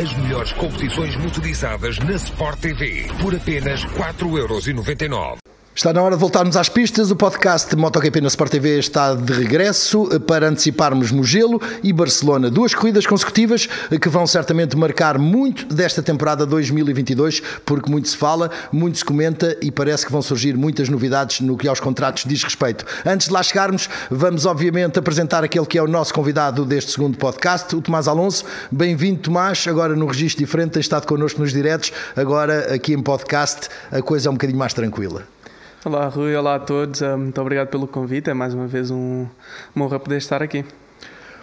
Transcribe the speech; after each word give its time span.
As 0.00 0.14
melhores 0.14 0.50
competições 0.52 1.14
motorizadas 1.16 1.98
na 1.98 2.12
Sport 2.12 2.58
TV 2.60 3.06
por 3.20 3.34
apenas 3.34 3.84
4,99€. 3.84 5.36
Está 5.80 5.94
na 5.94 6.02
hora 6.02 6.14
de 6.14 6.20
voltarmos 6.20 6.58
às 6.58 6.68
pistas. 6.68 7.10
O 7.10 7.16
podcast 7.16 7.74
MotoGP 7.74 8.20
na 8.20 8.28
Sport 8.28 8.50
TV 8.50 8.78
está 8.78 9.14
de 9.14 9.32
regresso 9.32 10.06
para 10.26 10.46
anteciparmos 10.46 11.10
Mugello 11.10 11.58
e 11.82 11.90
Barcelona. 11.90 12.50
Duas 12.50 12.74
corridas 12.74 13.06
consecutivas 13.06 13.66
que 13.98 14.08
vão 14.10 14.26
certamente 14.26 14.76
marcar 14.76 15.18
muito 15.18 15.64
desta 15.74 16.02
temporada 16.02 16.44
2022, 16.44 17.40
porque 17.64 17.90
muito 17.90 18.08
se 18.08 18.16
fala, 18.18 18.50
muito 18.70 18.98
se 18.98 19.04
comenta 19.06 19.56
e 19.62 19.70
parece 19.70 20.04
que 20.04 20.12
vão 20.12 20.20
surgir 20.20 20.54
muitas 20.54 20.90
novidades 20.90 21.40
no 21.40 21.56
que 21.56 21.66
aos 21.66 21.80
contratos 21.80 22.24
diz 22.26 22.44
respeito. 22.44 22.84
Antes 23.06 23.28
de 23.28 23.32
lá 23.32 23.42
chegarmos, 23.42 23.88
vamos 24.10 24.44
obviamente 24.44 24.98
apresentar 24.98 25.42
aquele 25.42 25.64
que 25.64 25.78
é 25.78 25.82
o 25.82 25.88
nosso 25.88 26.12
convidado 26.12 26.66
deste 26.66 26.92
segundo 26.92 27.16
podcast, 27.16 27.74
o 27.74 27.80
Tomás 27.80 28.06
Alonso. 28.06 28.44
Bem-vindo, 28.70 29.20
Tomás. 29.20 29.66
Agora 29.66 29.96
no 29.96 30.04
registro 30.04 30.44
diferente, 30.44 30.72
tem 30.72 30.80
estado 30.80 31.06
connosco 31.06 31.40
nos 31.40 31.54
diretos. 31.54 31.90
Agora 32.14 32.74
aqui 32.74 32.92
em 32.92 33.02
podcast 33.02 33.70
a 33.90 34.02
coisa 34.02 34.28
é 34.28 34.30
um 34.30 34.34
bocadinho 34.34 34.58
mais 34.58 34.74
tranquila. 34.74 35.39
Olá 35.82 36.08
Rui, 36.08 36.36
olá 36.36 36.56
a 36.56 36.58
todos, 36.58 37.02
ah, 37.02 37.16
muito 37.16 37.40
obrigado 37.40 37.68
pelo 37.68 37.88
convite, 37.88 38.28
é 38.28 38.34
mais 38.34 38.52
uma 38.52 38.66
vez 38.66 38.90
um, 38.90 39.26
honra 39.74 39.98
poder 39.98 40.18
estar 40.18 40.42
aqui. 40.42 40.62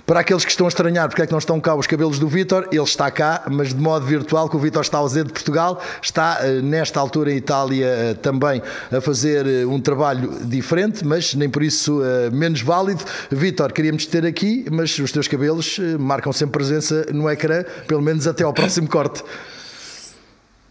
Para 0.06 0.20
aqueles 0.20 0.46
que 0.46 0.52
estão 0.52 0.68
a 0.68 0.70
estranhar 0.70 1.10
porque 1.10 1.24
é 1.24 1.26
que 1.26 1.32
não 1.32 1.40
estão 1.40 1.60
cá 1.60 1.74
os 1.74 1.88
cabelos 1.88 2.20
do 2.20 2.28
Vítor, 2.28 2.68
ele 2.72 2.84
está 2.84 3.10
cá, 3.10 3.46
mas 3.50 3.70
de 3.70 3.82
modo 3.82 4.06
virtual, 4.06 4.48
que 4.48 4.56
o 4.56 4.60
Vítor 4.60 4.84
está 4.84 5.00
ausente 5.00 5.30
de 5.30 5.34
Portugal, 5.34 5.82
está 6.04 6.38
ah, 6.40 6.62
nesta 6.62 7.00
altura 7.00 7.32
em 7.32 7.38
Itália 7.38 8.12
ah, 8.12 8.14
também 8.14 8.62
a 8.96 9.02
fazer 9.02 9.66
um 9.66 9.82
trabalho 9.82 10.30
diferente, 10.46 11.04
mas 11.04 11.34
nem 11.34 11.50
por 11.50 11.64
isso 11.64 12.00
menos 12.32 12.62
válido. 12.62 13.04
Vítor, 13.32 13.74
queríamos 13.74 14.06
ter 14.06 14.24
aqui, 14.24 14.68
mas 14.72 15.00
os 15.00 15.12
teus 15.12 15.28
cabelos 15.28 15.80
marcam 16.00 16.32
sempre 16.32 16.60
presença 16.60 17.08
no 17.12 17.28
ecrã, 17.28 17.64
pelo 17.88 18.04
menos 18.04 18.28
até 18.28 18.44
ao 18.44 18.54
próximo 18.54 18.88
corte. 18.88 19.24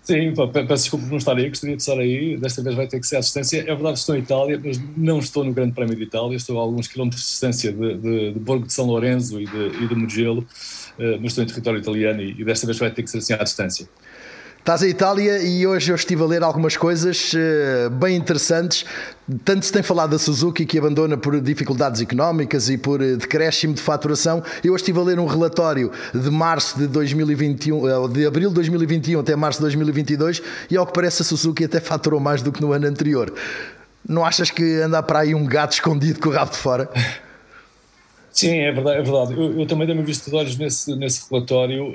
Sim, 0.06 0.32
peço 0.52 0.84
desculpa 0.84 1.04
por 1.04 1.10
não 1.10 1.18
estar 1.18 1.36
aí, 1.36 1.48
gostaria 1.48 1.74
de 1.74 1.82
estar 1.82 1.98
aí. 1.98 2.36
Desta 2.36 2.62
vez 2.62 2.76
vai 2.76 2.86
ter 2.86 3.00
que 3.00 3.06
ser 3.08 3.16
à 3.16 3.20
distância. 3.20 3.58
É 3.58 3.74
verdade, 3.74 3.98
estou 3.98 4.14
em 4.14 4.20
Itália, 4.20 4.60
mas 4.64 4.80
não 4.96 5.18
estou 5.18 5.42
no 5.42 5.52
Grande 5.52 5.72
Prémio 5.72 5.96
de 5.96 6.04
Itália. 6.04 6.36
Estou 6.36 6.60
a 6.60 6.62
alguns 6.62 6.86
quilómetros 6.86 7.22
de 7.22 7.28
distância 7.28 7.72
de, 7.72 7.94
de, 7.96 8.32
de 8.32 8.38
Borgo 8.38 8.66
de 8.66 8.72
São 8.72 8.86
Lourenço 8.86 9.40
e 9.40 9.46
de, 9.46 9.82
e 9.82 9.88
de 9.88 9.94
Mugello, 9.96 10.46
eh, 10.96 11.18
mas 11.20 11.32
estou 11.32 11.42
em 11.42 11.46
território 11.48 11.80
italiano 11.80 12.22
e, 12.22 12.40
e 12.40 12.44
desta 12.44 12.66
vez 12.66 12.78
vai 12.78 12.88
ter 12.92 13.02
que 13.02 13.10
ser 13.10 13.18
assim 13.18 13.32
à 13.32 13.38
distância. 13.38 13.88
Estás 14.66 14.82
em 14.82 14.88
Itália 14.88 15.38
e 15.44 15.64
hoje 15.64 15.92
eu 15.92 15.94
estive 15.94 16.24
a 16.24 16.26
ler 16.26 16.42
algumas 16.42 16.76
coisas 16.76 17.32
uh, 17.34 17.88
bem 17.88 18.16
interessantes. 18.16 18.84
Tanto 19.44 19.64
se 19.64 19.72
tem 19.72 19.80
falado 19.80 20.10
da 20.10 20.18
Suzuki 20.18 20.66
que 20.66 20.76
abandona 20.76 21.16
por 21.16 21.40
dificuldades 21.40 22.00
económicas 22.00 22.68
e 22.68 22.76
por 22.76 23.00
uh, 23.00 23.16
decréscimo 23.16 23.74
de 23.74 23.80
faturação. 23.80 24.42
Eu 24.64 24.72
hoje 24.72 24.82
estive 24.82 24.98
a 24.98 25.02
ler 25.04 25.20
um 25.20 25.26
relatório 25.26 25.92
de 26.12 26.28
março 26.32 26.76
de 26.76 26.88
2021, 26.88 27.78
uh, 27.78 28.08
de 28.08 28.26
abril 28.26 28.48
de 28.48 28.56
2021 28.56 29.20
até 29.20 29.36
março 29.36 29.60
de 29.60 29.66
2022 29.66 30.42
e 30.68 30.76
ao 30.76 30.84
que 30.84 30.92
parece 30.92 31.22
a 31.22 31.24
Suzuki 31.24 31.64
até 31.64 31.78
faturou 31.78 32.18
mais 32.18 32.42
do 32.42 32.50
que 32.50 32.60
no 32.60 32.72
ano 32.72 32.88
anterior. 32.88 33.32
Não 34.04 34.24
achas 34.24 34.50
que 34.50 34.80
anda 34.80 35.00
para 35.00 35.20
aí 35.20 35.32
um 35.32 35.46
gato 35.46 35.74
escondido 35.74 36.18
com 36.18 36.30
o 36.30 36.32
rabo 36.32 36.50
de 36.50 36.58
fora? 36.58 36.90
Sim, 38.32 38.58
é 38.58 38.72
verdade. 38.72 38.98
É 38.98 39.02
verdade. 39.02 39.32
Eu, 39.32 39.60
eu 39.60 39.66
também 39.68 39.86
dei-me 39.86 40.02
visto 40.02 40.28
de 40.28 40.34
olhos 40.34 40.56
nesse, 40.56 40.96
nesse 40.96 41.30
relatório 41.30 41.94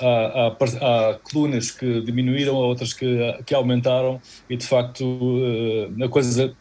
há, 0.00 0.48
há, 0.48 1.18
colunas 1.30 1.70
que 1.70 2.00
diminuíram, 2.00 2.54
outras 2.54 2.92
que, 2.92 3.06
que 3.44 3.54
aumentaram 3.54 4.20
e 4.48 4.56
de 4.56 4.66
facto 4.66 5.04
uh, 5.04 6.04
a 6.04 6.08
coisa 6.08 6.54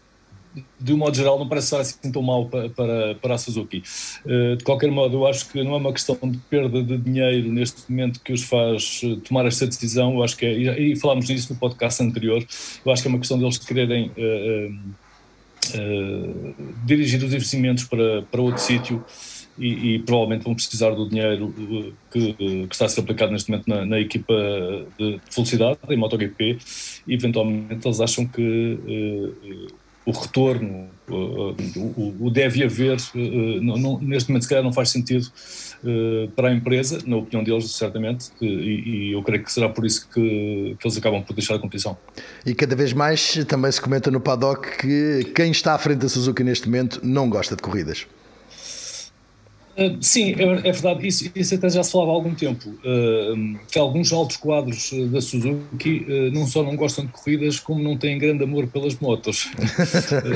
de 0.79 0.93
um 0.93 0.97
modo 0.97 1.15
geral 1.15 1.37
não 1.37 1.47
parece 1.47 1.67
estar 1.67 1.79
assim 1.81 2.11
tão 2.11 2.21
mal 2.21 2.45
para, 2.45 2.69
para, 2.69 3.15
para 3.15 3.35
a 3.35 3.37
Suzuki. 3.37 3.83
Uh, 4.25 4.55
de 4.55 4.63
qualquer 4.63 4.89
modo, 4.91 5.17
eu 5.17 5.27
acho 5.27 5.49
que 5.51 5.61
não 5.63 5.73
é 5.73 5.77
uma 5.77 5.91
questão 5.91 6.17
de 6.23 6.37
perda 6.49 6.81
de 6.81 6.97
dinheiro 6.97 7.51
neste 7.51 7.89
momento 7.89 8.21
que 8.21 8.31
os 8.33 8.43
faz 8.43 9.01
eh, 9.03 9.17
tomar 9.27 9.45
esta 9.45 9.65
decisão, 9.67 10.13
eu 10.13 10.23
acho 10.23 10.37
que 10.37 10.45
é, 10.45 10.79
e, 10.79 10.95
falámos 10.95 11.27
nisso 11.27 11.53
no 11.53 11.59
podcast 11.59 12.01
anterior, 12.01 12.45
eu 12.85 12.91
acho 12.91 13.01
que 13.01 13.07
é 13.07 13.11
uma 13.11 13.19
questão 13.19 13.37
deles 13.37 13.57
quererem 13.57 14.11
uh, 14.17 14.95
dirigir 16.85 17.23
os 17.23 17.33
investimentos 17.33 17.85
para, 17.85 18.21
para 18.23 18.41
outro 18.41 18.61
sítio 18.61 19.03
e, 19.57 19.95
e, 19.95 19.99
provavelmente 19.99 20.43
vão 20.43 20.53
precisar 20.53 20.91
do 20.91 21.07
dinheiro 21.07 21.53
que, 22.11 22.33
que, 22.33 22.67
está 22.71 22.85
a 22.85 22.89
ser 22.89 23.01
aplicado 23.01 23.31
neste 23.31 23.49
momento 23.49 23.67
na, 23.67 23.85
na 23.85 23.99
equipa 23.99 24.33
de 24.97 25.19
velocidade, 25.33 25.79
em 25.89 25.97
MotoGP, 25.97 26.57
e 27.07 27.13
eventualmente 27.13 27.87
eles 27.87 28.01
acham 28.01 28.25
que 28.25 28.41
uh, 28.41 29.67
o 30.05 30.11
retorno, 30.11 30.89
uh, 31.09 31.55
o, 31.77 32.27
o, 32.27 32.29
deve 32.29 32.63
haver, 32.63 32.97
uh, 32.97 33.61
não, 33.61 33.77
não, 33.77 33.99
neste 33.99 34.29
momento 34.29 34.43
se 34.43 34.49
calhar 34.49 34.63
não 34.63 34.73
faz 34.73 34.89
sentido 34.89 35.31
para 36.35 36.47
a 36.47 36.51
empresa, 36.51 36.99
na 37.05 37.17
opinião 37.17 37.43
deles, 37.43 37.69
certamente, 37.71 38.31
e, 38.41 38.47
e, 38.47 39.11
eu 39.11 39.21
creio 39.21 39.43
que 39.43 39.51
será 39.51 39.69
por 39.69 39.85
isso 39.85 40.09
que, 40.09 40.75
que 40.79 40.87
eles 40.87 40.97
acabam 40.97 41.21
por 41.21 41.33
deixar 41.33 41.55
a 41.55 41.59
competição. 41.59 41.95
E 42.43 42.55
cada 42.55 42.75
vez 42.75 42.91
mais 42.91 43.45
também 43.45 43.71
se 43.71 43.79
comenta 43.79 44.09
no 44.09 44.19
paddock 44.19 44.77
que 44.79 45.31
quem 45.35 45.51
está 45.51 45.75
à 45.75 45.77
frente 45.77 45.99
da 45.99 46.09
Suzuki 46.09 46.43
neste 46.43 46.65
momento 46.67 46.99
não 47.03 47.29
gosta 47.29 47.55
de 47.55 47.61
corridas. 47.61 48.07
Uh, 49.77 49.97
sim, 49.99 50.33
é, 50.37 50.69
é, 50.69 50.71
verdade, 50.71 51.05
isso, 51.05 51.29
isso 51.35 51.53
até 51.53 51.69
já 51.69 51.83
se 51.83 51.91
falava 51.91 52.11
há 52.11 52.13
algum 52.13 52.33
tempo, 52.33 52.69
uh, 52.69 53.59
que 53.69 53.77
alguns 53.77 54.13
altos 54.13 54.37
quadros 54.37 54.91
ah, 54.93 55.05
da 55.07 55.19
Suzuki 55.19 56.05
uh, 56.07 56.31
não 56.31 56.47
só 56.47 56.63
não 56.63 56.77
gostam 56.77 57.05
de 57.05 57.11
corridas, 57.11 57.59
como 57.59 57.83
não 57.83 57.97
têm 57.97 58.17
grande 58.17 58.45
amor 58.45 58.67
pelas 58.67 58.97
motos. 58.99 59.51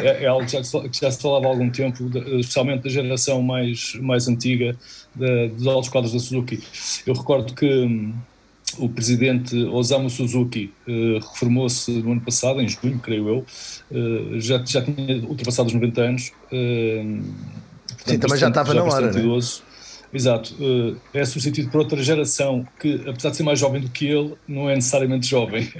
é, 0.03 0.23
é, 0.25 0.27
algo 0.27 0.45
que 0.45 0.51
já, 0.51 0.61
que 0.61 0.99
já, 0.99 1.09
se 1.09 1.21
falava 1.21 1.45
há 1.45 1.49
algum 1.49 1.69
tempo, 1.69 2.03
especialmente 2.37 2.83
da 2.83 2.89
geração 2.89 3.41
mais, 3.41 3.95
mais 4.01 4.27
antiga 4.27 4.75
de, 5.15 5.47
dos 5.47 5.67
altos 5.67 5.89
quadros 5.89 6.11
da 6.11 6.19
Suzuki. 6.19 6.61
Eu 7.07 7.13
recordo 7.13 7.53
que 7.53 7.65
um, 7.65 8.13
o 8.77 8.89
presidente 8.89 9.55
Osamu 9.55 10.09
Suzuki 10.09 10.73
reformou-se 11.31 11.89
no 11.91 12.11
ano 12.11 12.21
passado, 12.21 12.61
em 12.61 12.67
junho, 12.67 12.99
creio 12.99 13.29
eu, 13.91 14.39
já, 14.39 14.63
já 14.65 14.81
tinha 14.81 15.17
ultrapassado 15.25 15.69
os 15.69 15.73
90 15.73 16.01
anos 16.01 16.31
Portanto, 17.99 18.13
Sim, 18.13 18.19
também 18.19 18.37
já 18.37 18.47
estava 18.47 18.73
já 18.73 18.83
na 18.83 18.83
hora. 18.83 19.11
Né? 19.11 19.19
Idoso. 19.19 19.63
Exato. 20.11 20.55
Uh, 20.59 20.97
é 21.13 21.23
substituído 21.23 21.69
por 21.69 21.79
outra 21.81 22.01
geração 22.01 22.67
que, 22.79 23.03
apesar 23.07 23.29
de 23.29 23.37
ser 23.37 23.43
mais 23.43 23.59
jovem 23.59 23.79
do 23.81 23.89
que 23.89 24.07
ele, 24.07 24.33
não 24.47 24.69
é 24.69 24.75
necessariamente 24.75 25.27
jovem. 25.27 25.71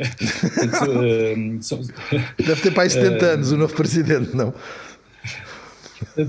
Uh, 0.80 1.59
Deve 2.38 2.62
ter 2.62 2.72
para 2.72 2.84
aí 2.84 2.90
70 2.90 3.25
uh, 3.25 3.30
anos 3.30 3.52
o 3.52 3.57
novo 3.57 3.74
presidente, 3.74 4.35
não? 4.35 4.53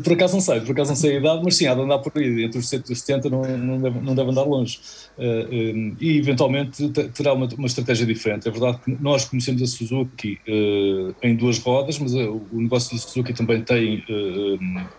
Por 0.02 0.12
acaso 0.12 0.34
não 0.34 0.40
sei, 0.40 0.60
por 0.60 0.72
acaso 0.72 0.90
não 0.90 0.96
sei 0.96 1.16
a 1.16 1.18
idade, 1.20 1.42
mas 1.44 1.56
sim, 1.56 1.66
há 1.66 1.74
de 1.74 1.80
andar 1.80 1.98
por 1.98 2.12
aí, 2.16 2.44
entre 2.44 2.58
os 2.58 2.68
60 2.68 2.90
e 2.90 2.92
os 2.92 3.00
70 3.00 3.30
não, 3.30 3.42
não, 3.42 3.80
deve, 3.80 4.00
não 4.00 4.14
deve 4.14 4.30
andar 4.30 4.42
longe. 4.42 4.80
Uh, 5.16 5.96
e 6.00 6.18
eventualmente 6.18 6.88
terá 7.14 7.32
uma, 7.32 7.48
uma, 7.56 7.66
estratégia 7.66 8.06
diferente. 8.06 8.48
É 8.48 8.50
verdade 8.50 8.78
que 8.84 8.96
nós 9.00 9.24
conhecemos 9.24 9.62
a 9.62 9.66
Suzuki 9.66 10.38
uh, 10.48 11.14
em 11.22 11.36
duas 11.36 11.58
rodas, 11.58 11.98
mas 11.98 12.14
o 12.14 12.42
negócio 12.52 12.96
da 12.96 13.02
Suzuki 13.02 13.32
também 13.32 13.62
tem 13.62 14.04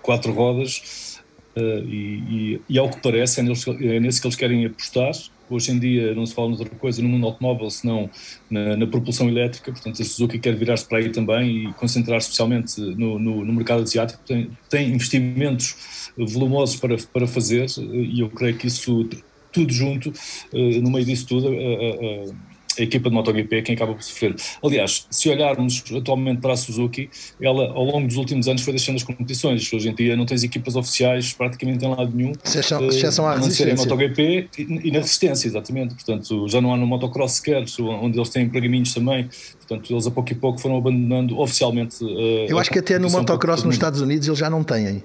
quatro 0.02 0.32
rodas 0.32 1.20
e, 1.56 1.62
e, 1.90 2.62
e, 2.70 2.80
ao 2.80 2.90
que 2.90 3.02
parece 3.02 3.42
é, 3.42 3.44
neles, 3.44 3.68
é 3.68 4.00
nesse 4.00 4.22
que 4.22 4.28
eles 4.28 4.38
querem 4.38 4.66
apostar. 4.66 5.12
Hoje 5.52 5.72
em 5.72 5.80
dia 5.80 6.16
não 6.16 6.26
se 6.26 6.34
fala 6.34 6.50
noutra 6.50 6.70
coisa 6.70 7.02
no 7.02 7.10
mundo 7.10 7.26
automóvel 7.26 7.70
senão 7.70 8.10
na, 8.50 8.78
na 8.78 8.88
propulsão 8.88 9.28
elétrica, 9.28 9.72
portanto 9.72 10.02
a 10.02 10.06
Suzuki 10.06 10.40
quer 10.40 10.56
virar-se 10.56 10.88
para 10.88 11.00
aí 11.00 11.10
também 11.10 11.70
e 11.70 11.74
concentrar-se 11.74 12.28
especialmente 12.28 12.80
no, 12.80 13.20
no, 13.20 13.46
no, 13.46 13.54
mercado 13.54 13.84
asiático. 13.84 14.22
Tem, 14.26 14.50
tem 14.70 14.90
investimentos 14.90 16.12
volumosos 16.18 16.78
para, 16.78 16.96
para 17.12 17.28
fazer 17.28 17.66
e 17.78 18.22
eu 18.22 18.30
creio 18.30 18.58
que 18.58 18.68
isso 18.68 19.08
tudo 19.52 19.74
junto, 19.74 20.14
eh, 20.54 20.80
no 20.80 20.90
meio 20.90 21.06
disso 21.06 21.28
tudo, 21.28 21.50
a 21.50 22.51
equipa 22.80 23.10
de 23.10 23.16
MotoGP 23.16 23.56
é 23.58 23.62
quem 23.62 23.76
acaba 23.76 23.94
por 23.94 24.04
sofrer. 24.04 24.36
Aliás, 24.64 25.06
se 25.10 25.30
olharmos 25.30 25.84
atualmente 25.96 26.42
para 26.42 26.54
a 26.54 26.58
Suzuki, 26.58 27.10
ela 27.42 27.72
ao 27.72 27.84
longo 27.84 28.08
dos 28.08 28.18
últimos 28.18 28.48
anos 28.48 28.62
foi 28.62 28.74
deixando 28.74 28.98
as 28.98 29.04
competições. 29.04 29.72
Hoje 29.74 29.90
em 29.90 29.96
dia 29.96 30.16
não 30.16 30.26
tens 30.26 30.44
equipas 30.44 30.76
oficiais 30.76 31.34
praticamente 31.34 31.84
em 31.84 31.90
lado 31.90 32.12
nenhum. 32.16 32.34
Exceção, 32.44 32.86
exceção 32.88 33.28
à 33.28 33.36
resistência. 33.36 33.76
MotoGP 33.76 34.50
e, 34.58 34.62
e, 34.88 34.92
na 34.92 35.00
resistência, 35.00 35.48
exatamente. 35.48 35.96
Portanto, 35.96 36.48
já 36.48 36.62
não 36.62 36.74
há 36.74 36.78
no 36.78 36.88
motocross 36.88 37.34
sequer, 37.34 37.66
onde 37.80 38.18
eles 38.18 38.30
têm 38.30 38.48
pergaminhos 38.48 38.94
também. 38.94 39.30
Portanto, 39.58 39.94
eles 39.94 40.08
a 40.08 40.12
pouco 40.12 40.32
e 40.32 40.36
pouco 40.36 40.60
foram 40.60 40.78
abandonando 40.78 41.40
oficialmente. 41.40 42.04
Uh, 42.04 42.48
Eu 42.48 42.60
acho 42.60 42.70
que 42.70 42.80
até 42.80 43.00
no 43.00 43.10
motocross 43.10 43.64
nos 43.64 43.76
Estados 43.76 44.02
Unidos 44.02 44.28
eles 44.28 44.40
já 44.40 44.50
não 44.50 44.64
têm. 44.64 45.04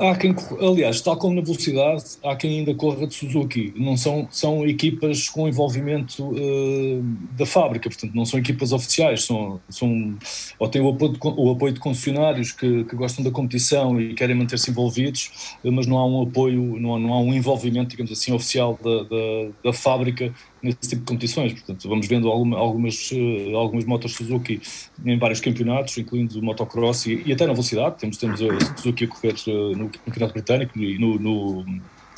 Há 0.00 0.14
quem, 0.16 0.34
aliás, 0.60 1.00
tal 1.00 1.16
como 1.16 1.34
na 1.34 1.40
velocidade, 1.40 2.04
há 2.22 2.36
quem 2.36 2.58
ainda 2.58 2.74
corra 2.74 3.06
de 3.06 3.14
Suzuki. 3.14 3.72
Não 3.74 3.96
são, 3.96 4.28
são 4.30 4.66
equipas 4.66 5.30
com 5.30 5.48
envolvimento 5.48 6.22
uh, 6.22 7.02
da 7.32 7.46
fábrica, 7.46 7.88
portanto, 7.88 8.14
não 8.14 8.26
são 8.26 8.38
equipas 8.38 8.72
oficiais, 8.72 9.24
são, 9.24 9.58
são 9.70 10.14
ou 10.58 10.68
têm 10.68 10.82
o 10.82 10.90
apoio 10.90 11.12
de, 11.12 11.18
o 11.22 11.50
apoio 11.50 11.72
de 11.72 11.80
concessionários 11.80 12.52
que, 12.52 12.84
que 12.84 12.94
gostam 12.94 13.24
da 13.24 13.30
competição 13.30 13.98
e 13.98 14.12
querem 14.12 14.36
manter-se 14.36 14.70
envolvidos, 14.70 15.56
mas 15.64 15.86
não 15.86 15.96
há 15.96 16.06
um 16.06 16.22
apoio, 16.22 16.78
não 16.78 16.94
há, 16.94 16.98
não 16.98 17.14
há 17.14 17.20
um 17.20 17.32
envolvimento, 17.32 17.90
digamos 17.90 18.12
assim, 18.12 18.32
oficial 18.32 18.78
da, 18.82 19.04
da, 19.04 19.52
da 19.64 19.72
fábrica 19.72 20.34
nesse 20.62 20.78
tipo 20.80 21.02
de 21.02 21.06
competições. 21.06 21.52
Portanto, 21.52 21.88
vamos 21.88 22.06
vendo 22.06 22.28
alguma, 22.28 22.58
algumas, 22.58 23.10
uh, 23.12 23.56
algumas 23.56 23.84
motos 23.84 24.14
Suzuki 24.14 24.60
em 25.04 25.18
vários 25.18 25.40
campeonatos, 25.40 25.96
incluindo 25.98 26.38
o 26.38 26.42
motocross 26.42 27.06
e, 27.06 27.22
e 27.24 27.32
até 27.32 27.46
na 27.46 27.52
velocidade. 27.52 27.98
Temos, 27.98 28.16
temos 28.16 28.40
a 28.42 28.76
Suzuki 28.76 29.04
a 29.04 29.08
correr 29.08 29.34
uh, 29.46 29.76
no 29.76 29.88
Campeonato 29.88 30.32
Britânico 30.32 30.78
e 30.78 30.98
no, 30.98 31.18
no, 31.18 31.64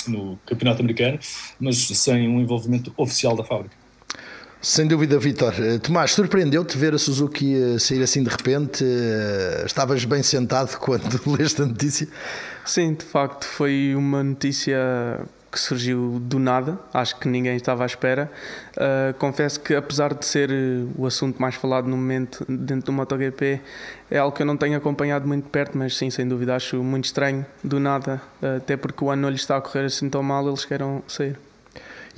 no 0.06 0.38
campeonato 0.46 0.80
americano, 0.80 1.18
mas 1.60 1.76
sem 1.76 2.28
um 2.28 2.40
envolvimento 2.40 2.92
oficial 2.96 3.36
da 3.36 3.44
fábrica. 3.44 3.76
Sem 4.60 4.88
dúvida, 4.88 5.18
Vitor. 5.18 5.54
Eh, 5.56 5.78
Tomás, 5.78 6.12
surpreendeu-te 6.12 6.76
ver 6.76 6.92
a 6.92 6.98
Suzuki 6.98 7.54
eh, 7.54 7.78
sair 7.78 8.02
assim 8.02 8.24
de 8.24 8.28
repente? 8.28 8.84
Eh, 8.84 9.62
estavas 9.64 10.04
bem 10.04 10.20
sentado 10.20 10.76
quando 10.80 11.20
leste 11.38 11.62
a 11.62 11.66
notícia? 11.66 12.08
Sim, 12.64 12.94
de 12.94 13.04
facto, 13.04 13.44
foi 13.44 13.94
uma 13.94 14.22
notícia 14.24 14.76
que 15.58 15.64
surgiu 15.64 16.18
do 16.20 16.38
nada, 16.38 16.78
acho 16.94 17.18
que 17.18 17.28
ninguém 17.28 17.56
estava 17.56 17.82
à 17.82 17.86
espera. 17.86 18.30
Uh, 18.76 19.12
confesso 19.18 19.58
que, 19.60 19.74
apesar 19.74 20.14
de 20.14 20.24
ser 20.24 20.50
o 20.96 21.06
assunto 21.06 21.40
mais 21.40 21.56
falado 21.56 21.88
no 21.88 21.96
momento 21.96 22.44
dentro 22.48 22.86
do 22.86 22.92
MotoGP, 22.92 23.60
é 24.10 24.18
algo 24.18 24.34
que 24.34 24.42
eu 24.42 24.46
não 24.46 24.56
tenho 24.56 24.76
acompanhado 24.76 25.26
muito 25.26 25.48
perto, 25.48 25.76
mas 25.76 25.96
sim, 25.96 26.10
sem 26.10 26.26
dúvida, 26.26 26.54
acho 26.54 26.82
muito 26.82 27.06
estranho, 27.06 27.44
do 27.62 27.80
nada, 27.80 28.22
até 28.56 28.76
porque 28.76 29.04
o 29.04 29.10
ano 29.10 29.22
não 29.22 29.28
lhe 29.28 29.36
está 29.36 29.56
a 29.56 29.60
correr 29.60 29.86
assim 29.86 30.08
tão 30.08 30.22
mal, 30.22 30.46
eles 30.46 30.64
queiram 30.64 31.02
sair. 31.08 31.36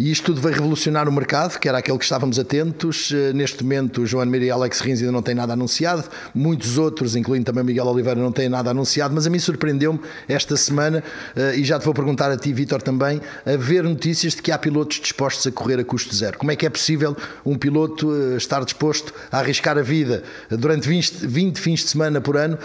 E 0.00 0.10
isto 0.10 0.32
tudo 0.32 0.40
vai 0.40 0.54
revolucionar 0.54 1.06
o 1.06 1.12
mercado, 1.12 1.58
que 1.58 1.68
era 1.68 1.76
aquele 1.76 1.98
que 1.98 2.04
estávamos 2.04 2.38
atentos. 2.38 3.12
Eh, 3.12 3.34
neste 3.34 3.62
momento, 3.62 4.00
o 4.00 4.06
João 4.06 4.24
Mir 4.24 4.40
e 4.40 4.50
Alex 4.50 4.80
Rins 4.80 5.00
ainda 5.00 5.12
não 5.12 5.20
têm 5.20 5.34
nada 5.34 5.52
anunciado. 5.52 6.04
Muitos 6.34 6.78
outros, 6.78 7.16
incluindo 7.16 7.44
também 7.44 7.62
Miguel 7.62 7.86
Oliveira, 7.86 8.18
não 8.18 8.32
têm 8.32 8.48
nada 8.48 8.70
anunciado. 8.70 9.14
Mas 9.14 9.26
a 9.26 9.30
mim 9.30 9.38
surpreendeu-me 9.38 10.00
esta 10.26 10.56
semana, 10.56 11.04
eh, 11.36 11.56
e 11.56 11.64
já 11.64 11.78
te 11.78 11.84
vou 11.84 11.92
perguntar 11.92 12.30
a 12.30 12.38
ti, 12.38 12.50
Vitor, 12.50 12.80
também, 12.80 13.20
a 13.44 13.56
ver 13.58 13.84
notícias 13.84 14.34
de 14.34 14.40
que 14.40 14.50
há 14.50 14.56
pilotos 14.56 15.00
dispostos 15.00 15.46
a 15.46 15.52
correr 15.52 15.78
a 15.78 15.84
custo 15.84 16.14
zero. 16.14 16.38
Como 16.38 16.50
é 16.50 16.56
que 16.56 16.64
é 16.64 16.70
possível 16.70 17.14
um 17.44 17.58
piloto 17.58 18.10
eh, 18.10 18.38
estar 18.38 18.64
disposto 18.64 19.12
a 19.30 19.40
arriscar 19.40 19.76
a 19.76 19.82
vida 19.82 20.22
durante 20.48 20.88
20, 20.88 21.26
20 21.26 21.58
fins 21.58 21.80
de 21.80 21.90
semana 21.90 22.22
por 22.22 22.38
ano 22.38 22.58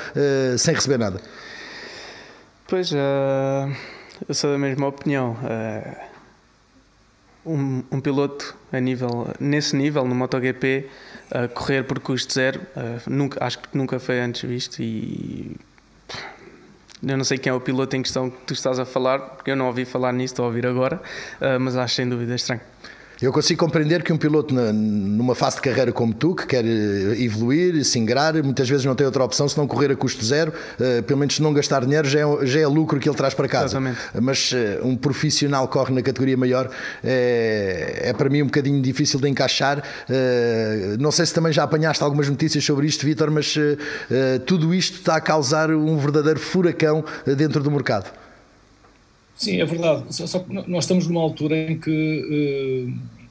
sem 0.58 0.74
receber 0.74 1.00
nada? 1.00 1.20
Pois, 2.66 2.94
uh, 2.94 2.96
eu 4.26 4.34
sou 4.34 4.54
da 4.54 4.58
mesma 4.58 4.88
opinião. 4.88 5.32
Uh 5.44 6.15
um, 7.46 7.84
um, 7.92 8.00
piloto 8.00 8.56
a 8.72 8.80
nível, 8.80 9.28
nesse 9.40 9.76
nível, 9.76 10.06
no 10.06 10.16
MotoGP, 10.16 10.90
a 11.32 11.48
correr 11.48 11.84
por 11.84 12.00
custo 12.00 12.34
zero, 12.34 12.62
uh, 12.76 13.10
nunca, 13.10 13.44
acho 13.44 13.60
que 13.60 13.78
nunca 13.78 14.00
foi 14.00 14.20
antes 14.20 14.48
visto 14.50 14.82
e 14.82 15.56
eu 17.04 17.18
não 17.18 17.24
sei 17.24 17.38
quem 17.38 17.52
é 17.52 17.54
o 17.54 17.62
piloto 17.62 17.96
em 17.96 18.02
questão 18.02 18.30
que 18.30 18.38
tu 18.46 18.54
estás 18.54 18.80
a 18.80 18.86
falar, 18.86 19.20
porque 19.20 19.52
eu 19.52 19.56
não 19.56 19.68
ouvi 19.68 19.86
falar 19.86 20.12
nisso, 20.12 20.34
estou 20.34 20.46
a 20.46 20.48
ouvir 20.48 20.66
agora, 20.66 21.02
uh, 21.40 21.60
mas 21.60 21.76
acho 21.76 21.96
sem 21.96 22.10
dúvida 22.10 22.36
estranho. 22.36 22.62
Eu 23.22 23.32
consigo 23.32 23.60
compreender 23.60 24.04
que 24.04 24.12
um 24.12 24.18
piloto 24.18 24.54
numa 24.54 25.34
fase 25.36 25.56
de 25.56 25.62
carreira 25.62 25.92
como 25.92 26.14
tu, 26.14 26.36
que 26.36 26.46
quer 26.46 26.66
eh, 26.66 27.24
evoluir, 27.24 27.84
se 27.86 27.98
ingrar, 27.98 28.34
muitas 28.44 28.68
vezes 28.68 28.86
não 28.86 28.94
tem 28.94 29.06
outra 29.06 29.24
opção 29.24 29.48
se 29.48 29.58
não 29.58 29.66
correr 29.66 29.92
a 29.92 29.96
custo 29.96 30.24
zero, 30.26 30.52
uh, 30.52 31.02
pelo 31.04 31.20
menos 31.20 31.36
se 31.36 31.42
não 31.42 31.54
gastar 31.54 31.86
dinheiro 31.86 32.08
já 32.08 32.20
é, 32.20 32.46
já 32.46 32.60
é 32.60 32.68
lucro 32.68 33.00
que 33.00 33.08
ele 33.08 33.16
traz 33.16 33.34
para 33.34 33.48
casa. 33.48 33.66
Exatamente. 33.66 34.00
Mas 34.22 34.52
uh, 34.52 34.86
um 34.86 34.98
profissional 34.98 35.68
corre 35.68 35.94
na 35.94 36.02
categoria 36.02 36.36
maior 36.36 36.70
é, 37.04 38.02
é, 38.04 38.14
para 38.14 38.30
mim 38.30 38.42
um 38.42 38.48
bocadinho 38.48 38.82
difícil 38.82 39.20
de 39.20 39.30
encaixar. 39.30 39.80
Uh, 39.80 40.98
não 41.00 41.12
sei 41.12 41.26
se 41.26 41.34
também 41.34 41.54
já 41.54 41.64
apanhaste 41.64 42.04
algumas 42.04 42.28
notícias 42.28 42.66
sobre 42.66 42.86
isto, 42.86 43.06
Vitor, 43.06 43.32
mas 43.32 43.56
tudo 44.46 44.74
isto 44.74 44.98
está 44.98 45.16
a 45.16 45.22
causar 45.22 45.72
um 45.72 45.98
verdadeiro 45.98 46.40
furacão 46.40 47.04
dentro 47.26 47.64
do 47.64 47.72
mercado. 47.72 48.25
Sim, 49.36 49.60
é 49.60 49.66
verdade. 49.66 50.16
Só, 50.16 50.26
só 50.26 50.46
nós 50.68 50.86
estamos 50.86 51.08
numa 51.08 51.22
altura 51.22 51.72
em 51.72 51.78
que 51.78 51.92
uh, 51.92 53.26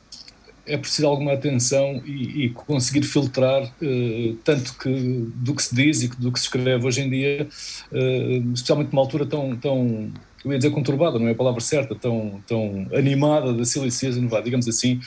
é 0.66 0.76
preciso 0.76 1.08
alguma 1.08 1.32
atenção 1.32 2.02
e, 2.04 2.44
e 2.44 2.50
conseguir 2.50 3.02
filtrar 3.02 3.62
uh, 3.62 4.34
tanto 4.44 4.76
que, 4.78 4.90
do 5.34 5.54
que 5.54 5.62
se 5.62 5.74
diz 5.74 6.02
e 6.02 6.08
do 6.08 6.30
que 6.30 6.38
se 6.38 6.46
escreve 6.46 6.86
hoje 6.86 7.00
em 7.02 7.10
dia, 7.10 7.48
uh, 7.90 8.52
especialmente 8.52 8.92
numa 8.92 9.02
altura 9.02 9.24
tão, 9.24 9.56
tão 9.56 10.12
eu 10.44 10.52
ia 10.52 10.58
dizer 10.58 10.70
conturbada, 10.70 11.18
não 11.18 11.26
é 11.26 11.30
a 11.30 11.34
palavra 11.34 11.60
certa, 11.60 11.94
tão, 11.94 12.42
tão 12.46 12.86
animada 12.94 13.52
da 13.54 13.64
silly 13.64 13.90
season, 13.90 14.28
digamos 14.42 14.68
assim, 14.68 15.00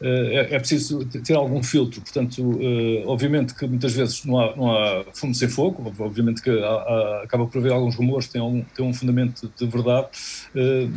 eh, 0.00 0.48
é, 0.50 0.54
é 0.54 0.58
preciso 0.58 1.04
ter 1.04 1.34
algum 1.34 1.62
filtro. 1.62 2.00
Portanto, 2.00 2.58
eh, 2.60 3.02
obviamente 3.06 3.54
que 3.54 3.66
muitas 3.66 3.92
vezes 3.92 4.24
não 4.24 4.38
há, 4.38 4.56
não 4.56 4.70
há 4.70 5.04
fumo 5.12 5.34
sem 5.34 5.48
fogo, 5.48 5.92
obviamente 5.98 6.40
que 6.40 6.50
há, 6.50 6.68
há, 6.68 7.22
acaba 7.24 7.46
por 7.46 7.58
haver 7.58 7.72
alguns 7.72 7.96
rumores, 7.96 8.28
tem, 8.28 8.40
algum, 8.40 8.62
tem 8.62 8.84
um 8.84 8.94
fundamento 8.94 9.50
de 9.56 9.66
verdade 9.66 10.08
eh, 10.54 10.88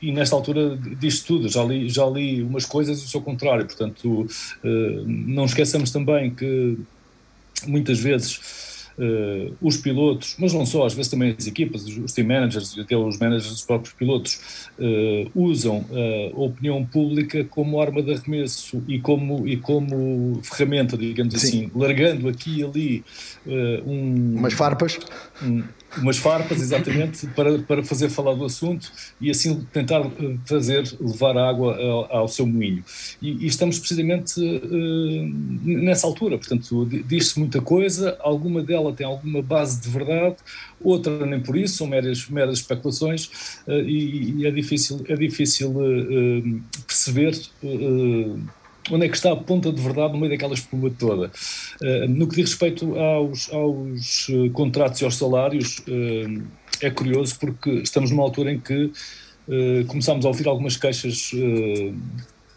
e 0.00 0.10
nesta 0.10 0.34
altura 0.34 0.76
diz 0.98 1.20
tudo, 1.22 1.48
já 1.48 1.62
li, 1.62 1.88
já 1.88 2.04
li 2.06 2.42
umas 2.42 2.66
coisas 2.66 3.00
e 3.00 3.04
o 3.04 3.08
seu 3.08 3.20
contrário, 3.20 3.64
portanto 3.64 4.26
não 5.06 5.44
esqueçamos 5.44 5.92
também 5.92 6.34
que 6.34 6.76
muitas 7.68 8.00
vezes 8.00 8.71
uh, 8.98 9.54
os 9.60 9.76
pilotos, 9.76 10.36
mas 10.38 10.52
não 10.52 10.66
só, 10.66 10.86
às 10.86 10.94
vezes 10.94 11.10
também 11.10 11.34
as 11.36 11.46
equipas, 11.46 11.84
os, 11.86 12.12
team 12.12 12.28
managers 12.28 12.76
e 12.76 12.80
até 12.80 12.96
os 12.96 13.18
managers 13.18 13.50
dos 13.50 13.64
próprios 13.64 13.94
pilotos, 13.94 14.68
uh, 14.78 15.30
usam 15.34 15.84
a 16.34 16.40
opinião 16.40 16.84
pública 16.84 17.44
como 17.44 17.80
arma 17.80 18.02
de 18.02 18.12
arremesso 18.12 18.82
e 18.88 18.98
como, 18.98 19.46
e 19.46 19.56
como 19.56 20.40
ferramenta, 20.42 20.96
digamos 20.96 21.34
Sim. 21.34 21.46
assim, 21.46 21.70
largando 21.74 22.28
aqui 22.28 22.60
e 22.60 22.64
ali 22.64 23.04
uh, 23.46 23.90
um, 23.90 24.36
umas 24.36 24.52
farpas. 24.52 24.98
Um, 25.42 25.62
umas 25.98 26.16
farpas, 26.16 26.60
exatamente, 26.60 27.26
para, 27.28 27.58
para 27.60 27.82
fazer 27.82 28.08
falar 28.08 28.34
do 28.34 28.44
assunto 28.44 28.90
e 29.20 29.30
assim 29.30 29.66
tentar 29.72 30.02
fazer, 30.46 30.84
levar 31.00 31.36
água 31.36 31.76
ao, 31.76 32.16
ao 32.16 32.28
seu 32.28 32.46
moinho. 32.46 32.84
E, 33.20 33.44
e 33.44 33.46
estamos 33.46 33.78
precisamente 33.78 34.40
uh, 34.40 35.30
nessa 35.62 36.06
altura, 36.06 36.38
portanto, 36.38 36.86
diz-se 37.06 37.38
muita 37.38 37.60
coisa, 37.60 38.16
alguma 38.20 38.62
dela 38.62 38.92
tem 38.92 39.06
alguma 39.06 39.42
base 39.42 39.80
de 39.80 39.88
verdade, 39.88 40.36
outra 40.80 41.26
nem 41.26 41.40
por 41.40 41.56
isso, 41.56 41.76
são 41.76 41.86
meras, 41.86 42.28
meras 42.28 42.58
especulações 42.58 43.26
uh, 43.66 43.72
e, 43.72 44.40
e, 44.40 44.46
é 44.46 44.50
difícil, 44.50 45.04
é 45.08 45.14
difícil 45.14 45.70
uh, 45.70 46.62
perceber 46.86 47.32
onde 48.90 49.06
é 49.06 49.08
que 49.08 49.16
está 49.16 49.32
a 49.32 49.36
ponta 49.36 49.72
de 49.72 49.80
verdade 49.80 50.12
no 50.12 50.18
meio 50.18 50.30
daquela 50.30 50.54
espuma 50.54 50.90
toda. 50.90 51.30
Uh, 51.80 52.08
no 52.08 52.26
que 52.26 52.36
diz 52.36 52.50
respeito 52.50 52.98
aos, 52.98 53.52
aos 53.52 54.28
uh, 54.28 54.50
contratos 54.50 55.00
e 55.00 55.04
aos 55.04 55.16
salários, 55.16 55.78
uh, 55.80 56.42
é 56.80 56.90
curioso 56.90 57.38
porque 57.38 57.70
estamos 57.70 58.10
numa 58.10 58.22
altura 58.22 58.52
em 58.52 58.58
que 58.58 58.90
começamos 59.88 60.24
a 60.24 60.28
ouvir 60.28 60.46
algumas 60.46 60.76
queixas 60.76 61.32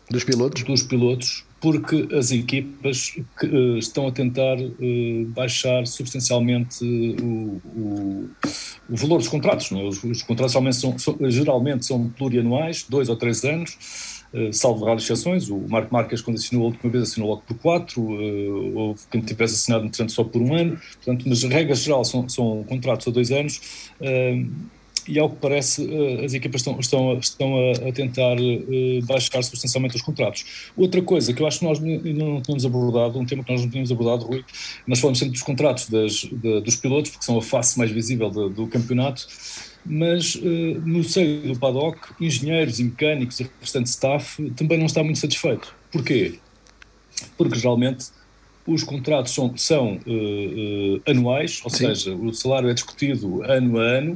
dos 0.10 0.24
pilotos, 0.24 0.63
dos 0.63 0.83
pilotos 0.83 1.44
porque 1.66 2.07
as 2.16 2.31
equipas 2.31 3.16
que, 3.39 3.48
uh, 3.48 3.77
estão 3.80 4.07
a 4.07 4.12
tentar 4.12 4.56
uh, 4.60 5.25
baixar 5.30 5.88
substancialmente 5.88 6.86
o, 6.86 7.60
o, 7.75 8.30
o, 8.88 8.95
valor 8.95 9.18
dos 9.18 9.27
contratos. 9.27 9.72
É? 9.72 9.75
os, 9.75 10.04
os, 10.04 10.22
contratos 10.22 10.51
geralmente 10.51 10.75
são, 10.75 11.00
são, 11.00 11.18
geralmente 11.27 11.83
são 11.83 12.07
plurianuais, 12.10 12.86
dois 12.88 13.10
ou 13.10 13.16
três 13.16 13.44
anos, 13.44 13.72
uh, 13.72 14.14
salvo 14.51 14.85
raras 14.85 15.03
exceções. 15.03 15.50
O 15.50 15.57
Marco 15.67 15.93
Marques, 15.93 16.21
quando 16.21 16.38
assinou 16.38 16.63
a 16.63 16.65
última 16.67 16.91
vez, 16.91 17.03
assinou 17.03 17.29
logo 17.29 17.43
por 17.48 17.57
quatro, 17.57 18.01
uh, 18.01 18.77
houve 18.77 19.01
quem 19.12 19.21
tivesse 19.21 19.55
assinado, 19.55 19.86
entretanto, 19.86 20.12
só 20.12 20.24
por 20.24 20.41
um 20.41 20.53
ano. 20.53 20.79
Portanto, 20.95 21.25
mas 21.27 21.43
regra 21.43 21.75
geral 21.75 22.03
são, 22.03 22.27
são 22.27 22.63
contratos 22.67 23.07
a 23.07 23.12
dois 23.12 23.31
anos 23.31 23.91
e 25.07 25.19
ao 25.19 25.29
que 25.29 25.36
parece 25.38 25.88
eh, 25.88 26.25
as 26.25 26.33
equipas 26.33 26.62
estão, 26.62 26.79
estão, 26.79 27.17
estão 27.17 27.55
a, 27.55 27.89
a 27.89 27.91
tentar 27.91 28.38
eh, 28.39 29.01
baixar 29.03 29.43
substancialmente 29.43 29.95
os 29.95 30.01
contratos. 30.01 30.71
Outra 30.75 31.01
coisa 31.01 31.33
que 31.33 31.41
eu 31.41 31.48
acho 31.48 31.60
que 31.60 31.65
nós 31.65 31.79
não 31.79 32.41
tínhamos 32.41 32.65
abordado, 32.65 33.19
um 33.19 33.25
tema 33.25 33.43
que 33.43 33.51
nós 33.51 33.62
não 33.62 33.69
tínhamos 33.69 33.91
abordado, 33.91 34.25
Rui, 34.25 34.43
nós 34.88 35.00
falamos 35.00 35.19
sempre 35.19 35.33
dos 35.33 35.43
contratos 35.43 35.89
das, 35.89 36.13
de, 36.13 36.62
dos 36.62 36.75
pilotos, 36.75 37.12
porque 37.12 37.25
são 37.25 37.38
a 37.38 37.41
face 37.41 37.77
mais 37.77 37.91
visível 37.91 38.29
de, 38.29 38.50
do 38.50 38.67
campeonato, 38.67 39.27
mas 39.86 40.36
uh, 40.36 40.82
no 40.86 41.04
seio 41.04 41.54
do 41.54 41.60
paddock, 41.60 42.00
engenheiros 42.20 42.80
e 42.80 42.84
mecânicos 42.86 43.39
e 43.39 43.50
restante 43.62 43.88
staff 43.88 44.50
também 44.51 44.77
não 44.77 44.86
está 44.86 45.04
muito 45.04 45.20
satisfeito. 45.20 45.75
Porquê? 45.92 46.39
Porque 47.38 47.58
geralmente 47.58 48.08
os 48.68 48.84
contratos 48.84 49.34
são, 49.34 49.56
são 49.56 50.00
uh, 50.08 50.98
uh, 50.98 51.01
anuais, 51.08 51.62
ou 51.63 51.70
Sim. 51.70 51.88
seja, 51.88 52.15
o 52.15 52.34
salário 52.34 52.70
é 52.70 52.74
discutido 52.74 53.44
ano 53.44 53.80
a 53.80 53.84
ano, 53.84 54.13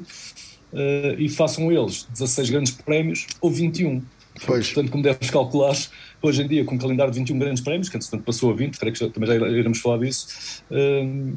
uh, 0.74 1.20
e 1.20 1.30
façam 1.30 1.72
eles 1.72 2.08
16 2.12 2.50
grandes 2.50 2.72
prémios 2.74 3.28
ou 3.40 3.52
21. 3.52 4.02
Pois. 4.46 4.68
Portanto, 4.68 4.92
como 4.92 5.04
deves 5.04 5.30
calcular, 5.30 5.76
hoje 6.22 6.42
em 6.42 6.48
dia, 6.48 6.66
com 6.66 6.76
um 6.76 6.78
calendário 6.78 7.12
de 7.12 7.20
21 7.20 7.40
grandes 7.40 7.64
prémios, 7.64 7.90
que 7.90 7.98
entretanto 7.98 8.24
passou 8.24 8.52
a 8.52 8.54
20, 8.54 8.78
creio 8.78 8.94
que 8.94 9.00
já, 9.00 9.10
também 9.10 9.30
já 9.30 9.48
iremos 9.48 9.80
falar 9.80 10.00
disso, 10.00 10.64
uh, 10.70 11.34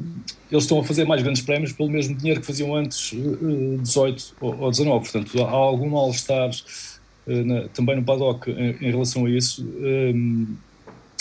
eles 0.51 0.63
estão 0.63 0.79
a 0.79 0.83
fazer 0.83 1.05
mais 1.05 1.21
grandes 1.21 1.41
prémios 1.41 1.71
pelo 1.71 1.89
mesmo 1.89 2.15
dinheiro 2.15 2.41
que 2.41 2.47
faziam 2.47 2.75
antes, 2.75 3.13
uh, 3.13 3.77
18 3.81 4.35
ou, 4.41 4.59
ou 4.59 4.71
19. 4.71 5.09
Portanto, 5.09 5.41
há 5.41 5.49
algum 5.49 5.89
mal-estar 5.89 6.49
uh, 6.49 7.69
também 7.73 7.95
no 7.95 8.03
paddock 8.03 8.49
em, 8.49 8.71
em 8.81 8.91
relação 8.91 9.25
a 9.25 9.29
isso. 9.29 9.65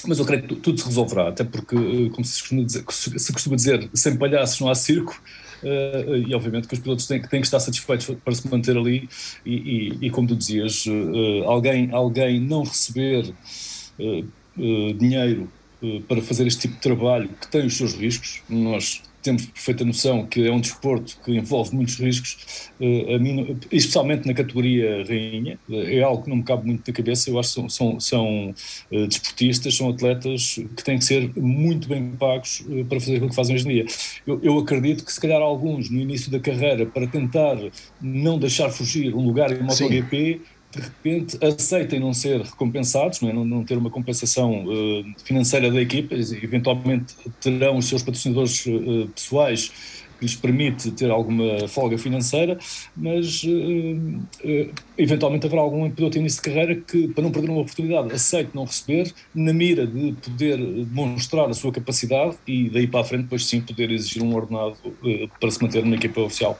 mas 0.06 0.18
eu 0.18 0.24
creio 0.24 0.42
que 0.42 0.56
tudo 0.56 0.78
se 0.78 0.86
resolverá, 0.86 1.28
até 1.28 1.44
porque, 1.44 1.76
como 2.10 2.24
se 2.24 2.40
costuma 2.40 2.64
dizer, 2.64 2.84
se 2.88 3.32
costuma 3.32 3.56
dizer 3.56 3.88
sem 3.94 4.16
palhaços 4.16 4.60
não 4.60 4.68
há 4.68 4.74
circo, 4.74 5.20
uh, 5.62 6.16
e 6.16 6.34
obviamente 6.34 6.68
que 6.68 6.74
os 6.74 6.80
pilotos 6.80 7.06
têm, 7.06 7.20
têm 7.22 7.40
que 7.40 7.46
estar 7.46 7.60
satisfeitos 7.60 8.14
para 8.24 8.34
se 8.34 8.48
manter 8.48 8.76
ali. 8.76 9.08
E, 9.44 9.54
e, 9.54 10.06
e 10.06 10.10
como 10.10 10.28
tu 10.28 10.36
dizias, 10.36 10.86
uh, 10.86 11.44
alguém, 11.46 11.90
alguém 11.92 12.40
não 12.40 12.62
receber 12.62 13.32
uh, 13.98 14.94
dinheiro 14.98 15.50
para 16.06 16.22
fazer 16.22 16.46
este 16.46 16.60
tipo 16.60 16.74
de 16.74 16.80
trabalho 16.80 17.28
que 17.40 17.48
tem 17.48 17.66
os 17.66 17.76
seus 17.76 17.94
riscos, 17.94 18.40
nós 18.48 19.02
temos 19.22 19.46
perfeita 19.46 19.84
noção 19.84 20.26
que 20.26 20.46
é 20.46 20.52
um 20.52 20.60
desporto 20.60 21.16
que 21.24 21.32
envolve 21.32 21.74
muitos 21.74 21.98
riscos, 21.98 22.70
uh, 22.80 23.18
mim, 23.20 23.56
especialmente 23.70 24.26
na 24.26 24.34
categoria 24.34 25.04
rainha, 25.04 25.58
uh, 25.68 25.74
é 25.74 26.02
algo 26.02 26.24
que 26.24 26.30
não 26.30 26.36
me 26.36 26.42
cabe 26.42 26.66
muito 26.66 26.82
na 26.86 26.92
cabeça. 26.92 27.30
Eu 27.30 27.38
acho 27.38 27.48
que 27.50 27.54
são, 27.54 27.68
são, 27.68 28.00
são 28.00 28.54
uh, 28.90 29.06
desportistas, 29.06 29.76
são 29.76 29.90
atletas 29.90 30.56
que 30.76 30.84
têm 30.84 30.98
que 30.98 31.04
ser 31.04 31.30
muito 31.36 31.88
bem 31.88 32.10
pagos 32.18 32.64
para 32.88 33.00
fazer 33.00 33.14
aquilo 33.14 33.30
que 33.30 33.36
fazem 33.36 33.54
hoje 33.54 33.66
em 33.66 33.72
dia. 33.72 33.86
Eu, 34.26 34.40
eu, 34.42 34.58
acredito 34.58 35.04
que, 35.04 35.12
se 35.12 35.20
calhar, 35.20 35.40
alguns 35.40 35.88
no 35.88 36.00
início 36.00 36.30
da 36.30 36.40
carreira, 36.40 36.84
para 36.84 37.06
tentar 37.06 37.56
não 38.00 38.38
deixar 38.38 38.70
fugir 38.70 39.14
um 39.14 39.24
lugar 39.24 39.52
em 39.52 39.62
MotoGP, 39.62 40.40
de 40.72 40.80
repente 40.80 41.38
aceitem 41.44 42.00
não 42.00 42.14
ser 42.14 42.40
recompensados, 42.40 43.20
não, 43.20 43.28
é? 43.28 43.32
não, 43.32 43.44
não 43.44 43.64
ter 43.64 43.76
uma 43.76 43.90
compensação 43.90 44.64
uh, 44.64 45.04
financeira 45.22 45.70
da 45.70 45.80
equipa, 45.80 46.14
eventualmente 46.14 47.14
terão 47.40 47.76
os 47.76 47.86
seus 47.86 48.02
patrocinadores 48.02 48.64
uh, 48.66 49.08
pessoais 49.14 49.68
que 50.18 50.24
lhes 50.24 50.34
permite 50.34 50.90
ter 50.92 51.10
alguma 51.10 51.68
folga 51.68 51.98
financeira, 51.98 52.58
mas 52.96 53.42
uh, 53.44 54.70
eventualmente 54.96 55.46
haverá 55.46 55.62
algum 55.62 55.90
piloto 55.90 56.18
de 56.20 56.40
carreira 56.40 56.74
que, 56.74 57.08
para 57.08 57.22
não 57.22 57.30
perder 57.30 57.50
uma 57.50 57.60
oportunidade, 57.60 58.12
aceite 58.12 58.50
não 58.54 58.64
receber, 58.64 59.12
na 59.34 59.52
mira 59.52 59.86
de 59.86 60.12
poder 60.12 60.58
demonstrar 60.58 61.48
a 61.48 61.54
sua 61.54 61.72
capacidade 61.72 62.36
e 62.46 62.68
daí 62.68 62.86
para 62.86 63.00
a 63.00 63.04
frente, 63.04 63.22
depois 63.24 63.46
sim, 63.46 63.60
poder 63.60 63.90
exigir 63.90 64.22
um 64.22 64.34
ordenado 64.34 64.76
para 65.40 65.50
se 65.50 65.62
manter 65.62 65.84
na 65.84 65.96
equipa 65.96 66.20
oficial. 66.20 66.58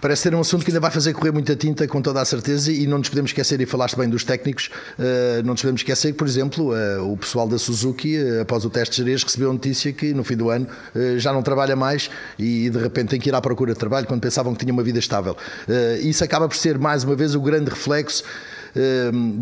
Parece 0.00 0.22
ser 0.22 0.34
um 0.34 0.40
assunto 0.40 0.64
que 0.64 0.72
ainda 0.72 0.80
vai 0.80 0.90
fazer 0.90 1.12
correr 1.12 1.30
muita 1.30 1.54
tinta, 1.54 1.86
com 1.86 2.02
toda 2.02 2.20
a 2.20 2.24
certeza, 2.24 2.72
e 2.72 2.88
não 2.88 2.98
nos 2.98 3.08
podemos 3.08 3.30
esquecer, 3.30 3.60
e 3.60 3.66
falaste 3.66 3.96
bem 3.96 4.08
dos 4.08 4.24
técnicos, 4.24 4.68
uh, 4.98 5.42
não 5.44 5.52
nos 5.52 5.60
podemos 5.60 5.80
esquecer 5.80 6.10
que, 6.10 6.18
por 6.18 6.26
exemplo, 6.26 6.72
uh, 6.72 7.12
o 7.12 7.16
pessoal 7.16 7.46
da 7.46 7.56
Suzuki, 7.56 8.16
após 8.40 8.64
o 8.64 8.70
teste 8.70 8.96
de 8.96 9.02
Jerez, 9.02 9.22
recebeu 9.22 9.50
a 9.50 9.52
notícia 9.52 9.92
que 9.92 10.12
no 10.12 10.24
fim 10.24 10.36
do 10.36 10.50
ano 10.50 10.66
já 11.18 11.32
não 11.32 11.40
trabalha 11.40 11.76
mais 11.76 12.10
e, 12.36 12.68
de 12.68 12.78
repente 12.78 13.10
tem 13.10 13.20
que 13.20 13.28
ir 13.28 13.34
à 13.34 13.40
procura 13.40 13.74
de 13.74 13.78
trabalho 13.78 14.06
quando 14.06 14.20
pensavam 14.20 14.52
que 14.54 14.64
tinha 14.64 14.72
uma 14.72 14.82
vida 14.82 14.98
estável. 14.98 15.36
isso 16.02 16.24
acaba 16.24 16.48
por 16.48 16.56
ser, 16.56 16.78
mais 16.78 17.04
uma 17.04 17.14
vez, 17.14 17.36
o 17.36 17.40
grande 17.40 17.70
reflexo 17.72 18.24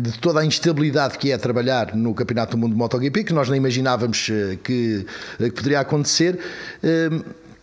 de 0.01 0.19
toda 0.19 0.41
a 0.41 0.45
instabilidade 0.45 1.17
que 1.17 1.31
é 1.31 1.37
trabalhar 1.37 1.95
no 1.95 2.13
Campeonato 2.13 2.51
do 2.51 2.57
Mundo 2.57 2.73
de 2.73 2.77
MotoGP, 2.77 3.23
que 3.23 3.33
nós 3.33 3.47
nem 3.47 3.57
imaginávamos 3.57 4.27
que, 4.63 5.05
que 5.37 5.51
poderia 5.51 5.79
acontecer. 5.79 6.37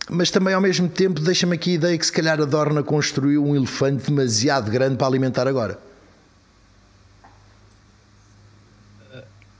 Mas 0.09 0.31
também 0.31 0.55
ao 0.55 0.61
mesmo 0.61 0.89
tempo 0.89 1.21
deixa-me 1.21 1.55
aqui 1.55 1.71
a 1.71 1.73
ideia 1.75 1.97
que 1.97 2.05
se 2.05 2.11
calhar 2.11 2.41
a 2.41 2.45
Dorna 2.45 2.81
construiu 2.81 3.45
um 3.45 3.55
elefante 3.55 4.09
demasiado 4.09 4.71
grande 4.71 4.97
para 4.97 5.05
alimentar 5.05 5.47
agora. 5.47 5.77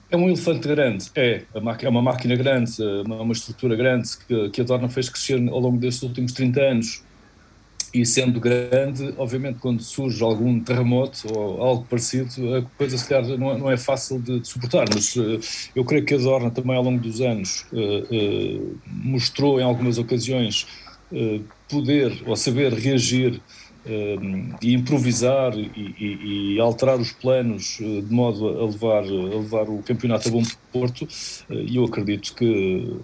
É 0.10 0.18
um 0.18 0.28
elefante 0.28 0.68
grande, 0.68 1.06
é, 1.14 1.44
é 1.54 1.90
uma 1.90 2.02
máquina 2.02 2.36
grande, 2.36 2.82
uma 3.06 3.32
estrutura 3.32 3.76
grande 3.76 4.10
que 4.52 4.62
a 4.62 4.64
Dorna 4.64 4.90
fez 4.90 5.08
crescer 5.08 5.36
ao 5.50 5.60
longo 5.60 5.78
destes 5.78 6.02
últimos 6.02 6.32
30 6.32 6.60
anos 6.60 7.04
e 7.94 8.06
sendo 8.06 8.40
grande, 8.40 9.14
obviamente, 9.18 9.60
quando 9.60 9.82
surge 9.82 10.24
algum 10.24 10.60
terremoto 10.60 11.28
ou 11.34 11.62
algo 11.62 11.86
parecido, 11.90 12.56
a 12.56 12.62
coisa 12.78 12.98
se 12.98 13.08
calhar 13.08 13.38
não 13.38 13.52
é, 13.52 13.58
não 13.58 13.72
é 13.72 13.78
fácil 13.78 14.20
de, 14.20 14.40
de, 14.40 14.48
suportar. 14.48 14.86
Mas 14.94 15.16
uh, 15.16 15.40
eu 15.76 15.84
creio 15.84 16.06
que 16.06 16.14
a 16.14 16.18
Dorna 16.18 16.52
também 16.52 16.76
ao 16.76 16.84
longo 16.84 17.00
dos 17.00 17.22
anos 17.22 17.66
uh, 17.72 17.78
uh, 17.78 18.80
mostrou 18.88 19.60
em 19.60 19.64
algumas 19.64 19.98
ocasiões 19.98 20.68
poder 21.68 22.22
ou 22.28 22.36
saber 22.36 22.72
reagir 22.72 23.42
e 24.62 24.74
improvisar 24.76 25.58
e, 25.58 25.96
e, 25.98 26.54
e, 26.54 26.60
alterar 26.60 27.00
os 27.00 27.12
planos 27.12 27.80
de 27.80 28.14
modo 28.14 28.48
a 28.48 28.66
levar, 28.66 29.04
a 29.04 29.40
levar 29.40 29.70
o 29.72 29.82
campeonato 29.82 30.28
a 30.28 30.32
bom 30.32 30.44
porto. 30.72 31.08
E 31.50 31.78
eu 31.78 31.86
acredito 31.86 32.36
que 32.36 32.96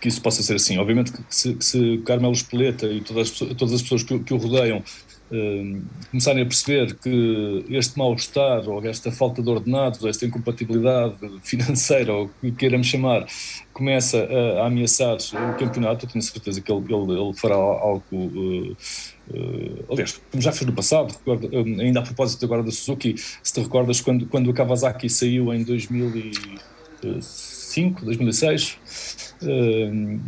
que 0.00 0.08
isso 0.08 0.20
possa 0.20 0.42
ser 0.42 0.54
assim. 0.54 0.78
Obviamente 0.78 1.12
que 1.12 1.22
se, 1.28 1.56
se 1.60 1.98
Carmelo 1.98 2.32
Espeleta 2.32 2.86
e 2.86 3.00
todas 3.00 3.30
as, 3.30 3.38
todas 3.38 3.74
as 3.74 3.82
pessoas 3.82 4.02
que, 4.02 4.18
que 4.18 4.34
o 4.34 4.36
rodeiam 4.36 4.78
uh, 4.78 5.82
começarem 6.10 6.42
a 6.42 6.46
perceber 6.46 6.94
que 6.96 7.64
este 7.70 7.98
mal-estar 7.98 8.68
ou 8.68 8.84
esta 8.84 9.12
falta 9.12 9.42
de 9.42 9.50
ordenados, 9.50 10.04
esta 10.04 10.26
incompatibilidade 10.26 11.16
financeira, 11.42 12.12
ou 12.12 12.26
o 12.26 12.30
que 12.40 12.52
queiramos 12.52 12.86
chamar, 12.86 13.26
começa 13.72 14.18
a, 14.18 14.62
a, 14.62 14.66
ameaçar 14.66 15.16
o 15.16 15.56
campeonato, 15.56 16.06
eu 16.06 16.10
tenho 16.10 16.22
certeza 16.22 16.60
que 16.60 16.72
ele, 16.72 16.84
ele, 16.92 17.20
ele 17.20 17.34
fará 17.34 17.54
algo. 17.54 18.04
Uh, 18.12 18.76
Uh, 19.28 19.84
aliás, 19.90 20.18
como 20.30 20.42
já 20.42 20.52
fez 20.52 20.64
no 20.64 20.72
passado, 20.72 21.12
recordo, 21.12 21.50
ainda 21.54 22.00
a 22.00 22.02
propósito 22.02 22.46
agora 22.46 22.62
da 22.62 22.70
Suzuki, 22.70 23.14
se 23.42 23.52
te 23.52 23.60
recordas 23.60 24.00
quando, 24.00 24.26
quando 24.26 24.48
o 24.48 24.54
Kawasaki 24.54 25.10
saiu 25.10 25.52
em 25.52 25.62
2005, 25.62 28.06
2006, 28.06 29.27
Uh, 29.42 30.20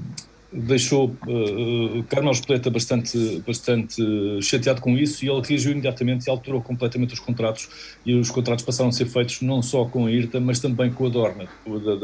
deixou 0.53 1.17
uh, 1.27 2.03
Carmelo 2.09 2.33
Espeleta 2.33 2.71
bastante, 2.71 3.43
bastante 3.47 4.03
chateado 4.43 4.81
com 4.81 4.97
isso 4.97 5.25
e 5.25 5.29
ele 5.29 5.41
reagiu 5.47 5.73
imediatamente 5.73 6.27
e 6.27 6.31
alterou 6.31 6.61
completamente 6.61 7.15
os 7.15 7.21
contratos. 7.21 7.69
E 8.05 8.15
os 8.15 8.31
contratos 8.31 8.65
passaram 8.65 8.89
a 8.89 8.93
ser 8.93 9.07
feitos 9.07 9.43
não 9.43 9.63
só 9.63 9.85
com 9.85 10.07
a 10.07 10.11
IRTA, 10.11 10.41
mas 10.41 10.59
também 10.59 10.91
com 10.91 11.07
a 11.07 11.09
Dorna, 11.09 11.49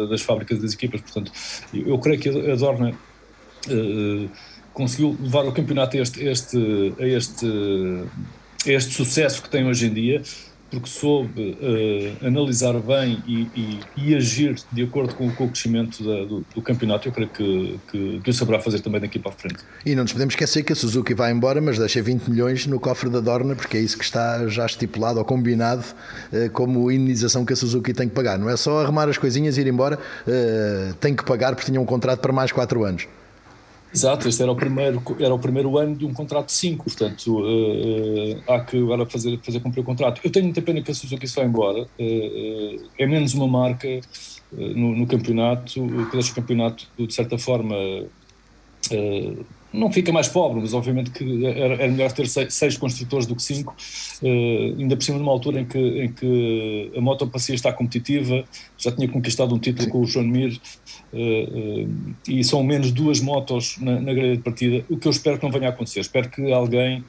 das 0.09 0.23
fábricas 0.23 0.61
das 0.61 0.75
equipas, 0.75 1.01
portanto 1.01 1.33
eu 1.75 1.99
creio 1.99 2.21
que 2.21 2.29
a 2.29 2.55
Dorna 2.55 2.91
uh, 2.91 4.31
conseguiu 4.73 5.17
levar 5.21 5.45
o 5.47 5.53
campeonato 5.53 5.97
a 5.97 6.01
este, 6.01 6.25
este, 6.25 6.95
a 7.01 7.07
este, 7.07 7.47
a 8.67 8.71
este 8.71 8.95
sucesso 8.95 9.43
que 9.43 9.51
tem 9.51 9.67
hoje 9.67 9.87
em 9.87 9.93
dia 9.93 10.23
porque 10.71 10.89
soube 10.89 11.57
uh, 11.61 12.27
analisar 12.27 12.75
bem 12.81 13.23
e, 13.27 13.49
e, 13.55 13.81
e, 13.97 14.15
agir 14.15 14.57
de 14.73 14.83
acordo 14.83 15.15
com, 15.15 15.31
com 15.31 15.45
o 15.45 15.49
crescimento 15.49 16.03
da, 16.03 16.25
do, 16.25 16.45
do, 16.55 16.63
campeonato, 16.63 17.09
eu 17.09 17.13
creio 17.13 17.31
que, 17.31 17.81
que, 17.91 18.21
que 18.21 18.31
o 18.31 18.33
saberá 18.33 18.61
fazer 18.61 18.81
também 18.81 19.01
daqui 19.01 19.19
para 19.19 19.31
a 19.31 19.35
frente. 19.35 19.59
E 19.85 19.95
não 19.95 20.03
nos 20.03 20.13
podemos 20.13 20.33
esquecer 20.33 20.63
que 20.65 20.73
a 20.73 20.77
Suzuki 20.77 21.15
vai 21.15 21.31
embora, 21.31 21.61
mas 21.61 21.79
deixa 21.79 22.03
20 22.03 22.29
milhões 22.29 22.67
no 22.67 22.81
cofre 22.81 23.09
da 23.09 23.21
Dorna, 23.21 23.55
porque 23.55 23.77
é 23.77 23.81
isso 23.81 23.97
que 23.97 24.05
está 24.05 24.47
já 24.49 24.67
estipulado 24.67 25.19
ou 25.19 25.25
combinado 25.25 25.85
uh, 26.33 26.51
como 26.51 26.91
indenização 26.91 27.45
que 27.45 27.53
a 27.53 27.57
Suzuki 27.57 27.93
tem 27.93 28.09
que 28.09 28.15
pagar. 28.15 28.39
Não 28.39 28.51
é 28.51 28.57
só 28.57 28.83
arrumar 28.83 29.09
as 29.09 29.19
coisinhas 29.19 29.57
e 29.57 29.61
ir 29.61 29.69
embora, 29.69 29.99
uh, 29.99 30.95
tem 30.95 31.15
que 31.15 31.25
pagar 31.25 31.55
porque 31.55 31.71
tinha 31.71 31.81
um 31.81 31.87
contrato 31.87 32.21
para 32.21 32.33
mais 32.33 32.51
4 32.51 32.85
anos. 32.85 33.07
Exato, 33.97 34.29
este 34.29 34.43
era 34.43 34.53
o 34.53 34.57
primeiro, 34.57 35.03
era 35.19 35.35
o 35.35 35.39
primeiro 35.39 35.79
ano 35.79 35.97
de 35.97 36.05
um 36.05 36.13
contrato 36.13 36.49
de 36.49 36.53
5, 36.53 36.85
portanto 36.85 37.29
uh, 37.29 38.37
uh, 38.37 38.43
há 38.47 38.61
que 38.61 38.77
agora 38.77 39.07
fazer, 39.07 39.41
fazer 39.43 39.59
cumprir 39.61 39.81
o 39.81 39.85
contrato. 39.85 40.21
Eu 40.23 40.31
tenho 40.31 40.45
muita 40.45 40.61
pena 40.61 40.83
que 40.83 40.91
a 40.91 40.95
Suzuki 40.95 41.27
se 41.27 41.35
vá 41.35 41.45
embora, 41.47 41.81
uh, 41.83 42.91
é 42.99 43.07
menos 43.07 43.33
uma 43.33 43.49
marca 43.49 43.89
no, 44.53 44.95
no, 44.95 45.07
campeonato, 45.07 45.73
que 45.73 46.13
deixa 46.13 46.31
o 46.33 46.35
campeonato 46.35 46.87
de 46.99 47.15
certa 47.15 47.39
forma 47.39 47.75
não 49.73 49.93
fica 49.93 50.13
mais 50.13 50.29
pobre, 50.29 50.61
mas 50.61 50.73
obviamente 50.73 51.11
que 51.11 51.45
era, 51.47 51.75
era 51.75 51.89
melhor 51.89 52.13
ter 52.13 52.27
seis, 52.27 52.55
seis, 52.55 52.77
construtores 52.77 53.27
do 53.27 53.35
que 53.35 53.43
cinco, 53.43 53.75
uh, 54.23 54.81
ainda 54.81 54.97
por 54.97 55.03
cima 55.03 55.19
numa 55.19 55.33
altura 55.33 55.61
em 55.61 55.65
que, 55.65 55.79
em 55.79 56.13
que 56.13 56.93
a 56.97 57.01
moto 57.01 57.27
parecia 57.27 57.55
estar 57.55 57.73
competitiva, 57.73 58.45
já 58.79 58.93
tinha 58.93 59.09
conquistado 59.09 59.55
um 59.55 59.59
título 59.59 59.89
com 59.91 60.01
o 60.01 60.07
João 60.07 60.27
Mir, 60.27 60.59
uh, 61.13 61.17
uh, 61.17 62.15
e 62.29 62.43
são 62.45 62.63
menos 62.63 62.91
duas 62.93 63.21
motos 63.21 63.77
na, 63.79 64.01
na 64.01 64.15
grelha 64.15 64.37
de 64.37 64.43
partida, 64.43 64.85
o 64.89 64.97
que 64.97 65.07
eu 65.07 65.13
espero 65.13 65.39
que 65.39 65.45
não 65.45 65.53
venha 65.53 65.69
a 65.69 65.71
acontecer, 65.71 66.01
espero 66.01 66.31
que 66.31 66.53
alguém 66.53 67.05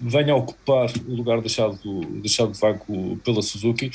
venha 0.00 0.32
a 0.32 0.36
ocupar 0.36 0.90
o 1.08 1.14
lugar 1.14 1.40
deixado, 1.40 1.78
deixado 2.20 2.52
de 2.52 2.60
vago 2.60 3.18
pela 3.24 3.42
Suzuki. 3.42 3.90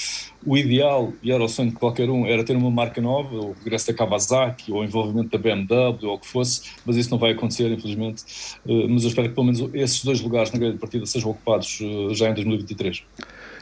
O 0.46 0.58
ideal, 0.58 1.14
e 1.22 1.32
era 1.32 1.44
o 1.44 1.48
sonho 1.48 1.70
de 1.70 1.76
qualquer 1.76 2.10
um, 2.10 2.26
era 2.26 2.44
ter 2.44 2.56
uma 2.56 2.72
marca 2.72 3.00
nova, 3.00 3.36
o 3.36 3.54
regresso 3.54 3.88
da 3.88 3.94
Kawasaki, 3.94 4.72
ou 4.72 4.82
o 4.82 4.84
envolvimento 4.84 5.30
da 5.30 5.38
BMW, 5.38 6.08
ou 6.08 6.16
o 6.16 6.20
que 6.20 6.28
fosse, 6.28 6.72
mas 6.86 6.98
isso 6.98 7.12
não 7.12 7.18
vai 7.18 7.32
acontecer, 7.32 7.72
infelizmente. 7.72 8.24
Uh, 8.66 8.90
mas 8.90 9.04
eu 9.04 9.10
espero 9.10 9.30
que 9.30 9.36
pelo 9.36 9.46
menos 9.46 9.74
esses 9.74 10.04
dois 10.04 10.20
lugares 10.22 10.52
na 10.52 10.60
grande 10.60 10.78
partida 10.78 11.06
sejam 11.06 11.32
ocupados 11.32 11.80
já 12.12 12.30
em 12.30 12.34
2023. 12.34 13.04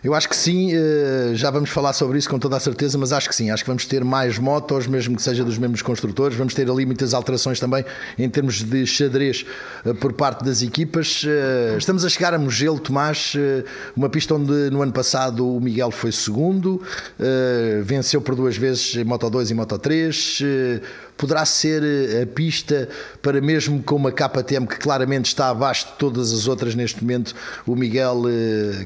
Eu 0.02 0.14
acho 0.14 0.30
que 0.30 0.36
sim, 0.36 0.72
eh, 0.74 1.32
já 1.34 1.52
vamos 1.52 1.70
falar 1.70 1.92
sobre 1.92 2.18
isso 2.18 2.30
com 2.30 2.40
toda 2.40 2.56
a 2.56 2.60
certeza, 2.60 2.98
mas 2.98 3.12
acho 3.12 3.28
que 3.28 3.36
sim, 3.36 3.52
acho 3.52 3.64
que 3.64 3.70
vamos 3.70 3.86
ter 3.86 4.04
mais 4.04 4.40
motos, 4.40 4.88
mesmo 4.88 5.16
que 5.16 5.22
seja 5.22 5.44
dos 5.44 5.58
mesmos 5.58 5.82
construtores, 5.82 6.38
vamos 6.38 6.54
ter 6.54 6.70
ali 6.70 6.86
muitas 6.86 7.14
alterações 7.14 7.60
também 7.60 7.84
em 8.18 8.30
termos 8.30 8.64
de 8.64 8.86
xadrez 8.86 9.46
eh, 9.86 9.94
por 9.94 10.14
parte 10.14 10.46
das 10.46 10.62
equipas. 10.62 11.26
Eh, 11.28 11.76
estamos 11.78 12.06
a 12.06 12.10
chegar 12.10 12.34
a 12.34 12.40
Mugello, 12.40 12.80
Tomás, 12.80 13.34
uma 13.96 14.10
pista 14.10 14.36
onde 14.36 14.70
no 14.70 14.82
ano 14.82 14.94
passado 14.94 15.46
o 15.46 15.60
Miguel 15.60 15.92
foi 15.92 16.12
segundo, 16.12 16.82
venceu 17.84 18.22
por 18.22 18.36
duas 18.36 18.56
vezes 18.56 18.96
Moto 19.04 19.30
2 19.30 19.52
e 19.52 19.54
Moto 19.54 19.78
3 19.78 20.44
poderá 21.20 21.46
ser 21.46 21.84
a 22.24 22.26
pista 22.26 22.88
para 23.22 23.42
mesmo 23.42 23.84
com 23.84 23.98
uma 23.98 24.12
KTM 24.12 24.66
que 24.66 24.78
claramente 24.78 25.26
está 25.26 25.50
abaixo 25.50 25.88
de 25.88 25.92
todas 25.94 26.32
as 26.32 26.48
outras 26.48 26.74
neste 26.74 27.04
momento, 27.04 27.36
o 27.68 27.76
Miguel 27.76 28.24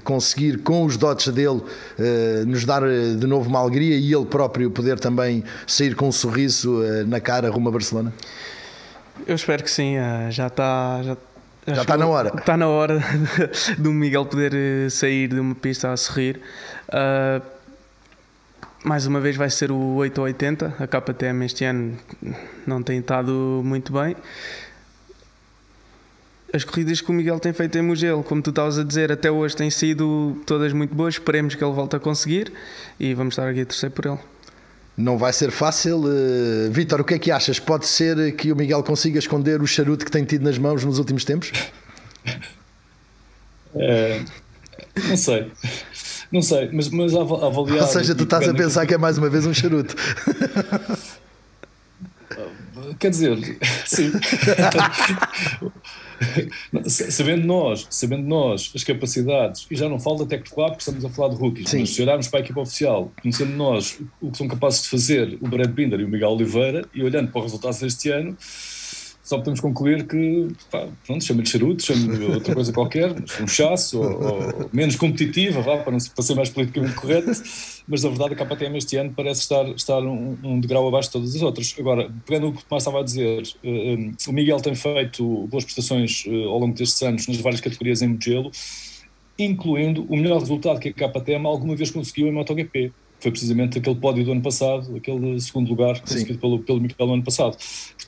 conseguir 0.04 0.58
com 0.64 0.84
os 0.84 0.98
dotes 0.98 1.32
dele 1.32 1.62
uh, 1.62 2.46
nos 2.48 2.66
dar 2.66 2.84
eh, 2.84 3.14
de 3.16 3.28
novo 3.28 3.48
uma 3.48 3.60
alegria 3.60 3.96
e 3.96 4.14
ele 4.14 4.26
próprio 4.26 4.72
poder 4.72 5.00
também 5.00 5.44
sair 5.68 5.96
com 5.96 6.08
um 6.08 6.12
sorriso 6.12 6.82
na 7.08 7.20
cara 7.20 7.50
rumo 7.50 7.70
a 7.70 7.72
Barcelona? 7.72 8.12
Eu 9.28 9.36
espero 9.36 9.64
que 9.64 9.70
sim, 9.70 9.96
já 10.32 10.48
está. 10.48 11.02
Já... 11.04 11.18
Já 11.66 11.82
está 11.82 11.96
na 11.96 12.08
hora. 12.08 12.34
Está 12.36 12.58
na 12.58 12.68
hora 12.68 13.02
do 13.78 13.92
Miguel 13.92 14.26
poder 14.26 14.92
sair 14.92 15.30
de 15.30 15.40
uma 15.40 15.56
pista 15.56 15.94
a 15.94 15.98
sorrir. 15.98 16.42
Uh, 16.90 17.53
mais 18.84 19.06
uma 19.08 19.20
vez 19.20 19.36
vai 19.36 19.50
ser 19.50 19.72
o 19.72 19.96
8 19.96 20.18
ou 20.18 20.26
80. 20.26 20.76
A 20.80 20.88
KTM 20.88 21.46
este 21.46 21.66
ano 21.66 21.98
não 22.68 22.84
tem 22.84 23.00
estado 23.00 23.62
muito 23.64 23.94
bem. 23.94 24.16
As 26.54 26.64
corridas 26.64 27.02
que 27.02 27.10
o 27.10 27.14
Miguel 27.14 27.40
tem 27.40 27.52
feito 27.52 27.78
em 27.78 27.82
Mugello, 27.82 28.24
como 28.24 28.42
tu 28.42 28.52
estavas 28.52 28.78
a 28.78 28.84
dizer, 28.84 29.12
até 29.12 29.32
hoje 29.32 29.56
têm 29.56 29.72
sido 29.72 30.40
todas 30.46 30.72
muito 30.72 30.94
boas. 30.94 31.16
Esperemos 31.16 31.56
que 31.56 31.64
ele 31.64 31.74
volte 31.74 31.96
a 31.96 32.00
conseguir 32.00 32.54
e 33.00 33.14
vamos 33.14 33.34
estar 33.34 33.50
aqui 33.50 33.62
a 33.62 33.66
torcer 33.66 33.90
por 33.90 34.06
ele. 34.06 34.20
Não 34.96 35.18
vai 35.18 35.34
ser 35.34 35.50
fácil. 35.50 36.04
Uh, 36.04 36.72
Vítor, 36.72 37.02
o 37.02 37.04
que 37.04 37.16
é 37.16 37.20
que 37.20 37.32
achas? 37.32 37.60
Pode 37.60 37.88
ser 37.88 38.36
que 38.36 38.52
o 38.52 38.56
Miguel 38.56 38.84
consiga 38.84 39.18
esconder 39.18 39.62
o 39.62 39.66
charuto 39.66 40.06
que 40.06 40.12
tem 40.12 40.24
tido 40.24 40.44
nas 40.44 40.60
mãos 40.60 40.86
nos 40.86 41.00
últimos 41.00 41.26
tempos? 41.26 41.52
É, 43.76 44.22
não 45.08 45.18
sei. 45.18 45.52
Não 46.34 46.42
sei, 46.42 46.68
mas, 46.74 46.90
mas 46.90 47.14
avaliar. 47.14 47.84
Ou 47.84 47.88
seja, 47.88 48.16
tu 48.16 48.24
estás 48.24 48.50
a 48.50 48.54
pensar 48.56 48.88
que 48.88 48.96
é 48.96 48.98
mais 48.98 49.20
uma 49.20 49.30
vez 49.30 49.46
um 49.46 49.54
charuto. 49.54 49.96
Quer 52.98 53.12
dizer, 53.12 53.38
sim. 53.86 54.12
sabendo 56.90 57.46
nós, 57.46 57.86
sabendo 57.90 58.28
nós 58.28 58.72
as 58.76 58.84
capacidades, 58.84 59.68
e 59.70 59.76
já 59.76 59.88
não 59.88 60.00
falo 60.00 60.26
da 60.26 60.26
Tecno 60.26 60.56
porque 60.56 60.78
estamos 60.80 61.06
a 61.06 61.10
falar 61.10 61.30
de 61.30 61.36
rookies, 61.36 61.70
sim. 61.70 61.82
mas 61.82 61.92
se 61.92 62.02
olharmos 62.02 62.28
para 62.28 62.40
a 62.40 62.42
equipa 62.42 62.62
oficial, 62.62 63.12
conhecendo 63.22 63.56
nós 63.56 64.00
o 64.20 64.32
que 64.32 64.38
são 64.38 64.48
capazes 64.48 64.82
de 64.84 64.90
fazer 64.90 65.38
o 65.40 65.48
Brad 65.48 65.70
Binder 65.70 66.00
e 66.00 66.04
o 66.04 66.10
Miguel 66.10 66.32
Oliveira, 66.32 66.84
e 66.96 67.04
olhando 67.04 67.32
para 67.32 67.40
os 67.40 67.46
resultados 67.46 67.80
deste 67.80 68.10
ano, 68.10 68.36
só 69.24 69.38
podemos 69.38 69.62
concluir 69.62 70.06
que, 70.06 70.50
pá, 70.70 70.86
pronto, 71.08 71.24
chama-lhe 71.24 71.48
charuto, 71.48 71.82
chama-lhe 71.82 72.26
outra 72.26 72.54
coisa 72.54 72.74
qualquer, 72.74 73.16
um 73.42 73.48
chasso, 73.48 74.02
ou, 74.02 74.22
ou, 74.22 74.70
menos 74.74 74.98
competitiva, 74.98 75.62
vá, 75.62 75.78
para, 75.78 75.94
não, 75.94 75.98
para 75.98 76.24
ser 76.24 76.36
mais 76.36 76.50
politicamente 76.50 76.94
correto, 76.96 77.32
mas 77.88 78.04
na 78.04 78.10
verdade 78.10 78.34
a 78.34 78.46
KTM 78.46 78.78
este 78.78 78.98
ano 78.98 79.14
parece 79.16 79.42
estar, 79.42 79.66
estar 79.70 80.02
um, 80.02 80.38
um 80.44 80.60
degrau 80.60 80.86
abaixo 80.90 81.08
de 81.08 81.14
todas 81.14 81.36
as 81.36 81.42
outras. 81.42 81.74
Agora, 81.80 82.12
pegando 82.26 82.50
o 82.50 82.52
que 82.52 82.60
o 82.60 82.66
Tomás 82.66 82.84
estava 82.84 83.00
a 83.00 83.04
dizer, 83.04 83.44
uh, 83.44 83.46
eh, 83.64 83.96
um, 83.96 84.14
o 84.28 84.34
Miguel 84.34 84.60
tem 84.60 84.76
feito 84.76 85.48
boas 85.48 85.64
prestações 85.64 86.26
uh, 86.26 86.50
ao 86.50 86.60
longo 86.60 86.76
destes 86.76 87.02
anos 87.02 87.26
nas 87.26 87.38
várias 87.38 87.62
categorias 87.62 88.02
em 88.02 88.10
Mugello, 88.10 88.52
incluindo 89.40 90.06
o 90.10 90.18
melhor 90.18 90.42
resultado 90.42 90.82
que 90.82 90.90
a 90.90 91.10
KTM 91.10 91.48
alguma 91.48 91.78
vez 91.78 91.90
conseguiu 91.90 92.28
em 92.28 92.32
MotoGP 92.34 92.92
foi 93.24 93.32
precisamente 93.32 93.78
aquele 93.78 93.96
pódio 93.96 94.26
do 94.26 94.34
ano 94.34 94.42
passado, 94.42 94.98
aquele 94.98 95.40
segundo 95.40 95.70
lugar 95.70 95.98
conseguido 96.02 96.38
pelo, 96.38 96.60
pelo 96.60 96.82
Miquel 96.82 97.08
no 97.08 97.14
ano 97.14 97.24
passado. 97.24 97.56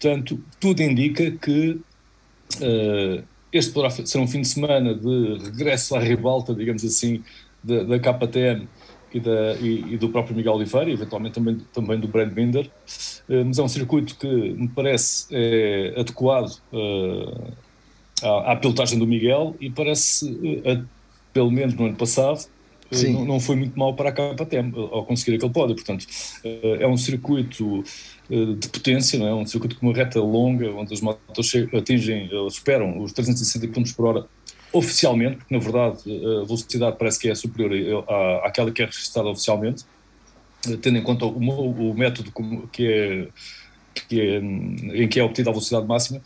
Portanto, 0.05 0.39
tudo 0.59 0.83
indica 0.83 1.31
que 1.31 1.79
uh, 2.62 3.24
este 3.51 3.74
poderá 3.74 3.89
ser 3.89 4.19
um 4.19 4.27
fim 4.27 4.41
de 4.41 4.47
semana 4.47 4.93
de 4.93 5.39
regresso 5.45 5.95
à 5.95 6.00
ribalta, 6.00 6.53
digamos 6.53 6.85
assim, 6.85 7.24
da, 7.63 7.81
da 7.81 7.97
KTM 7.97 8.67
e, 9.12 9.19
da, 9.19 9.55
e, 9.55 9.93
e, 9.93 9.97
do 9.97 10.09
próprio 10.09 10.35
Miguel 10.35 10.53
Oliveira, 10.53 10.91
eventualmente 10.91 11.33
também, 11.33 11.57
também 11.74 12.00
do 12.00 12.07
Brad 12.07 12.31
Binder, 12.31 12.67
uh, 12.67 13.45
mas 13.45 13.57
é 13.57 13.63
um 13.63 13.67
circuito 13.67 14.15
que 14.15 14.27
me 14.27 14.67
parece 14.67 15.25
é, 15.31 16.00
adequado 16.00 16.55
uh, 16.71 17.51
à, 18.21 18.51
à 18.51 18.55
pilotagem 18.57 19.00
do 19.00 19.07
Miguel 19.07 19.55
e 19.59 19.71
parece, 19.71 20.62
pelo 21.33 21.50
menos 21.50 21.74
no 21.74 21.88
ano 21.88 21.95
passado, 21.95 22.45
não, 22.92 23.25
não, 23.25 23.39
foi 23.39 23.56
muito 23.56 23.77
mal 23.77 23.94
para 23.96 24.10
a 24.10 24.12
KTM 24.12 24.74
ao 24.75 25.06
conseguir 25.06 25.38
aquele 25.38 25.51
pódio. 25.51 25.75
Portanto, 25.75 26.06
eh, 26.44 26.77
é 26.82 26.88
um 26.88 26.98
circuito 26.98 27.84
eh, 28.30 28.54
de 28.58 28.70
potência, 28.70 29.18
não 29.18 29.27
é? 29.27 29.34
um 29.34 29.46
circuito 29.46 29.75
com 29.77 29.88
uma 29.88 29.96
reta 29.96 30.20
longa, 30.20 30.70
onde 30.72 30.94
as 30.94 31.01
motos 31.01 31.51
atingem, 31.74 32.30
eh, 32.32 32.50
superam 32.50 33.01
os 33.01 33.12
360 33.13 33.68
km 33.68 33.84
por 33.96 34.06
hora 34.06 34.25
oficialmente, 34.72 35.38
porque 35.38 35.56
na 35.56 35.60
verdade 35.60 36.00
a 36.04 36.44
velocidade 36.44 36.98
parece 36.98 37.18
que 37.18 37.30
é 37.30 37.36
superior 37.36 38.04
à, 38.10 38.48
àquela 38.48 38.72
que 38.72 38.82
é 38.82 38.86
registrada 38.86 39.30
oficialmente, 39.30 39.86
tendo 40.82 40.98
em 40.98 41.01
conta 41.01 41.25
o, 41.25 41.38
o 41.38 41.94
método 41.94 42.32
que 42.72 42.86
é, 42.86 43.27
que 44.10 44.20
é, 44.20 44.38
em 44.38 45.08
que 45.08 45.18
é 45.18 45.24
obtida 45.24 45.50
a 45.50 45.54
velocidade 45.54 45.88
máxima 45.88 46.22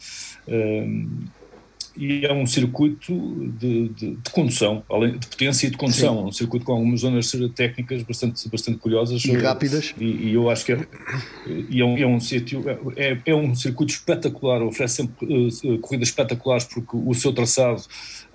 e 2.00 2.26
é 2.26 2.32
um 2.32 2.48
circuito 2.48 3.14
de, 3.60 3.90
de, 3.90 4.16
de, 4.16 4.32
condução, 4.32 4.82
além 4.90 5.18
de 5.18 5.28
potência 5.28 5.68
e 5.68 5.70
de 5.70 5.76
condução, 5.76 6.16
Sim. 6.16 6.24
um 6.28 6.32
circuito 6.32 6.66
com 6.66 6.72
algumas 6.72 7.02
zonas 7.02 7.30
técnicas 7.54 8.04
bastante, 8.04 8.48
bastante 8.48 8.78
curiosas 8.78 9.24
e 9.26 9.36
rápidas. 9.36 9.94
E, 10.00 10.06
e 10.06 10.34
eu 10.34 10.50
acho 10.50 10.66
que 10.66 10.72
é, 10.72 10.88
e 11.70 11.82
é, 11.82 11.86
um, 11.86 11.98
é 11.98 12.08
um 12.08 12.20
sítio, 12.22 12.64
é, 12.96 13.18
é 13.26 13.36
um 13.36 13.54
circuito 13.54 13.92
espetacular, 13.92 14.62
oferece 14.62 14.96
sempre 14.96 15.26
uh, 15.26 15.80
corridas 15.80 16.08
espetaculares 16.08 16.64
porque 16.64 16.96
o 16.96 17.14
seu 17.14 17.34
traçado 17.34 17.82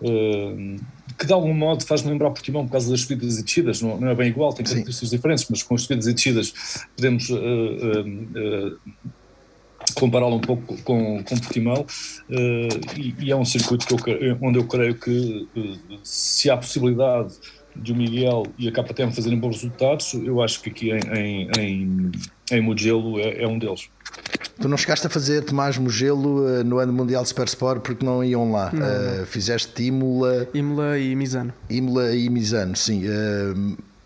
uh, 0.03 0.77
que 1.19 1.27
de 1.27 1.33
algum 1.33 1.55
modo 1.55 1.85
faz-me 1.87 2.11
lembrar 2.11 2.31
Portimão 2.31 2.67
por 2.67 2.73
causa 2.73 2.91
das 2.91 3.01
subidas 3.01 3.39
e 3.39 3.45
descidas, 3.45 3.81
não, 3.81 3.99
não 3.99 4.09
é 4.09 4.15
bem 4.15 4.29
igual, 4.29 4.53
tem 4.53 4.65
características 4.65 5.11
diferentes, 5.11 5.47
mas 5.49 5.63
com 5.63 5.75
as 5.75 5.83
subidas 5.83 6.07
e 6.07 6.13
descidas 6.13 6.53
podemos 6.95 7.31
uh, 7.31 8.79
compará-lo 9.95 10.37
um 10.37 10.41
pouco 10.41 10.77
com, 10.83 11.23
com 11.23 11.37
Portimão 11.37 11.83
uh, 11.83 12.99
e, 12.99 13.15
e, 13.19 13.31
é 13.31 13.37
um 13.37 13.45
circuito 13.45 13.87
que 13.97 14.11
eu, 14.11 14.39
onde 14.43 14.59
eu 14.59 14.65
creio 14.65 14.95
que 14.95 15.49
uh, 15.57 15.99
se 16.03 16.51
há 16.51 16.57
possibilidade 16.57 17.35
de 17.77 17.93
o 17.93 17.97
Miguel 17.97 18.45
e 18.57 18.69
a 18.69 18.73
KTM 18.73 19.13
fazerem 19.13 19.39
bons 19.39 19.57
resultados, 19.57 20.15
eu 20.15 20.41
acho 20.41 20.61
que 20.61 20.71
aqui 20.71 20.91
em, 20.93 21.01
em, 21.19 21.51
em, 21.59 22.13
em 22.53 22.61
Mugello 22.61 23.19
é, 23.19 23.43
é, 23.43 23.49
um 23.49 23.59
deles. 23.59 23.89
Tu 24.61 24.69
não 24.69 24.77
chegaste 24.77 25.09
a 25.09 25.11
fazer 25.11 25.43
Tomás 25.43 25.77
Mugello 25.77 26.47
uh, 26.47 26.63
no 26.63 26.79
ano 26.79 26.93
mundial 26.93 27.23
de 27.25 27.31
Super 27.31 27.47
Sport 27.47 27.83
porque 27.83 28.05
não 28.05 28.23
iam 28.23 28.53
lá. 28.53 28.71
Não. 28.73 29.27
fizeste 29.27 29.83
Imola... 29.83 30.47
Imola 30.55 30.99
e 30.99 31.17
Misano. 31.17 31.53
Imola 31.69 32.15
e 32.15 32.31
Misano, 32.31 32.77
sim. 32.77 33.03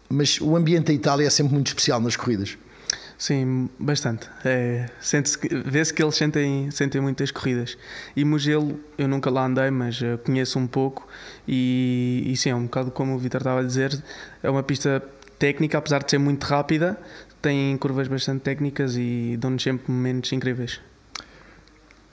mas 0.09 0.40
o 0.40 0.57
ambiente 0.57 0.87
da 0.87 0.92
Itália 0.94 1.27
é 1.27 1.31
sempre 1.31 1.53
muito 1.53 1.66
especial 1.66 2.01
nas 2.01 2.16
corridas. 2.16 2.57
Sim, 3.18 3.68
bastante. 3.81 4.31
É, 4.44 4.87
Vê-se 5.66 5.92
que 5.92 6.00
eles 6.00 6.14
sentem, 6.14 6.70
sentem 6.70 7.00
muitas 7.00 7.33
corridas. 7.33 7.76
E 8.14 8.24
Mugello, 8.24 8.78
eu 8.96 9.09
nunca 9.09 9.28
lá 9.28 9.44
andei, 9.44 9.70
mas 9.72 10.00
uh, 10.00 10.16
conheço 10.24 10.57
um 10.57 10.68
pouco. 10.68 11.07
E, 11.46 12.22
e 12.26 12.37
sim, 12.37 12.50
é 12.50 12.54
um 12.54 12.62
bocado 12.64 12.92
como 12.92 13.14
o 13.16 13.18
Vitor 13.18 13.40
estava 13.40 13.59
a 13.61 13.64
dizer: 13.64 14.00
é 14.40 14.48
uma 14.48 14.62
pista 14.62 15.02
técnica, 15.37 15.78
apesar 15.78 16.04
de 16.04 16.12
ser 16.12 16.18
muito 16.18 16.44
rápida, 16.44 16.96
tem 17.42 17.76
curvas 17.76 18.07
bastante 18.07 18.42
técnicas 18.42 18.94
e 18.96 19.37
dão-nos 19.37 19.64
sempre 19.64 19.90
momentos 19.90 20.33
incríveis. 20.33 20.81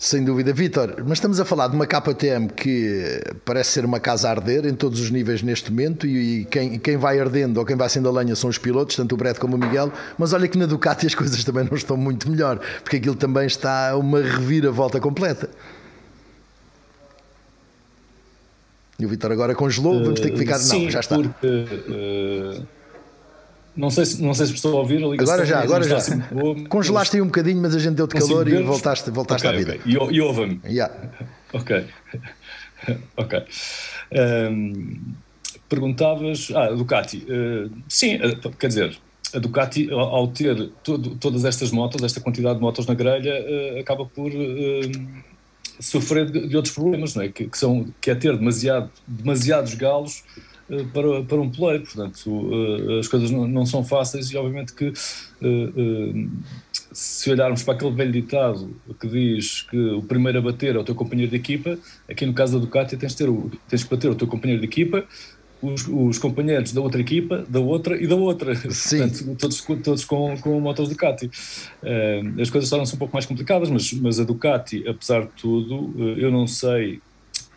Sem 0.05 0.23
dúvida, 0.23 0.53
Vitor, 0.53 0.97
mas 1.03 1.13
estamos 1.13 1.39
a 1.39 1.45
falar 1.45 1.67
de 1.67 1.75
uma 1.75 1.87
KTM 1.87 2.47
que 2.49 3.19
parece 3.43 3.71
ser 3.71 3.85
uma 3.85 3.99
casa 3.99 4.27
a 4.27 4.31
arder 4.31 4.67
em 4.67 4.75
todos 4.75 4.99
os 4.99 5.09
níveis 5.09 5.41
neste 5.41 5.71
momento 5.71 6.05
e, 6.05 6.45
quem, 6.45 6.77
quem 6.77 6.95
vai 6.95 7.19
ardendo 7.19 7.57
ou 7.57 7.65
quem 7.65 7.75
vai 7.75 7.89
sendo 7.89 8.07
a 8.07 8.11
lenha 8.11 8.35
são 8.35 8.47
os 8.47 8.59
pilotos, 8.59 8.95
tanto 8.95 9.15
o 9.15 9.17
Brett 9.17 9.39
como 9.39 9.55
o 9.55 9.59
Miguel, 9.59 9.91
mas 10.15 10.31
olha 10.31 10.47
que 10.47 10.59
na 10.59 10.67
Ducati 10.67 11.07
as 11.07 11.15
coisas 11.17 11.43
também 11.43 11.63
não 11.63 11.75
estão 11.75 11.97
muito 11.97 12.29
melhor, 12.29 12.59
porque 12.83 12.97
aquilo 12.97 13.15
também 13.15 13.47
está 13.47 13.97
uma 13.97 14.21
reviravolta 14.21 14.99
completa. 14.99 15.49
E 18.99 19.07
o 19.07 19.09
Vitor 19.09 19.31
agora 19.31 19.55
congelou, 19.55 20.03
vamos 20.03 20.19
ter 20.19 20.29
que 20.29 20.37
ficar. 20.37 20.57
Uh, 20.57 20.59
sim, 20.59 20.83
não, 20.83 20.91
já 20.91 20.99
está. 20.99 21.15
Porque, 21.15 21.47
uh 21.47 22.74
não 23.75 23.89
sei, 23.89 24.05
se, 24.05 24.21
não 24.21 24.33
sei 24.33 24.45
se 24.45 24.53
estou 24.53 24.73
a 24.73 24.79
ouvir. 24.79 25.03
A 25.03 25.21
agora 25.21 25.45
já, 25.45 25.61
agora 25.61 25.83
já. 25.83 25.97
Assim 25.97 26.21
Congelaste 26.69 27.17
aí 27.17 27.21
um 27.21 27.25
bocadinho, 27.25 27.61
mas 27.61 27.75
a 27.75 27.79
gente 27.79 27.95
deu-te 27.95 28.15
calor 28.15 28.47
e 28.47 28.61
voltaste, 28.63 29.11
voltaste 29.11 29.47
okay, 29.47 29.55
à 29.55 29.59
vida. 29.59 29.75
Okay. 29.75 29.93
E, 29.93 30.15
e 30.15 30.21
ouve-me. 30.21 30.59
Yeah. 30.65 30.93
Ok. 31.53 31.85
ok. 33.15 33.43
Um, 34.51 35.13
perguntavas. 35.69 36.51
Ah, 36.53 36.71
Ducati. 36.71 37.25
Uh, 37.29 37.71
sim, 37.87 38.17
uh, 38.17 38.51
quer 38.59 38.67
dizer, 38.67 38.97
a 39.33 39.39
Ducati, 39.39 39.89
ao, 39.89 39.99
ao 39.99 40.27
ter 40.27 40.69
todo, 40.83 41.15
todas 41.15 41.45
estas 41.45 41.71
motos, 41.71 42.03
esta 42.03 42.19
quantidade 42.19 42.55
de 42.55 42.61
motos 42.61 42.85
na 42.87 42.93
grelha, 42.93 43.33
uh, 43.41 43.79
acaba 43.79 44.05
por 44.05 44.29
sofrer 45.79 46.29
de, 46.29 46.47
de, 46.47 46.57
outros 46.57 46.73
problemas, 46.73 47.15
não 47.15 47.23
é? 47.23 47.29
Que, 47.29 47.47
que, 47.47 47.57
são, 47.57 47.87
que 48.01 48.11
é 48.11 48.15
ter 48.15 48.35
demasiado, 48.35 48.89
demasiados 49.07 49.75
galos 49.75 50.23
para, 50.91 51.23
para 51.23 51.37
um 51.37 51.49
player, 51.49 51.81
portanto 51.81 52.49
eh, 52.51 52.99
as 52.99 53.07
coisas 53.07 53.29
não, 53.29 53.47
não, 53.47 53.65
são 53.65 53.83
fáceis 53.83 54.31
e 54.31 54.37
obviamente 54.37 54.73
que 54.73 54.91
eh, 55.41 56.27
se 56.91 57.29
olharmos 57.29 57.61
para 57.61 57.75
aquele 57.75 57.91
velho 57.91 58.11
ditado 58.11 58.75
que 58.99 59.07
diz 59.07 59.61
que 59.63 59.77
o 59.77 60.01
primeiro 60.01 60.39
a 60.39 60.41
bater 60.41 60.75
é 60.75 60.79
o 60.79 60.83
teu 60.83 60.95
companheiro 60.95 61.29
de 61.29 61.37
equipa, 61.37 61.77
aqui 62.09 62.25
no 62.25 62.33
caso 62.33 62.53
da 62.53 62.65
Ducati 62.65 62.97
tens, 62.97 63.13
ter 63.13 63.29
o, 63.29 63.51
tens 63.69 63.83
que 63.83 63.89
bater 63.89 64.09
o 64.09 64.15
teu 64.15 64.27
companheiro 64.27 64.61
de 64.61 64.67
equipa, 64.67 65.05
os, 65.61 65.87
os, 65.87 66.17
companheiros 66.17 66.73
da 66.73 66.81
outra 66.81 66.99
equipa, 66.99 67.45
da 67.47 67.59
outra 67.59 68.01
e 68.01 68.07
da 68.07 68.15
outra. 68.15 68.55
Sim. 68.71 68.99
Portanto, 69.09 69.35
todos, 69.37 69.61
todos 69.83 70.05
com, 70.05 70.37
com 70.37 70.59
motos 70.59 70.89
Ducati. 70.89 71.25
Uh, 71.25 72.41
as 72.41 72.49
coisas 72.49 72.69
tornam-se 72.69 72.93
um 72.93 72.97
pouco 72.97 73.13
mais 73.13 73.25
complicadas, 73.25 73.69
mas, 73.69 73.91
mas 73.93 74.19
a 74.19 74.23
Ducati, 74.23 74.87
apesar 74.87 75.21
de 75.21 75.31
tudo, 75.37 75.93
eu 76.17 76.31
não 76.31 76.45
sei. 76.45 77.01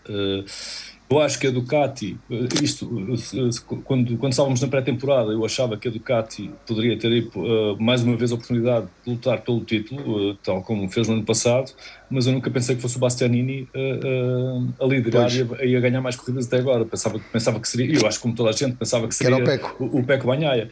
Uh, 0.09 0.44
eu 1.11 1.21
acho 1.21 1.38
que 1.38 1.47
a 1.47 1.51
Ducati, 1.51 2.18
isto, 2.62 2.87
quando, 3.85 4.16
quando 4.18 4.33
estávamos 4.33 4.61
na 4.61 4.68
pré-temporada, 4.68 5.33
eu 5.33 5.42
achava 5.44 5.77
que 5.79 5.88
a 5.88 5.90
Ducati 5.90 6.51
poderia 6.66 6.99
ter 6.99 7.27
uh, 7.35 7.81
mais 7.81 8.03
uma 8.03 8.14
vez 8.14 8.31
a 8.31 8.35
oportunidade 8.35 8.87
de 9.05 9.12
lutar 9.12 9.40
pelo 9.40 9.64
título, 9.64 10.33
uh, 10.33 10.35
tal 10.37 10.62
como 10.62 10.88
fez 10.90 11.09
no 11.09 11.14
ano 11.14 11.25
passado, 11.25 11.73
mas 12.11 12.27
eu 12.27 12.33
nunca 12.35 12.51
pensei 12.51 12.77
que 12.77 12.83
fosse 12.83 12.99
o 12.99 13.01
Bastianini 13.01 13.62
uh, 13.75 14.85
a 14.85 14.87
liderar 14.87 15.31
e 15.64 15.75
a, 15.75 15.81
ganhar 15.81 16.03
mais 16.03 16.14
corridas 16.14 16.47
até 16.47 16.59
agora. 16.59 16.85
Pensava, 16.85 17.18
pensava 17.33 17.59
que 17.59 17.68
seria, 17.68 17.99
eu 17.99 18.07
acho 18.07 18.18
que 18.18 18.23
como 18.23 18.35
toda 18.35 18.51
a 18.51 18.53
gente 18.53 18.77
pensava 18.77 19.09
que 19.09 19.14
seria 19.14 19.38
o 19.38 19.44
Peco, 19.44 19.83
o, 19.83 20.01
o 20.01 20.05
Peco 20.05 20.27
Banhaia. 20.27 20.68